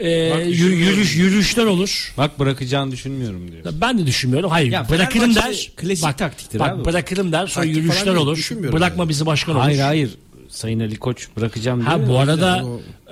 [0.00, 0.08] E,
[0.48, 2.14] yürü- yürüyüş yürüyüşler olur.
[2.18, 3.64] Bak bırakacağını düşünmüyorum diyor.
[3.80, 4.50] Ben de düşünmüyorum.
[4.50, 5.70] Hayır Ya bırakırım der.
[5.76, 6.84] Klasik taktiktir bak, abi.
[6.84, 8.50] Bırakırım der sonra Taktik yürüyüşler olur.
[8.72, 9.08] Bırakma yani.
[9.08, 9.64] bizi başkan olur.
[9.64, 10.10] Hayır hayır.
[10.48, 11.90] Sayın Ali Koç bırakacağım diyor.
[11.90, 12.64] Ha bu arada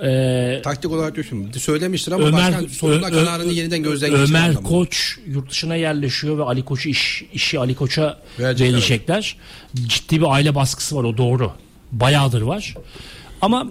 [0.07, 1.51] e, Taktik olarak düşün.
[1.51, 4.63] Söylemiştir ama Ömer başkan sonunda Ö- kararını yeniden gözden Ömer geçiren adam.
[4.63, 9.37] Koç yurt dışına yerleşiyor ve Ali Koç'u iş, işi Ali Koç'a verecekler.
[9.75, 11.51] Ciddi bir aile baskısı var o doğru.
[11.91, 12.75] Bayağıdır var.
[13.41, 13.67] Ama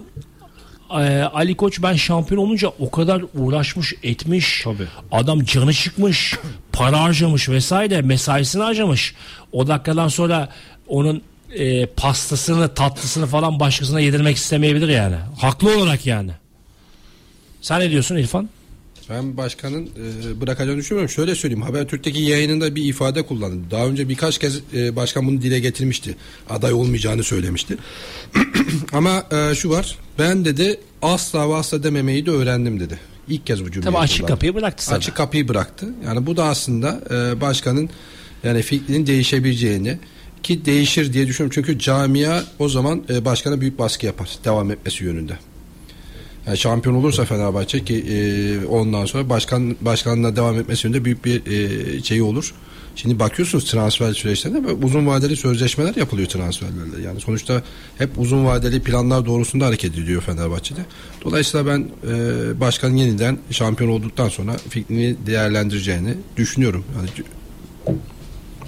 [1.01, 4.61] e, Ali Koç ben şampiyon olunca o kadar uğraşmış etmiş.
[4.63, 4.87] Tabii.
[5.11, 6.35] Adam canı çıkmış,
[6.71, 9.15] para harcamış vesaire, mesaisini harcamış.
[9.51, 10.49] O dakikadan sonra
[10.87, 11.21] onun
[11.53, 15.15] e, pastasını, tatlısını falan başkasına yedirmek istemeyebilir yani.
[15.37, 16.31] Haklı olarak yani.
[17.61, 18.49] Sen ne diyorsun İrfan?
[19.09, 19.89] Ben başkanın
[20.29, 21.09] e, bırakacağını düşünmüyorum.
[21.09, 21.61] Şöyle söyleyeyim.
[21.61, 23.71] Habertürk'teki yayınında bir ifade kullandı.
[23.71, 26.15] Daha önce birkaç kez e, başkan bunu dile getirmişti.
[26.49, 27.77] Aday olmayacağını söylemişti.
[28.93, 29.97] Ama e, şu var.
[30.19, 32.99] Ben dedi asla ve asla dememeyi de öğrendim dedi.
[33.27, 34.33] İlk kez bu cümleyi Tabii açık kullandı.
[34.33, 34.97] kapıyı bıraktı sana.
[34.97, 35.89] Açık kapıyı bıraktı.
[36.05, 37.89] Yani bu da aslında e, başkanın
[38.43, 39.97] yani fikrinin değişebileceğini
[40.43, 41.53] ki değişir diye düşünüyorum.
[41.55, 45.37] Çünkü camia o zaman e, başkana büyük baskı yapar devam etmesi yönünde.
[46.47, 51.45] Yani şampiyon olursa Fenerbahçe ki e, ondan sonra başkan başkanla devam etmesi yönünde büyük bir
[51.45, 52.53] e, şeyi olur.
[52.95, 57.01] Şimdi bakıyorsunuz transfer süreçlerinde böyle uzun vadeli sözleşmeler yapılıyor transferlerle.
[57.05, 57.63] Yani sonuçta
[57.97, 60.79] hep uzun vadeli planlar doğrusunda hareket ediyor Fenerbahçe'de.
[61.23, 66.85] Dolayısıyla ben e, başkanın yeniden şampiyon olduktan sonra fikrini değerlendireceğini düşünüyorum.
[66.97, 67.09] Yani,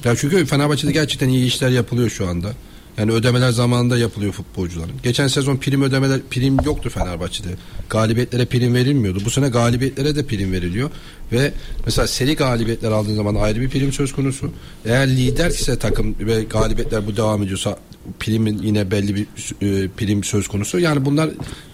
[0.03, 2.53] ya çünkü Fenerbahçe'de gerçekten iyi işler yapılıyor şu anda.
[2.97, 4.95] Yani ödemeler zamanında yapılıyor futbolcuların.
[5.03, 7.49] Geçen sezon prim ödemeler prim yoktu Fenerbahçe'de.
[7.89, 9.19] Galibiyetlere prim verilmiyordu.
[9.25, 10.89] Bu sene galibiyetlere de prim veriliyor
[11.31, 11.53] ve
[11.85, 14.51] mesela seri galibiyetler aldığın zaman ayrı bir prim söz konusu.
[14.85, 17.77] Eğer lider ise takım ve galibiyetler bu devam ediyorsa
[18.19, 19.25] primin yine belli bir
[19.61, 20.79] e, prim söz konusu.
[20.79, 21.29] Yani bunlar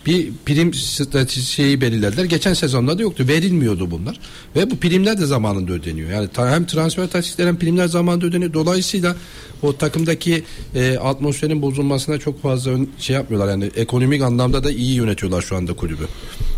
[0.05, 2.25] bir prim stratejisi şeyi belirlediler.
[2.25, 3.25] Geçen sezonda da yoktu.
[3.27, 4.19] Verilmiyordu bunlar.
[4.55, 6.09] Ve bu primler de zamanında ödeniyor.
[6.09, 8.53] Yani hem transfer taktikleri hem primler zamanında ödeniyor.
[8.53, 9.15] Dolayısıyla
[9.61, 10.43] o takımdaki
[10.75, 13.51] e, atmosferin bozulmasına çok fazla şey yapmıyorlar.
[13.51, 16.07] Yani ekonomik anlamda da iyi yönetiyorlar şu anda kulübü.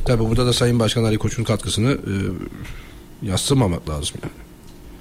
[0.06, 2.14] Tabii burada da Sayın Başkan Ali Koç'un katkısını e,
[3.26, 4.34] yassımamak lazım yani.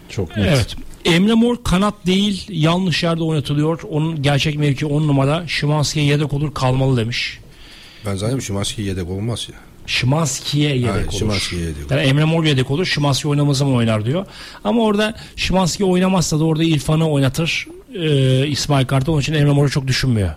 [0.09, 0.47] Çok net.
[0.49, 0.77] Evet.
[1.05, 3.81] Emre Mor kanat değil yanlış yerde oynatılıyor.
[3.91, 5.45] Onun gerçek mevki 10 numara.
[5.49, 7.41] Şimanski'ye yedek olur kalmalı demiş.
[8.07, 9.59] Ben zannediyorum Şimanski yedek olmaz ya.
[9.87, 11.13] Şimanski'ye yedek Hayır, olur.
[11.13, 11.91] Szymański'ye yedek olur.
[11.91, 12.87] Yani Emre Mor yedek olur.
[12.87, 14.27] Şimanski oynamaz zaman oynar diyor.
[14.65, 17.69] Ama orada Şimanski oynamazsa da orada İrfan'ı oynatır.
[17.95, 20.31] Ee, İsmail Kartal onun için Emre Mor'u çok düşünmüyor.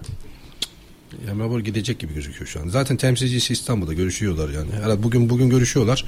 [1.32, 2.68] Emre Mor gidecek gibi gözüküyor şu an.
[2.68, 4.72] Zaten temsilcisi İstanbul'da görüşüyorlar yani.
[4.72, 6.06] Herhalde bugün bugün görüşüyorlar.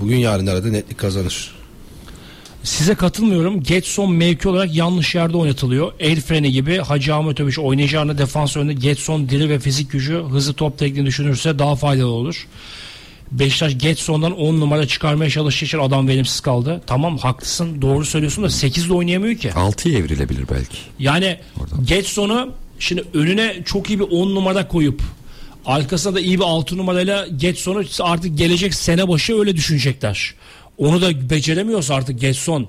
[0.00, 1.54] Bugün yarın herhalde netlik kazanır.
[2.62, 3.62] Size katılmıyorum.
[3.62, 5.92] Getson mevki olarak yanlış yerde oynatılıyor.
[6.00, 10.54] El freni gibi Hacı Ahmet Övüş oynayacağını defans önünde Getson diri ve fizik gücü hızlı
[10.54, 12.46] top tekniğini düşünürse daha faydalı olur.
[13.32, 16.80] Beşiktaş Getson'dan 10 numara çıkarmaya çalıştığı için adam verimsiz kaldı.
[16.86, 19.48] Tamam haklısın doğru söylüyorsun da 8'de oynayamıyor ki.
[19.48, 20.78] 6'ya evrilebilir belki.
[20.98, 21.38] Yani
[21.84, 25.02] Getson'u şimdi önüne çok iyi bir 10 numara koyup
[25.66, 30.34] arkasına da iyi bir 6 numarayla Getson'u artık gelecek sene başı öyle düşünecekler.
[30.78, 32.68] Onu da beceremiyorsa artık Getson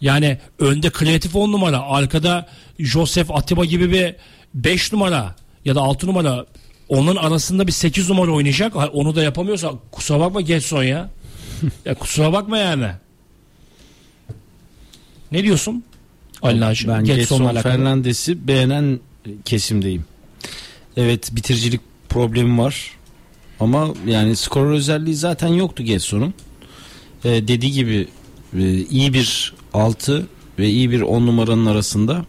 [0.00, 2.46] yani önde kreatif 10 numara arkada
[2.78, 4.14] Joseph Atiba gibi bir
[4.54, 5.34] 5 numara
[5.64, 6.46] ya da 6 numara
[6.88, 8.72] onun arasında bir 8 numara oynayacak.
[8.92, 11.10] Onu da yapamıyorsa kusura bakma Getson ya.
[11.84, 12.90] ya kusura bakma yani.
[15.32, 15.84] Ne diyorsun?
[16.42, 17.54] Ali Naci, Ben Getson.
[17.54, 19.00] Fernandes'i beğenen
[19.44, 20.04] kesimdeyim.
[20.96, 22.90] Evet bitiricilik problemi var.
[23.60, 26.34] Ama yani skor özelliği zaten yoktu Getson'un.
[27.24, 28.08] Ee, dediği gibi
[28.58, 30.26] e, iyi bir 6
[30.58, 32.24] ve iyi bir 10 numaranın arasında.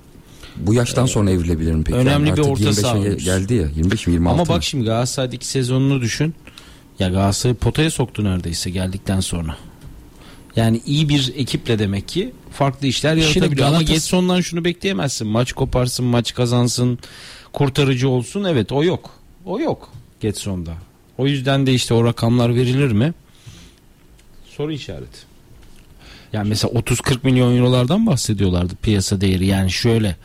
[0.58, 1.98] Bu yaştan sonra evrilebilir mi peki?
[1.98, 5.48] önemli bir Artık orta 25'e saha geldi ya 25 mi 26 Ama bak şimdi Galatasaray'daki
[5.48, 6.34] sezonunu düşün.
[7.00, 9.58] Ya Galatasaray potaya soktu neredeyse geldikten sonra.
[10.56, 13.68] Yani iyi bir ekiple demek ki farklı işler Şimdi yaratabiliyor.
[13.68, 15.28] Ama Getson'dan şunu bekleyemezsin.
[15.28, 17.00] Maç koparsın, maç kazansın,
[17.54, 18.44] kurtarıcı olsun.
[18.44, 19.19] Evet o yok.
[19.46, 19.90] O yok
[20.20, 20.74] Getson'da.
[21.18, 23.14] O yüzden de işte o rakamlar verilir mi?
[24.46, 25.18] Soru işareti.
[26.34, 29.46] Yani mesela 30-40 milyon eurolardan bahsediyorlardı piyasa değeri.
[29.48, 30.16] Yani şöyle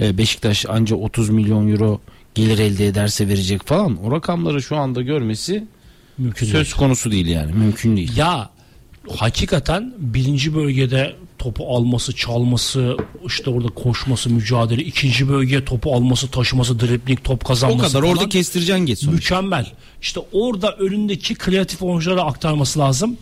[0.00, 2.00] e, Beşiktaş anca 30 milyon euro
[2.34, 4.04] gelir elde ederse verecek falan.
[4.04, 5.64] O rakamları şu anda görmesi
[6.18, 6.74] Mümkün söz değil.
[6.76, 7.52] konusu değil yani.
[7.52, 8.16] Mümkün değil.
[8.16, 8.50] Ya
[9.16, 12.96] hakikaten birinci bölgede topu alması, çalması,
[13.26, 18.16] işte orada koşması, mücadele, ikinci bölgeye topu alması, taşıması, dribling, top O kazanması kadar orada
[18.16, 19.12] falan kestireceksin Getson'u.
[19.14, 19.66] mükemmel.
[20.02, 23.16] İşte orada önündeki kreatif oyunculara aktarması lazım.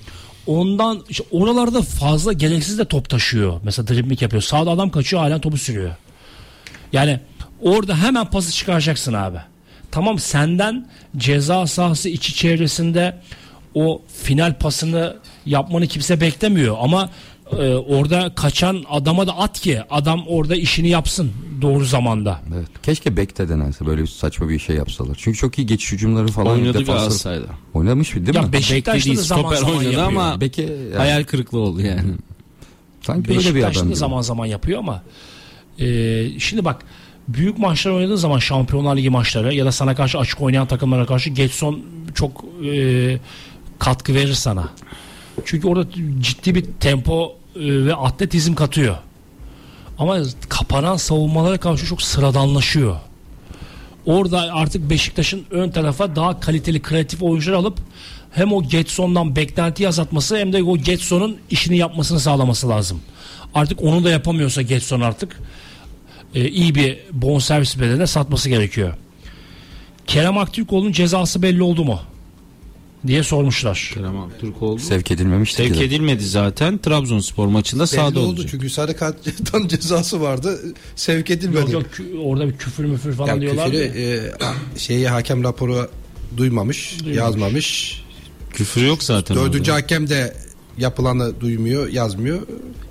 [0.47, 3.61] Ondan işte oralarda fazla gereksiz de top taşıyor.
[3.63, 4.43] Mesela dribling yapıyor.
[4.43, 5.95] Sağda adam kaçıyor halen topu sürüyor.
[6.93, 7.21] Yani
[7.63, 9.39] orada hemen pası çıkaracaksın abi.
[9.91, 13.17] Tamam senden ceza sahası içi çevresinde
[13.75, 15.17] o final pasını
[15.47, 17.11] yapmanı kimse beklemiyor ama
[17.53, 22.41] e, orada kaçan adama da at ki adam orada işini yapsın doğru zamanda.
[22.55, 22.67] Evet.
[22.83, 25.17] Keşke bekte denense böyle bir saçma bir şey yapsalar.
[25.21, 27.47] Çünkü çok iyi geçiş hücumları falan Oynadı Galatasaray'da.
[27.75, 28.53] Oynamış bir değil Ya mi?
[28.53, 30.09] Beşiktaş'ta da zaman stoper zaman oynadı yapıyor.
[30.09, 32.01] ama Beke yani, hayal kırıklığı oldu yani.
[33.03, 33.91] sanki öyle bir Beşiktaş'ta adam.
[33.91, 35.03] da zaman zaman yapıyor ama
[35.79, 35.87] e,
[36.39, 36.85] şimdi bak
[37.29, 41.31] büyük maçlar oynadığı zaman Şampiyonlar Ligi maçları ya da sana karşı açık oynayan takımlara karşı
[41.31, 41.81] Getson
[42.15, 43.19] çok e,
[43.79, 44.69] katkı verir sana.
[45.45, 45.91] Çünkü orada
[46.21, 48.97] ciddi bir tempo e, ve atletizm katıyor.
[49.99, 52.97] Ama kapanan savunmalara karşı çok sıradanlaşıyor.
[54.07, 57.79] Orada artık Beşiktaş'ın ön tarafa daha kaliteli kreatif oyuncular alıp
[58.31, 63.01] hem o Getson'dan beklenti azaltması hem de o Getson'un işini yapmasını sağlaması lazım.
[63.55, 65.41] Artık onu da yapamıyorsa Getson artık
[66.35, 68.95] e, iyi bir bonservis bedeline satması gerekiyor.
[70.07, 72.01] Kerem Aktürkoğlu'nun cezası belli oldu mu?
[73.07, 73.91] Diye sormuşlar.
[73.95, 75.85] Kerem Aktürkoğlu Sevk edilmemişti sevk ki de.
[75.85, 76.79] edilmedi zaten.
[76.79, 78.49] Trabzonspor maçında Belli sahada oldu olacak.
[78.51, 80.61] çünkü sarı karttan cezası vardı.
[80.97, 81.59] Sevk edilmedi.
[81.61, 81.85] Yok yok
[82.25, 83.71] orada bir küfür müfür falan Yani diyorlar.
[83.71, 84.21] küfürü, e,
[84.79, 85.91] şeyi hakem raporu
[86.37, 88.01] duymamış, yazmamış.
[88.53, 89.37] Küfür yok zaten.
[89.37, 89.83] Dördüncü orada.
[89.83, 90.37] hakem de
[90.79, 92.43] yapılanı duymuyor, yazmıyor.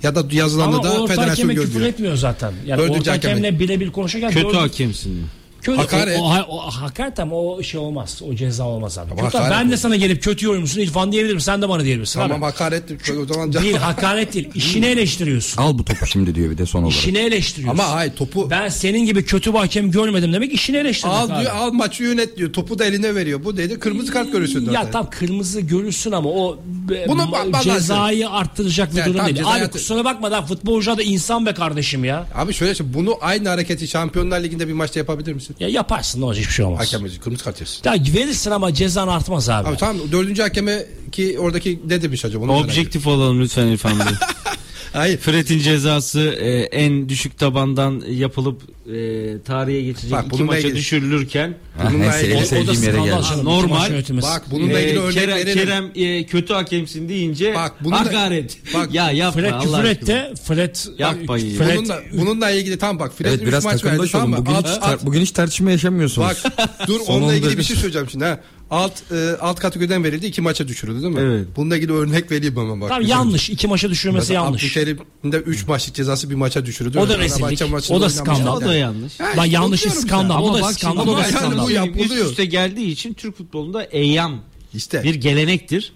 [0.02, 1.88] Ya da yazılanı Ama da orta federasyon hakeme küfür görmüyor.
[1.92, 2.52] etmiyor zaten.
[2.66, 5.22] Yani Dördüncü orta hakemle birebir konuşurken Kötü dördüncü- hakemsin.
[5.64, 6.18] Kötü, Hakaret.
[6.20, 8.20] O, o, o, hakaret ama o şey olmaz.
[8.30, 9.10] O ceza olmaz abi.
[9.20, 11.40] Kötü- ben de sana gelip kötü yorumcusun İrfan diyebilirim.
[11.40, 12.20] Sen de bana diyebilirsin.
[12.20, 12.44] Tamam abi.
[12.44, 12.84] hakaret
[13.22, 14.48] o zaman Değil hakaret değil.
[14.54, 15.62] İşini eleştiriyorsun.
[15.62, 16.96] Al bu topu şimdi diyor bir de son olarak.
[16.96, 17.78] İşini eleştiriyorsun.
[17.78, 21.40] Ama hayır topu Ben senin gibi kötü bir hakem görmedim demek işini eleştirmek al abi.
[21.40, 22.52] diyor, al maçı yönet diyor.
[22.52, 23.44] Topu da eline veriyor.
[23.44, 24.70] Bu dedi kırmızı kart görürsün.
[24.70, 26.58] Ya tam kırmızı görürsün ama o
[27.08, 27.30] Bunu
[27.62, 29.40] cezayı arttıracak bir Yani durum değil.
[29.46, 32.26] Abi kusura bakma da futbolcu da insan be kardeşim ya.
[32.34, 35.53] Abi şöyle bunu aynı hareketi Şampiyonlar Ligi'nde bir maçta yapabilir misin?
[35.60, 36.80] Ya yaparsın ne olacak hiçbir şey olmaz.
[36.80, 37.80] Hakem kırmızı kart yersin.
[37.84, 39.68] Ya verirsin ama cezan artmaz abi.
[39.68, 42.44] Abi tamam dördüncü hakeme ki oradaki ne demiş acaba?
[42.44, 42.52] Onu.
[42.52, 44.06] Objektif olalım lütfen İrfan Bey.
[44.92, 45.18] Hayır.
[45.18, 51.54] Fred'in cezası e, en düşük tabandan yapılıp e, tarihe geçecek Bak, iki maça ilgili- düşürülürken
[51.78, 53.44] Ha, Bununla ilgili- o, o da sevdiğim yere skandal geldi.
[53.44, 53.90] Normal.
[54.22, 55.54] Bak bununla ilgili e, örnek Kerem, verelim.
[55.64, 58.58] Kerem e, kötü hakemsin deyince Bak, bununla- hakaret.
[58.74, 60.18] bak, ya yapma Fred Allah küfür aşkına.
[60.18, 60.42] etti.
[60.44, 61.56] Fred, Yapmayın.
[61.58, 64.36] Fred bununla, bununla ilgili tam bak Fred Evet biraz maç verdi tamam mı?
[64.38, 66.28] Bugün Alt, hiç, tar- bugün hiç tartışma yaşamıyorsunuz.
[66.28, 68.40] bak dur onunla ilgili bir şey söyleyeceğim şimdi ha.
[68.70, 71.20] Alt e, alt kategoriden verildi iki maça düşürüldü değil mi?
[71.20, 71.46] Evet.
[71.56, 72.88] Bununla ilgili örnek vereyim ama bak.
[72.88, 73.10] Tam Güzel.
[73.12, 73.50] yanlış.
[73.50, 74.62] iki maça düşürmesi Mesela yanlış.
[74.64, 76.98] Abdülkerim'in de 3 maçlık cezası bir maça düşürüldü.
[76.98, 77.62] O da rezillik.
[77.90, 78.56] O da skandal.
[78.56, 79.20] O da yanlış.
[79.20, 80.34] Ya işte yanlış diyorum skandal.
[80.34, 80.42] sana.
[80.42, 80.96] O da skandal.
[81.02, 81.58] şimdi O da yani skandal.
[81.64, 82.26] bu Üst yapılıyor.
[82.30, 84.40] üste geldiği için Türk futbolunda eyyam
[84.74, 85.02] İşte.
[85.02, 85.92] bir gelenektir.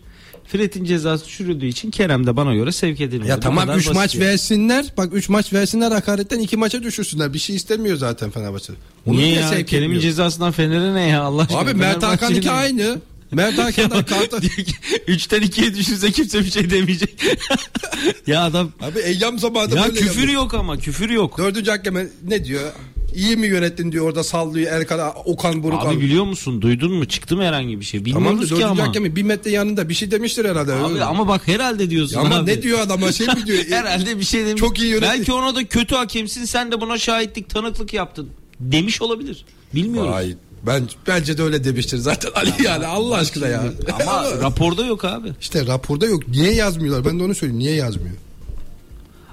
[0.46, 3.28] Fred'in cezası düşürüldüğü için Kerem de bana göre sevk edilmedi.
[3.30, 4.24] Ya tamam kadar 3 basit maç yani.
[4.24, 4.86] versinler.
[4.96, 7.34] Bak 3 maç versinler hakaretten 2 maça düşürsünler.
[7.34, 8.72] Bir şey istemiyor zaten Fenerbahçe.
[9.06, 9.48] Onu Niye ya?
[9.48, 10.02] sevk Kerem'in etmiyor.
[10.02, 11.59] cezasından Fener'e ne ya Allah aşkına?
[11.59, 12.98] Abi Mert Hakan Fenerbahçe'nin- 2 aynı.
[13.32, 14.42] Mert Hakan da kartı.
[14.42, 14.72] Diyor ki,
[15.06, 17.22] Üçten ikiye düşürse kimse bir şey demeyecek.
[18.26, 20.28] ya adam Abi eyyam zamanında ya böyle küfür yapıyor.
[20.42, 21.38] yok ama küfür yok.
[21.38, 22.72] Dördüncü hakeme ne diyor?
[23.14, 27.36] İyi mi yönettin diyor orada sallıyor Erkan Okan Buruk Abi biliyor musun duydun mu çıktı
[27.36, 28.88] mı herhangi bir şey Tamam bilmiyoruz ki dördüncü ama.
[28.88, 30.72] hakemi bir metre yanında bir şey demiştir herhalde.
[30.72, 32.50] Abi ama bak herhalde diyorsun Ya ama abi.
[32.50, 33.59] ne diyor adama şey mi diyor?
[33.70, 34.60] Herhalde bir şey demiş.
[34.60, 35.09] Çok iyi yönetti.
[35.18, 38.28] Belki ona da kötü hakemsin sen de buna şahitlik tanıklık yaptın.
[38.60, 39.44] Demiş olabilir.
[39.74, 40.10] Bilmiyoruz.
[40.10, 40.34] Vay,
[40.66, 43.64] ben bence de öyle demiştir zaten Ali yani Allah aşkına ya.
[44.02, 45.32] Ama raporda yok abi.
[45.40, 46.28] işte raporda yok.
[46.28, 47.05] Niye yazmıyorlar?
[47.12, 47.59] Ben de onu söyleyeyim.
[47.59, 48.14] Niye yazmıyor?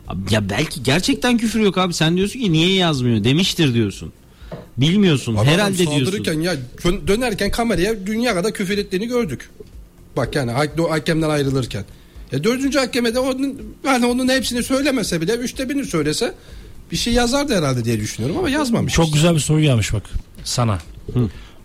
[0.07, 1.93] Abi Ya belki gerçekten küfür yok abi.
[1.93, 3.23] Sen diyorsun ki niye yazmıyor?
[3.23, 4.14] Demiştir diyorsun.
[4.77, 5.35] Bilmiyorsun.
[5.35, 6.06] Adam herhalde diyorsun.
[6.06, 9.49] saldırırken ya dön- dönerken kameraya dünya kadar küfür ettiğini gördük.
[10.18, 11.85] Bak yani hak- o hakemden ayrılırken.
[12.31, 16.34] Ya dördüncü hakeme de onun, yani onun hepsini söylemese bile üçte birini söylese
[16.91, 18.93] bir şey yazardı herhalde diye düşünüyorum ama yazmamış.
[18.93, 20.03] Çok güzel bir soru gelmiş bak
[20.43, 20.80] sana.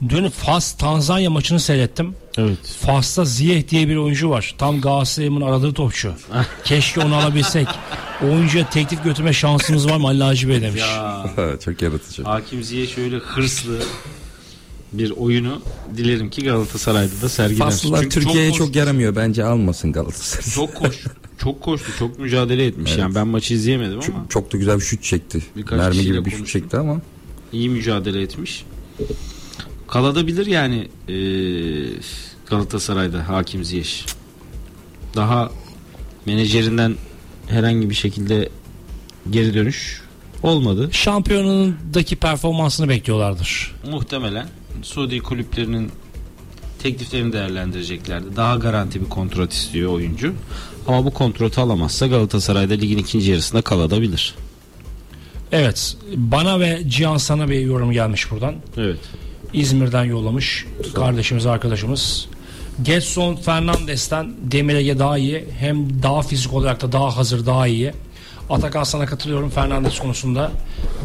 [0.08, 2.14] Dün Fas Tanzanya maçını seyrettim.
[2.38, 2.58] Evet.
[2.80, 4.54] Fas'ta Ziyeh diye bir oyuncu var.
[4.58, 6.12] Tam Galatasaray'ın aradığı topçu.
[6.64, 7.68] Keşke onu alabilsek.
[8.22, 10.82] Oyuncuya teklif götürme şansımız var mı Ali Hacı Bey demiş.
[11.64, 12.22] Çok yaratıcı.
[12.22, 13.78] Hakim Ziye şöyle hırslı
[14.92, 15.62] bir oyunu
[15.96, 17.58] dilerim ki Galatasaray'da da sergiler.
[17.64, 19.16] Faslılar Çünkü Türkiye'ye koş- çok yaramıyor.
[19.16, 20.54] Bence almasın Galatasaray.
[20.54, 21.04] çok koş
[21.38, 22.96] çok koştu, çok mücadele etmiş.
[22.96, 25.42] Yani ben maçı izleyemedim ama Çok da güzel bir şut çekti.
[25.56, 26.60] Birkaç Mermi gibi bir şut konuştum.
[26.60, 27.00] çekti ama.
[27.52, 28.64] iyi mücadele etmiş.
[29.88, 31.88] Kalabilir yani eee,
[32.50, 34.06] Galatasaray'da Hakim Ziyech.
[35.16, 35.50] Daha
[36.26, 36.96] menajerinden
[37.48, 38.48] herhangi bir şekilde
[39.30, 40.02] geri dönüş
[40.42, 40.88] olmadı.
[40.92, 43.74] Şampiyonundaki performansını bekliyorlardır.
[43.90, 44.48] Muhtemelen
[44.82, 45.90] Suudi kulüplerinin
[46.82, 48.36] tekliflerini değerlendireceklerdi.
[48.36, 50.34] Daha garanti bir kontrat istiyor oyuncu.
[50.86, 54.34] Ama bu kontratı alamazsa Galatasaray'da ligin ikinci yarısında kalabilir.
[55.52, 58.54] Evet bana ve Cihan sana bir yorum gelmiş buradan.
[58.76, 58.98] Evet.
[59.52, 62.28] İzmir'den yollamış kardeşimiz arkadaşımız.
[62.82, 65.44] Getson Fernandes'ten Demir Ege daha iyi.
[65.58, 67.92] Hem daha fizik olarak da daha hazır daha iyi.
[68.50, 70.52] Atakan sana katılıyorum Fernandes konusunda.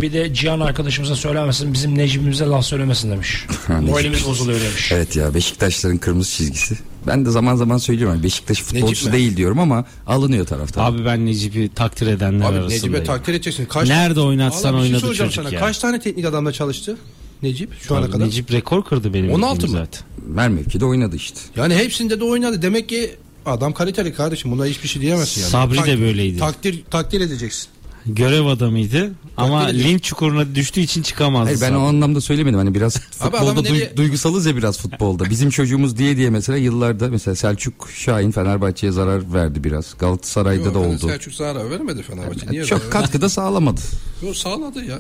[0.01, 3.45] Bir de Cihan arkadaşımıza söylemesin bizim Necip'imize laf söylemesin demiş.
[3.81, 4.91] Moralimiz bozuluyor demiş.
[4.91, 6.77] Evet ya Beşiktaşların kırmızı çizgisi.
[7.07, 8.15] Ben de zaman zaman söylüyorum.
[8.15, 9.13] yani Beşiktaş futbolcusu mi?
[9.13, 10.85] değil diyorum ama alınıyor taraftan.
[10.85, 12.69] Abi ben Necip'i takdir edenler Abi arasındayım.
[12.83, 13.65] Necip'e takdir edeceksin.
[13.65, 15.55] Kaç Nerede oynatsan Vallahi bir şey oynadı soracağım çocuk sana.
[15.55, 15.59] ya.
[15.67, 16.97] Kaç tane teknik adamla çalıştı
[17.43, 18.25] Necip şu ana Abi kadar?
[18.27, 19.85] Necip rekor kırdı benim 16 bildiğim mı?
[19.85, 20.07] zaten.
[20.27, 21.39] Mer mevkide oynadı işte.
[21.55, 22.61] Yani hepsinde de oynadı.
[22.61, 23.15] Demek ki
[23.45, 24.51] adam kaliteli kardeşim.
[24.51, 25.51] Buna hiçbir şey diyemezsin yani.
[25.51, 26.37] Sabri de böyleydi.
[26.39, 27.67] Takdir takdir edeceksin.
[28.07, 31.45] Görev adamıydı ama linç çukuruna düştüğü için çıkamazdı.
[31.45, 31.77] Hayır ben Sabri.
[31.77, 32.57] o anlamda söylemedim.
[32.59, 35.29] Hani biraz futbolda duy- nereye- duygusalız ya biraz futbolda.
[35.29, 39.93] Bizim çocuğumuz diye diye mesela yıllarda mesela Selçuk Şahin Fenerbahçe'ye zarar verdi biraz.
[39.99, 41.07] Galatasaray'da Yok, da oldu.
[41.07, 42.47] Selçuk zarar vermedi Fenerbahçe.
[42.51, 43.81] Niye Çok zarar katkıda sağlamadı.
[44.23, 44.99] Yok sağladı ya.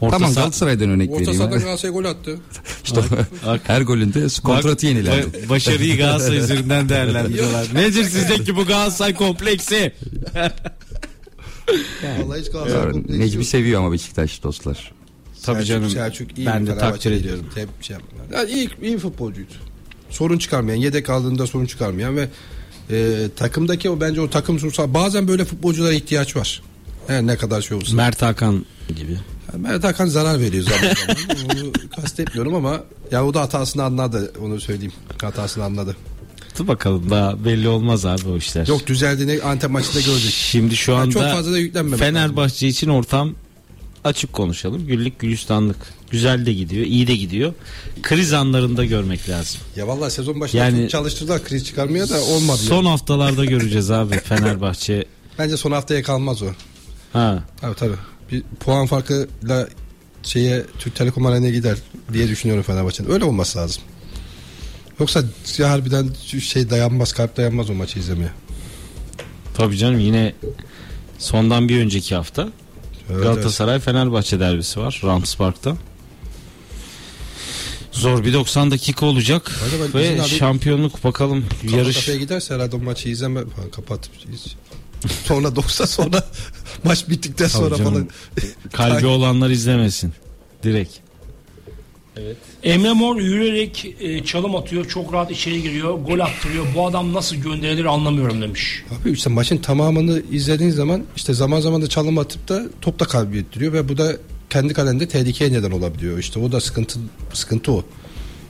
[0.00, 1.38] Orta tamam saha- Galatasaray'dan örnek Orta vereyim.
[1.38, 2.38] sahada Galatasaray gol attı.
[2.84, 3.00] işte
[3.66, 5.26] her golünde kontratı yenilendi.
[5.36, 7.66] Ba- Başarıyı Galatasaray üzerinden değerlendiriyorlar.
[7.74, 9.92] Nedir sizdeki bu Galatasaray kompleksi?
[12.22, 13.46] Vallahi hiç Galatasaray Evet, kompleksi Necip'i yok.
[13.46, 14.92] seviyor ama Beşiktaş dostlar.
[15.42, 15.90] Tabii Selçuk, canım.
[15.90, 17.46] Selçuk iyi ben de takdir ediyorum.
[17.54, 17.70] diyorum.
[17.80, 18.38] Tep- şey yapmıyorlar.
[18.38, 19.52] yani iyi, iyi futbolcuydu.
[20.10, 22.28] Sorun çıkarmayan, yedek aldığında sorun çıkarmayan ve
[22.90, 26.62] e, takımdaki o bence o takım sunsa bazen böyle futbolculara ihtiyaç var.
[27.06, 27.96] Her ne kadar şey olsa.
[27.96, 29.18] Mert Hakan gibi.
[29.52, 31.16] Yani Mert Hakan zarar veriyor zaman zaman.
[31.62, 32.80] Onu kastetmiyorum ama
[33.10, 34.32] ya o da hatasını anladı.
[34.42, 34.92] Onu söyleyeyim.
[35.22, 35.96] Hatasını anladı.
[36.58, 38.66] Dur bakalım daha belli olmaz abi o işler.
[38.66, 40.30] Yok düzeldiğini Antep maçında gördük.
[40.30, 43.34] Şimdi şu Yani anda çok fazla da yüklenmemek Fenerbahçe için ortam
[44.04, 44.86] açık konuşalım.
[44.86, 45.76] Güllük gülistanlık.
[46.10, 47.54] Güzel de gidiyor, iyi de gidiyor.
[48.02, 49.60] Kriz anlarında görmek lazım.
[49.76, 52.58] Ya vallahi sezon başında Yani- çalıştırdılar kriz çıkarmaya da olmadı.
[52.58, 52.90] Son ya.
[52.90, 55.04] haftalarda göreceğiz abi Fenerbahçe.
[55.38, 56.46] Bence son haftaya kalmaz o.
[57.12, 57.42] Ha.
[57.60, 57.96] Tabii tabii.
[58.32, 59.68] Bir puan farkıyla
[60.22, 61.78] şeye Türk Telekom Arena'ya gider
[62.12, 63.10] diye düşünüyorum Fenerbahçe'nin.
[63.10, 63.82] Öyle olması lazım.
[65.00, 65.24] Yoksa
[65.58, 66.10] ya harbiden
[66.40, 68.30] şey dayanmaz, kalp dayanmaz o maçı izlemeye.
[69.54, 70.34] Tabii canım yine
[71.18, 72.48] sondan bir önceki hafta
[73.10, 75.76] Evet, Galatasaray Fenerbahçe derbisi var Rams Park'ta.
[77.92, 79.50] Zor bir 90 dakika olacak
[79.94, 81.72] ve şampiyonluk bakalım evet.
[81.74, 84.54] yarış Kafaya giderse herhalde o maçı izleme falan kapatıp iz-
[85.24, 86.24] sonra 90 sonra
[86.84, 87.92] maç bittikten Tabii sonra canım.
[87.92, 88.08] falan.
[88.72, 90.12] kalbi olanlar izlemesin
[90.62, 90.92] direkt.
[92.62, 94.88] Emre Mor yürüyerek e, çalım atıyor.
[94.88, 95.94] Çok rahat içeri giriyor.
[95.94, 96.66] Gol attırıyor.
[96.74, 98.84] Bu adam nasıl gönderilir anlamıyorum demiş.
[99.02, 103.04] Abi işte maçın tamamını izlediğin zaman işte zaman zaman da çalım atıp da top da
[103.04, 104.16] kaybettiriyor ve bu da
[104.50, 106.18] kendi kalende tehlikeye neden olabiliyor.
[106.18, 106.98] İşte o da sıkıntı
[107.32, 107.84] sıkıntı o.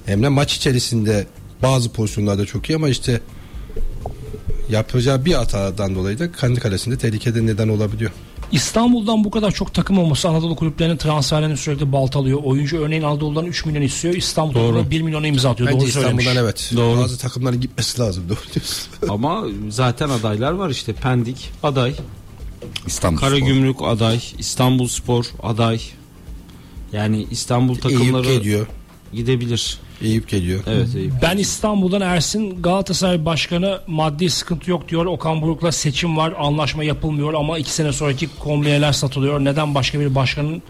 [0.08, 1.26] Emre maç içerisinde
[1.62, 3.20] bazı pozisyonlarda çok iyi ama işte
[4.70, 8.10] yapacağı bir hatadan dolayı da kendi kalesinde tehlikede neden olabiliyor.
[8.52, 12.40] İstanbul'dan bu kadar çok takım olması Anadolu kulüplerinin transferlerini sürekli baltalıyor.
[12.44, 14.14] Oyuncu örneğin Anadolu'dan 3 milyon istiyor.
[14.14, 14.90] İstanbul'da Doğru.
[14.90, 15.68] 1 milyona imza atıyor.
[15.68, 16.24] Bence Doğru söylemiş.
[16.24, 16.70] İstanbul'dan evet.
[16.76, 17.00] Doğru.
[17.00, 18.24] Bazı takımların gitmesi lazım.
[18.28, 18.88] Doğru diyorsun.
[19.08, 21.94] Ama zaten adaylar var işte Pendik aday,
[22.86, 23.28] İstanbul Spor.
[23.28, 25.80] Karagümrük aday, İstanbul Spor aday.
[26.92, 28.66] Yani İstanbul takımları geliyor.
[29.12, 29.78] gidebilir.
[30.02, 30.60] Eyüp geliyor.
[30.66, 31.12] Evet Eyüp.
[31.22, 35.06] Ben İstanbul'dan Ersin Galatasaray Başkanı maddi sıkıntı yok diyor.
[35.06, 36.34] Okan Buruk'la seçim var.
[36.38, 39.40] Anlaşma yapılmıyor ama iki sene sonraki kombineler satılıyor.
[39.44, 40.62] Neden başka bir başkanın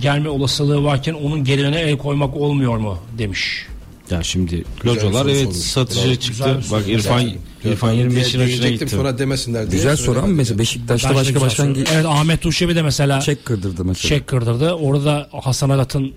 [0.00, 3.66] gelme olasılığı varken onun gelirine el koymak olmuyor mu demiş.
[4.10, 5.56] Ya şimdi localar soru evet sormuş.
[5.56, 6.14] satıcı Bravo.
[6.14, 6.56] çıktı.
[6.58, 6.78] Güzel.
[6.78, 7.22] Bak İrfan
[7.64, 8.88] İrfan 25'in hoşuna gitti.
[8.88, 9.70] sonra demesinler diye.
[9.82, 11.74] Güzel soru ama mesela Beşiktaş'ta başka güzel başkan soru.
[11.84, 14.08] ge- Evet Ahmet Tuşevi de mesela çek kırdırdı mesela.
[14.08, 14.72] çek kırdırdı.
[14.72, 16.12] Orada Hasan Arat'ın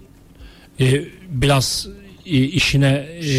[0.80, 1.88] e, biraz
[2.26, 3.30] işine e,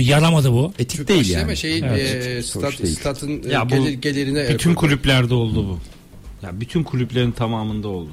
[0.00, 0.72] yaramadı bu.
[0.78, 1.56] Etik Türk değil yani.
[1.56, 2.26] Şeyin Evet.
[2.26, 2.96] e, stat, değil.
[2.96, 4.78] statın e, Ya bu gelir, gelirine el Bütün koymak.
[4.80, 5.78] kulüplerde oldu bu.
[6.46, 8.10] Ya bütün kulüplerin tamamında oldu.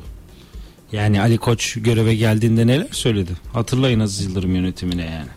[0.92, 3.32] Yani Ali Koç göreve geldiğinde neler söyledi?
[3.54, 5.28] Hatırlayın Aziz Yıldırım yönetimine yani.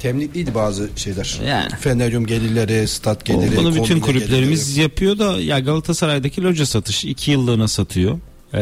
[0.00, 1.40] Temlikliydi bazı şeyler.
[1.46, 1.68] Yani.
[1.80, 3.56] Feneryum gelirleri, stat geliri.
[3.56, 4.82] Bunu bütün kulüplerimiz gelirleri.
[4.82, 8.18] yapıyor da ya Galatasaray'daki loca satışı iki yıllığına satıyor.
[8.54, 8.58] Ee,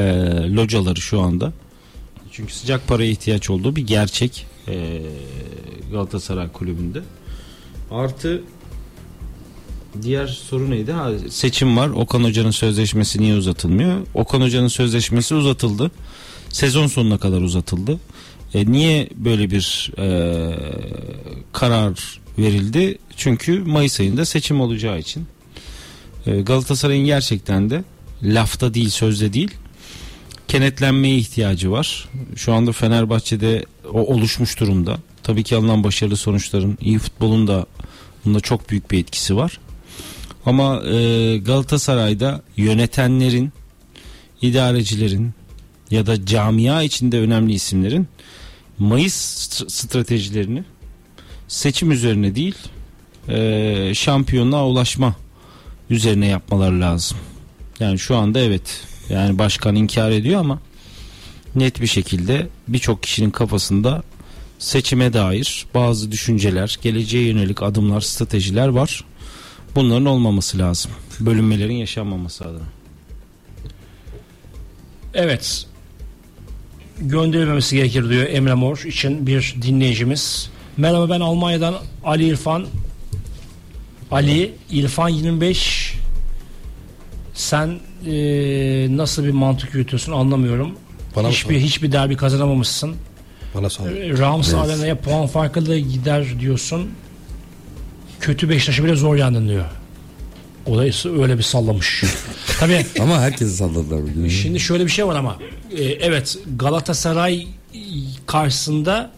[0.54, 1.52] locaları şu anda.
[2.36, 5.00] Çünkü sıcak paraya ihtiyaç olduğu bir gerçek ee,
[5.90, 7.02] Galatasaray kulübünde.
[7.90, 8.42] Artı
[10.02, 10.92] diğer soru neydi?
[10.92, 11.88] Ha, seçim var.
[11.88, 14.06] Okan Hoca'nın sözleşmesi niye uzatılmıyor?
[14.14, 15.90] Okan Hoca'nın sözleşmesi uzatıldı.
[16.48, 18.00] Sezon sonuna kadar uzatıldı.
[18.54, 20.06] E, niye böyle bir e,
[21.52, 22.98] karar verildi?
[23.16, 25.26] Çünkü Mayıs ayında seçim olacağı için.
[26.26, 27.84] E, Galatasaray'ın gerçekten de
[28.22, 29.50] lafta değil sözde değil
[30.48, 32.08] kenetlenmeye ihtiyacı var.
[32.36, 34.98] Şu anda Fenerbahçe'de o oluşmuş durumda.
[35.22, 37.66] Tabii ki alınan başarılı sonuçların iyi futbolun da
[38.24, 39.60] bunda çok büyük bir etkisi var.
[40.46, 43.52] Ama e, Galatasaray'da yönetenlerin,
[44.42, 45.32] idarecilerin
[45.90, 48.08] ya da camia içinde önemli isimlerin
[48.78, 50.64] Mayıs st- stratejilerini
[51.48, 52.54] seçim üzerine değil
[53.28, 55.16] e, şampiyonluğa ulaşma
[55.90, 57.18] üzerine yapmaları lazım.
[57.80, 60.58] Yani şu anda evet yani başkan inkar ediyor ama
[61.54, 64.02] net bir şekilde birçok kişinin kafasında
[64.58, 69.04] seçime dair bazı düşünceler, geleceğe yönelik adımlar, stratejiler var.
[69.74, 70.90] Bunların olmaması lazım.
[71.20, 72.64] Bölünmelerin yaşanmaması adına.
[75.14, 75.66] Evet.
[76.98, 80.50] Gönderilmemesi gerekir diyor Emre Mor için bir dinleyicimiz.
[80.76, 81.74] Merhaba ben Almanya'dan
[82.04, 82.66] Ali İrfan.
[84.10, 85.93] Ali İrfan 25
[87.34, 90.74] sen eee, nasıl bir mantık yürütüyorsun anlamıyorum.
[91.16, 91.66] Bana hiçbir sor?
[91.66, 92.94] hiçbir derbi kazanamamışsın.
[93.54, 93.86] Bana sağ ol.
[94.18, 96.90] Rams Arena'ya puan farkıyla gider diyorsun.
[98.20, 99.64] Kötü Beşiktaş'ı bile zor yendin diyor.
[100.66, 100.82] O da
[101.22, 102.04] öyle bir sallamış.
[102.60, 104.28] Tabii Ama herkesi salladılar bugün.
[104.28, 105.36] Şimdi şöyle bir şey var ama
[105.76, 107.46] e, evet Galatasaray
[108.26, 109.10] karşısında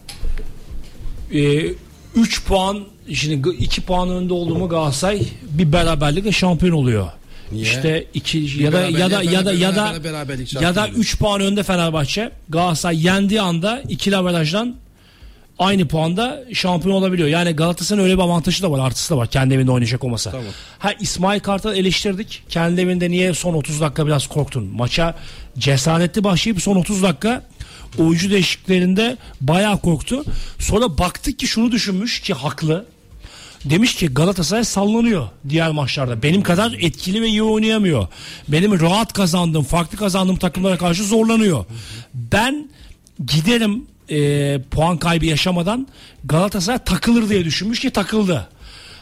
[2.15, 2.83] 3 puan
[3.13, 5.21] şimdi 2 puan önde olduğumu Galatasaray
[5.51, 7.07] bir beraberlikle şampiyon oluyor.
[7.51, 7.63] Niye?
[7.63, 9.93] İşte iki ya da ya da ya da ya da
[10.61, 12.31] ya da 3 puan önde Fenerbahçe.
[12.49, 14.75] Galatasaray yendiği anda ikili averajdan
[15.59, 17.27] aynı puanda şampiyon olabiliyor.
[17.27, 19.27] Yani Galatasaray'ın öyle bir avantajı da var, artısı da var.
[19.27, 20.31] Kendi evinde oynayacak olmasa.
[20.31, 20.45] Tamam.
[20.79, 22.43] Ha İsmail Kartal eleştirdik.
[22.49, 24.63] Kendi evinde niye son 30 dakika biraz korktun?
[24.65, 25.15] Maça
[25.57, 27.43] cesaretli başlayıp son 30 dakika
[27.97, 30.23] oyuncu değişikliklerinde bayağı korktu.
[30.59, 32.85] Sonra baktık ki şunu düşünmüş ki haklı.
[33.65, 36.23] Demiş ki Galatasaray sallanıyor diğer maçlarda.
[36.23, 38.07] Benim kadar etkili ve iyi oynayamıyor.
[38.47, 41.65] Benim rahat kazandığım, farklı kazandığım takımlara karşı zorlanıyor.
[42.13, 42.69] Ben
[43.25, 45.87] giderim e, puan kaybı yaşamadan
[46.23, 48.47] Galatasaray takılır diye düşünmüş ki takıldı.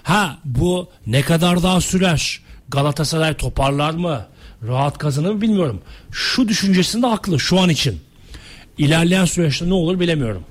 [0.03, 2.41] Ha bu ne kadar daha sürer?
[2.69, 4.25] Galatasaray toparlar mı?
[4.67, 5.81] Rahat kazanır mı bilmiyorum.
[6.11, 7.99] Şu düşüncesinde haklı şu an için.
[8.77, 10.43] İlerleyen süreçte ne olur bilemiyorum.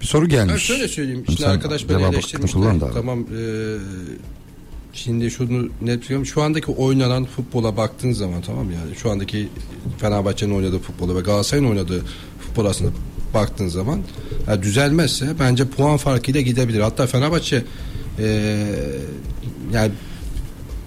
[0.00, 0.62] Bir soru Ben gelmiş.
[0.62, 1.22] şöyle söyleyeyim.
[1.26, 2.54] Şimdi Sen arkadaş beni eleştirmiş.
[2.94, 3.20] Tamam.
[3.20, 3.76] e,
[4.92, 6.26] şimdi şunu net biliyorum.
[6.26, 9.48] Şu andaki oynanan futbola baktığın zaman tamam yani şu andaki
[9.98, 12.02] Fenerbahçe'nin oynadığı futbola ve Galatasaray'ın oynadığı
[12.40, 12.90] futbol aslında
[13.34, 14.00] baktığın zaman
[14.48, 16.80] yani düzelmezse bence puan farkıyla gidebilir.
[16.80, 17.64] Hatta Fenerbahçe
[18.18, 18.26] e,
[19.72, 19.92] yani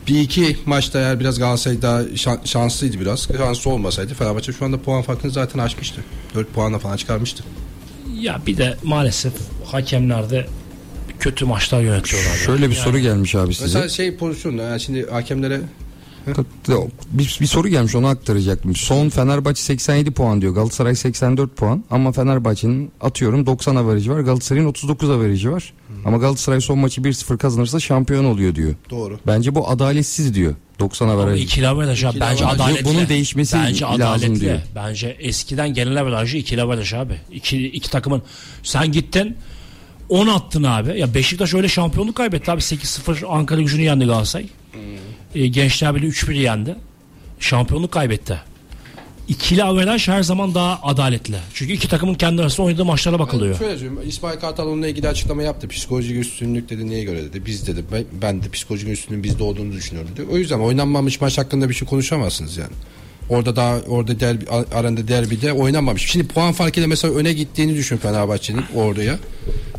[0.07, 3.27] bir iki maçta eğer biraz Galatasaray daha şan- şanslıydı biraz.
[3.37, 6.01] Şanslı olmasaydı Fenerbahçe şu anda puan farkını zaten aşmıştı.
[6.35, 7.43] 4 puanla falan çıkarmıştı.
[8.19, 9.33] Ya bir de maalesef
[9.65, 10.47] hakemler de
[11.19, 12.35] kötü maçlar yönetiyorlar.
[12.35, 13.65] Şöyle bir soru gelmiş abi size.
[13.65, 15.61] Mesela şey pozisyonda yani şimdi hakemlere
[17.13, 18.75] bir, bir soru gelmiş onu aktaracaktım.
[18.75, 20.53] Son Fenerbahçe 87 puan diyor.
[20.53, 21.83] Galatasaray 84 puan.
[21.91, 24.19] Ama Fenerbahçe'nin atıyorum 90 averajı var.
[24.19, 25.73] Galatasaray'ın 39 averajı var.
[26.05, 28.75] Ama Galatasaray son maçı 1-0 kazanırsa şampiyon oluyor diyor.
[28.89, 29.19] Doğru.
[29.27, 30.53] Bence bu adaletsiz diyor.
[30.79, 31.43] 90 Ama averajı.
[31.43, 32.19] ikili averaj abi.
[32.19, 32.59] Bence averaj.
[32.61, 32.85] adaletli.
[32.85, 34.39] Bunun değişmesi Bence lazım adaletli.
[34.41, 34.59] diyor.
[34.75, 37.13] Bence eskiden genel averajı ikili averaj abi.
[37.31, 38.21] İki, iki takımın
[38.63, 39.37] sen gittin
[40.09, 40.99] 10 attın abi.
[40.99, 42.61] Ya Beşiktaş öyle şampiyonluk kaybetti abi.
[42.61, 44.45] 8-0 Ankara gücünü yendi Galatasaray.
[45.35, 46.75] E, Gençler Birliği 3-1 yendi.
[47.39, 48.41] Şampiyonluk kaybetti.
[49.29, 51.35] İkili averaj her zaman daha adaletli.
[51.53, 53.57] Çünkü iki takımın kendi arasında oynadığı maçlara bakılıyor.
[53.57, 53.99] Şöyle söyleyeyim.
[54.05, 55.67] İsmail Kartal onunla ilgili açıklama yaptı.
[55.67, 56.89] Psikolojik üstünlük dedi.
[56.89, 57.45] Niye göre dedi.
[57.45, 57.83] Biz dedi.
[57.91, 60.27] Ben, ben de psikolojik üstünlüğün bizde olduğunu düşünüyorum dedi.
[60.31, 62.73] O yüzden oynanmamış maç hakkında bir şey konuşamazsınız yani.
[63.29, 66.05] Orada daha orada derbi, aranda derbide oynanmamış.
[66.11, 69.19] Şimdi puan farkıyla mesela öne gittiğini düşün Fenerbahçe'nin oraya.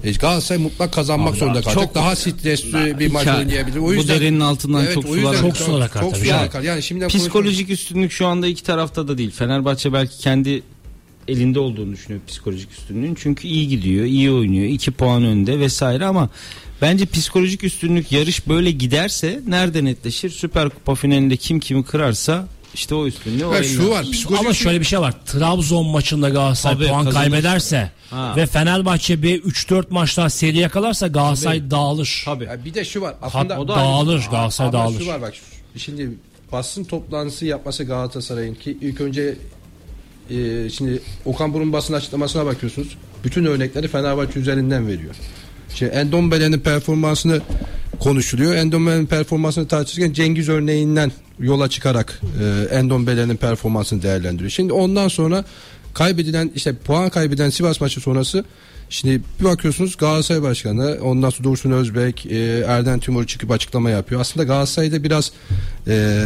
[0.04, 1.82] E, Galatasaray mutlak kazanmak Abi, zorunda kalacak.
[1.84, 3.76] çok- daha stresli bir maç oynayabilir.
[3.76, 5.40] O Bu yüzden, derinin altından çok o sular.
[5.40, 6.62] Çok sular akar Çok sular akar.
[6.62, 9.30] Yani şimdiden Psikolojik üstünlük şu anda iki tarafta da değil.
[9.30, 10.62] Fenerbahçe belki kendi
[11.28, 13.14] elinde olduğunu düşünüyor psikolojik üstünlüğün.
[13.14, 16.28] Çünkü iyi gidiyor, iyi oynuyor, iki puan önde vesaire ama
[16.82, 20.30] bence psikolojik üstünlük yarış böyle giderse nerede netleşir?
[20.30, 24.04] Süper Kupa finalinde kim kimi kırarsa işte o üstünlüğü o Ya şu var.
[24.12, 25.14] Psikolojik Ama şöyle bir şey var.
[25.26, 27.30] Trabzon maçında Galatasaray Tabii, puan kazanır.
[27.30, 28.34] kaybederse Ha.
[28.36, 32.22] ve Fenerbahçe bir 3-4 maçta seri yakalarsa Galatasaray dağılır.
[32.24, 32.44] Tabii.
[32.44, 33.14] Ya bir de şu var.
[33.22, 34.26] Aslında o da dağılır.
[34.30, 35.00] Galatasaray Ama dağılır.
[35.00, 35.34] şu var bak
[35.76, 36.10] şimdi
[36.52, 39.36] basın toplantısı yapması Galatasaray'ın ki ilk önce
[40.30, 42.88] e, şimdi Okan Burun basın açıklamasına bakıyorsunuz.
[43.24, 45.14] Bütün örnekleri Fenerbahçe üzerinden veriyor.
[45.74, 47.40] Şimdi Endombele'nin performansını
[48.00, 48.54] konuşuluyor.
[48.54, 54.50] Endombele'nin performansını tartışırken Cengiz örneğinden yola çıkarak e, Endombele'nin performansını değerlendiriyor.
[54.50, 55.44] Şimdi ondan sonra
[55.94, 58.44] kaybedilen işte puan kaybeden Sivas maçı sonrası
[58.90, 64.20] Şimdi bir bakıyorsunuz Galatasaray Başkanı ondan sonra Dursun Özbek e, Erden Timur çıkıp açıklama yapıyor.
[64.20, 65.32] Aslında Galatasaray'da biraz
[65.88, 66.24] e,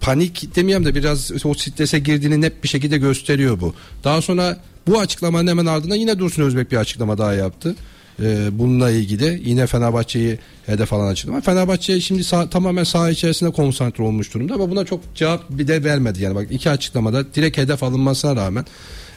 [0.00, 3.74] panik demeyeyim de biraz o strese girdiğini net bir şekilde gösteriyor bu.
[4.04, 7.74] Daha sonra bu açıklamanın hemen ardından yine Dursun Özbek bir açıklama daha yaptı.
[8.22, 11.40] E, bununla ilgili yine Fenerbahçe'yi hedef alan açıklama.
[11.40, 15.84] Fenerbahçe şimdi sağ- tamamen saha içerisinde konsantre olmuş durumda ama buna çok cevap bir de
[15.84, 16.22] vermedi.
[16.22, 18.64] Yani bak iki açıklamada direkt hedef alınmasına rağmen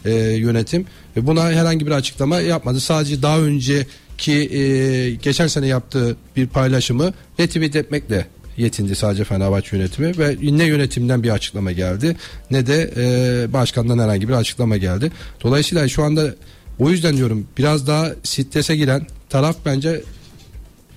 [0.05, 0.85] e, yönetim
[1.15, 2.79] buna herhangi bir açıklama yapmadı.
[2.79, 8.25] Sadece daha önceki e, geçen sene yaptığı bir paylaşımı retweet etmekle
[8.57, 12.15] yetindi sadece Fenerbahçe yönetimi ve ne yönetimden bir açıklama geldi
[12.51, 15.11] ne de e, başkandan herhangi bir açıklama geldi.
[15.43, 16.35] Dolayısıyla şu anda
[16.79, 20.01] o yüzden diyorum biraz daha strese giren taraf bence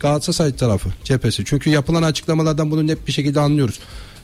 [0.00, 1.42] Galatasaray tarafı cephesi.
[1.44, 3.78] Çünkü yapılan açıklamalardan bunu net bir şekilde anlıyoruz.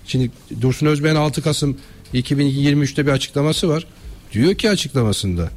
[0.07, 0.31] Şimdi
[0.61, 1.77] Dursun Özbey'in 6 Kasım
[2.15, 3.87] 2023'te bir açıklaması var.
[4.33, 5.51] Diyor ki açıklamasında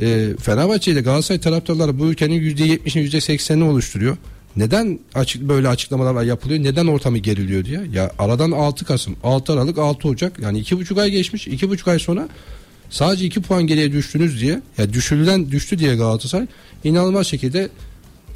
[0.00, 4.16] e, Fenerbahçe ile Galatasaray taraftarları bu ülkenin %70'ini %80'ini oluşturuyor.
[4.56, 6.62] Neden açık böyle açıklamalar yapılıyor?
[6.62, 7.80] Neden ortamı geriliyor diye.
[7.92, 11.46] Ya aradan 6 Kasım, 6 Aralık, 6 Ocak yani 2,5 ay geçmiş.
[11.46, 12.28] 2,5 ay sonra
[12.90, 16.46] sadece 2 puan geriye düştünüz diye ya düşürülen düştü diye Galatasaray
[16.84, 17.68] inanılmaz şekilde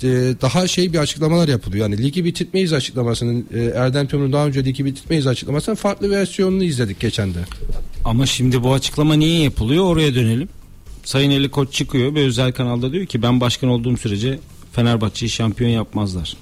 [0.02, 0.09] e,
[0.43, 1.90] daha şey bir açıklamalar yapılıyor.
[1.90, 7.01] Yani ligi bitirmeyiz açıklamasının e, Erdem Tümrün daha önce ligi bitirmeyiz açıklamasının farklı versiyonunu izledik
[7.01, 7.39] geçen de.
[8.05, 10.48] Ama şimdi bu açıklama niye yapılıyor oraya dönelim.
[11.05, 14.39] Sayın Ali Koç çıkıyor bir özel kanalda diyor ki ben başkan olduğum sürece
[14.72, 16.36] Fenerbahçe'yi şampiyon yapmazlar.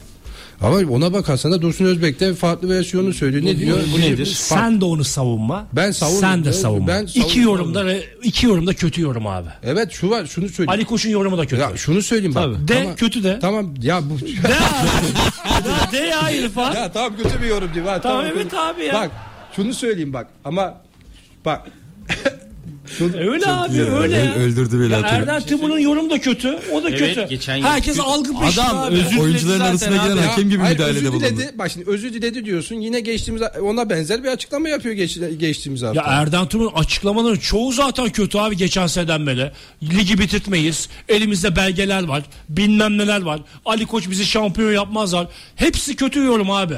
[0.62, 3.44] Ama ona bakarsan da Dursun Özbek de farklı versiyonunu söylüyor.
[3.44, 3.78] Ne diyor?
[3.96, 4.26] bu nedir?
[4.26, 5.66] Sen de onu savunma.
[5.72, 6.28] Ben savunmuyorum.
[6.30, 6.88] Sen de Ben- savunma.
[6.88, 7.52] ben iki savunmuyorum.
[7.74, 9.48] yorumda iki yorumda kötü yorum abi.
[9.62, 10.70] Evet şu var şunu söyleyeyim.
[10.70, 11.62] Ali Koç'un yorumu da kötü.
[11.62, 12.44] Ya şunu söyleyeyim bak.
[12.44, 12.68] Tabii.
[12.68, 13.38] de Tamam, kötü de.
[13.40, 15.92] Tamam ya bu De abi.
[15.92, 16.74] de ya İrfan.
[16.74, 17.68] ya tamam kötü bir yorum.
[17.86, 18.34] Ha, Tamam, kötü.
[18.36, 18.94] evet abi ya.
[18.94, 19.10] Bak
[19.56, 20.74] şunu söyleyeyim bak ama
[21.44, 21.60] bak
[23.00, 24.16] Öyle abi öyle.
[24.16, 24.34] Öl- ya.
[24.34, 25.28] öldürdü beni Ya hatırlıyorum.
[25.28, 26.58] Erdem Timur'un yorumu da kötü.
[26.72, 27.26] O da Evet, kötü.
[27.28, 28.94] geçen yıl- Herkes algı peşinde Adam abi.
[28.94, 30.08] özür diledi Oyuncuların zaten arasına abi.
[30.12, 31.24] giren Ya, hakem gibi hayır, müdahalede özür bulundu.
[31.24, 31.50] diledi.
[31.58, 32.74] Bak şimdi özür diledi diyorsun.
[32.76, 36.00] Yine geçtiğimiz ona benzer bir açıklama yapıyor geç, geçtiğimiz hafta.
[36.00, 39.50] Ya Erdem Timur'un açıklamaların çoğu zaten kötü abi geçen seneden beri.
[39.82, 40.88] Ligi bitirtmeyiz.
[41.08, 42.22] Elimizde belgeler var.
[42.48, 43.40] Bilmem neler var.
[43.66, 45.26] Ali Koç bizi şampiyon yapmazlar.
[45.56, 46.74] Hepsi kötü yorum abi.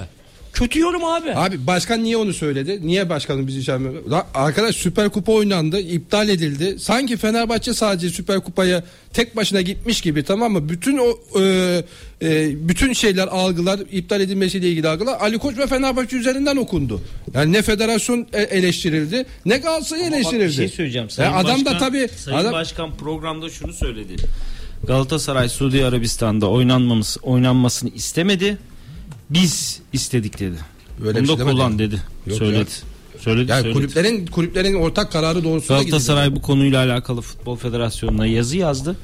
[0.55, 1.35] Kötü yorum abi.
[1.35, 2.87] Abi başkan niye onu söyledi?
[2.87, 4.11] Niye başkanın bizi şampiyon?
[4.11, 6.77] Lan Arkadaş Süper Kupa oynandı, iptal edildi.
[6.79, 10.69] Sanki Fenerbahçe sadece Süper Kupa'ya tek başına gitmiş gibi tamam mı?
[10.69, 11.83] Bütün o e,
[12.23, 17.01] e, bütün şeyler algılar iptal edilmesiyle ilgili algılar Ali Koç ve Fenerbahçe üzerinden okundu.
[17.35, 20.49] Yani ne federasyon e- eleştirildi, ne Galatasaray Bak eleştirildi.
[20.49, 21.07] bir şey söyleyeceğim.
[21.07, 24.17] Ya Sayın adam Başkan, da tabii Sayın adam, Başkan programda şunu söyledi.
[24.87, 28.59] Galatasaray Suudi Arabistan'da oynanmamız oynanmasını istemedi.
[29.35, 30.57] Biz istedik dedi.
[31.05, 32.01] Öyle Bunu da şey kullan dedi.
[32.27, 32.71] Yok söyledi.
[33.21, 33.51] Söyledi.
[33.51, 33.79] yani söyledi.
[33.79, 35.83] kulüplerin kulüplerin ortak kararı doğrultusunda.
[35.83, 38.97] Galatasaray bu konuyla alakalı Futbol Federasyonu'na yazı yazdı.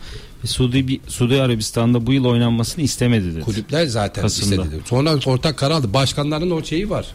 [0.44, 3.40] Ve Suudi, bir- Suudi Arabistan'da bu yıl oynanmasını istemedi dedi.
[3.40, 4.62] Kulüpler zaten Kasım'da.
[4.62, 4.80] istedi.
[4.84, 5.92] Sonra ortak karar aldı.
[5.94, 7.06] Başkanların o şeyi var.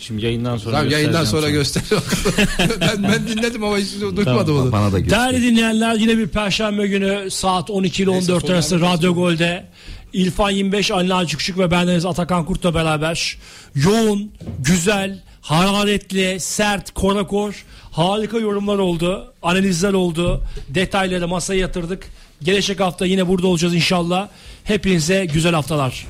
[0.00, 1.82] Şimdi yayından sonra Tamam yayından sonra göster.
[2.80, 4.72] ben, ben dinledim ama hiç duymadım onu.
[4.72, 5.32] Bana da göster.
[5.32, 9.66] Değerli dinleyenler yine bir perşembe günü saat 12 ile Neyse, 14 son arası Radyo Gol'de
[10.14, 13.38] İlfan 25, Ali Naci ve bendeniz Atakan Kurt'la beraber
[13.74, 22.06] yoğun, güzel, hararetli, sert, korakor, harika yorumlar oldu, analizler oldu, detayları masaya yatırdık.
[22.42, 24.28] Gelecek hafta yine burada olacağız inşallah.
[24.64, 26.06] Hepinize güzel haftalar.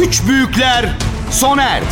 [0.00, 0.92] Üç büyükler
[1.30, 1.86] sona erdi.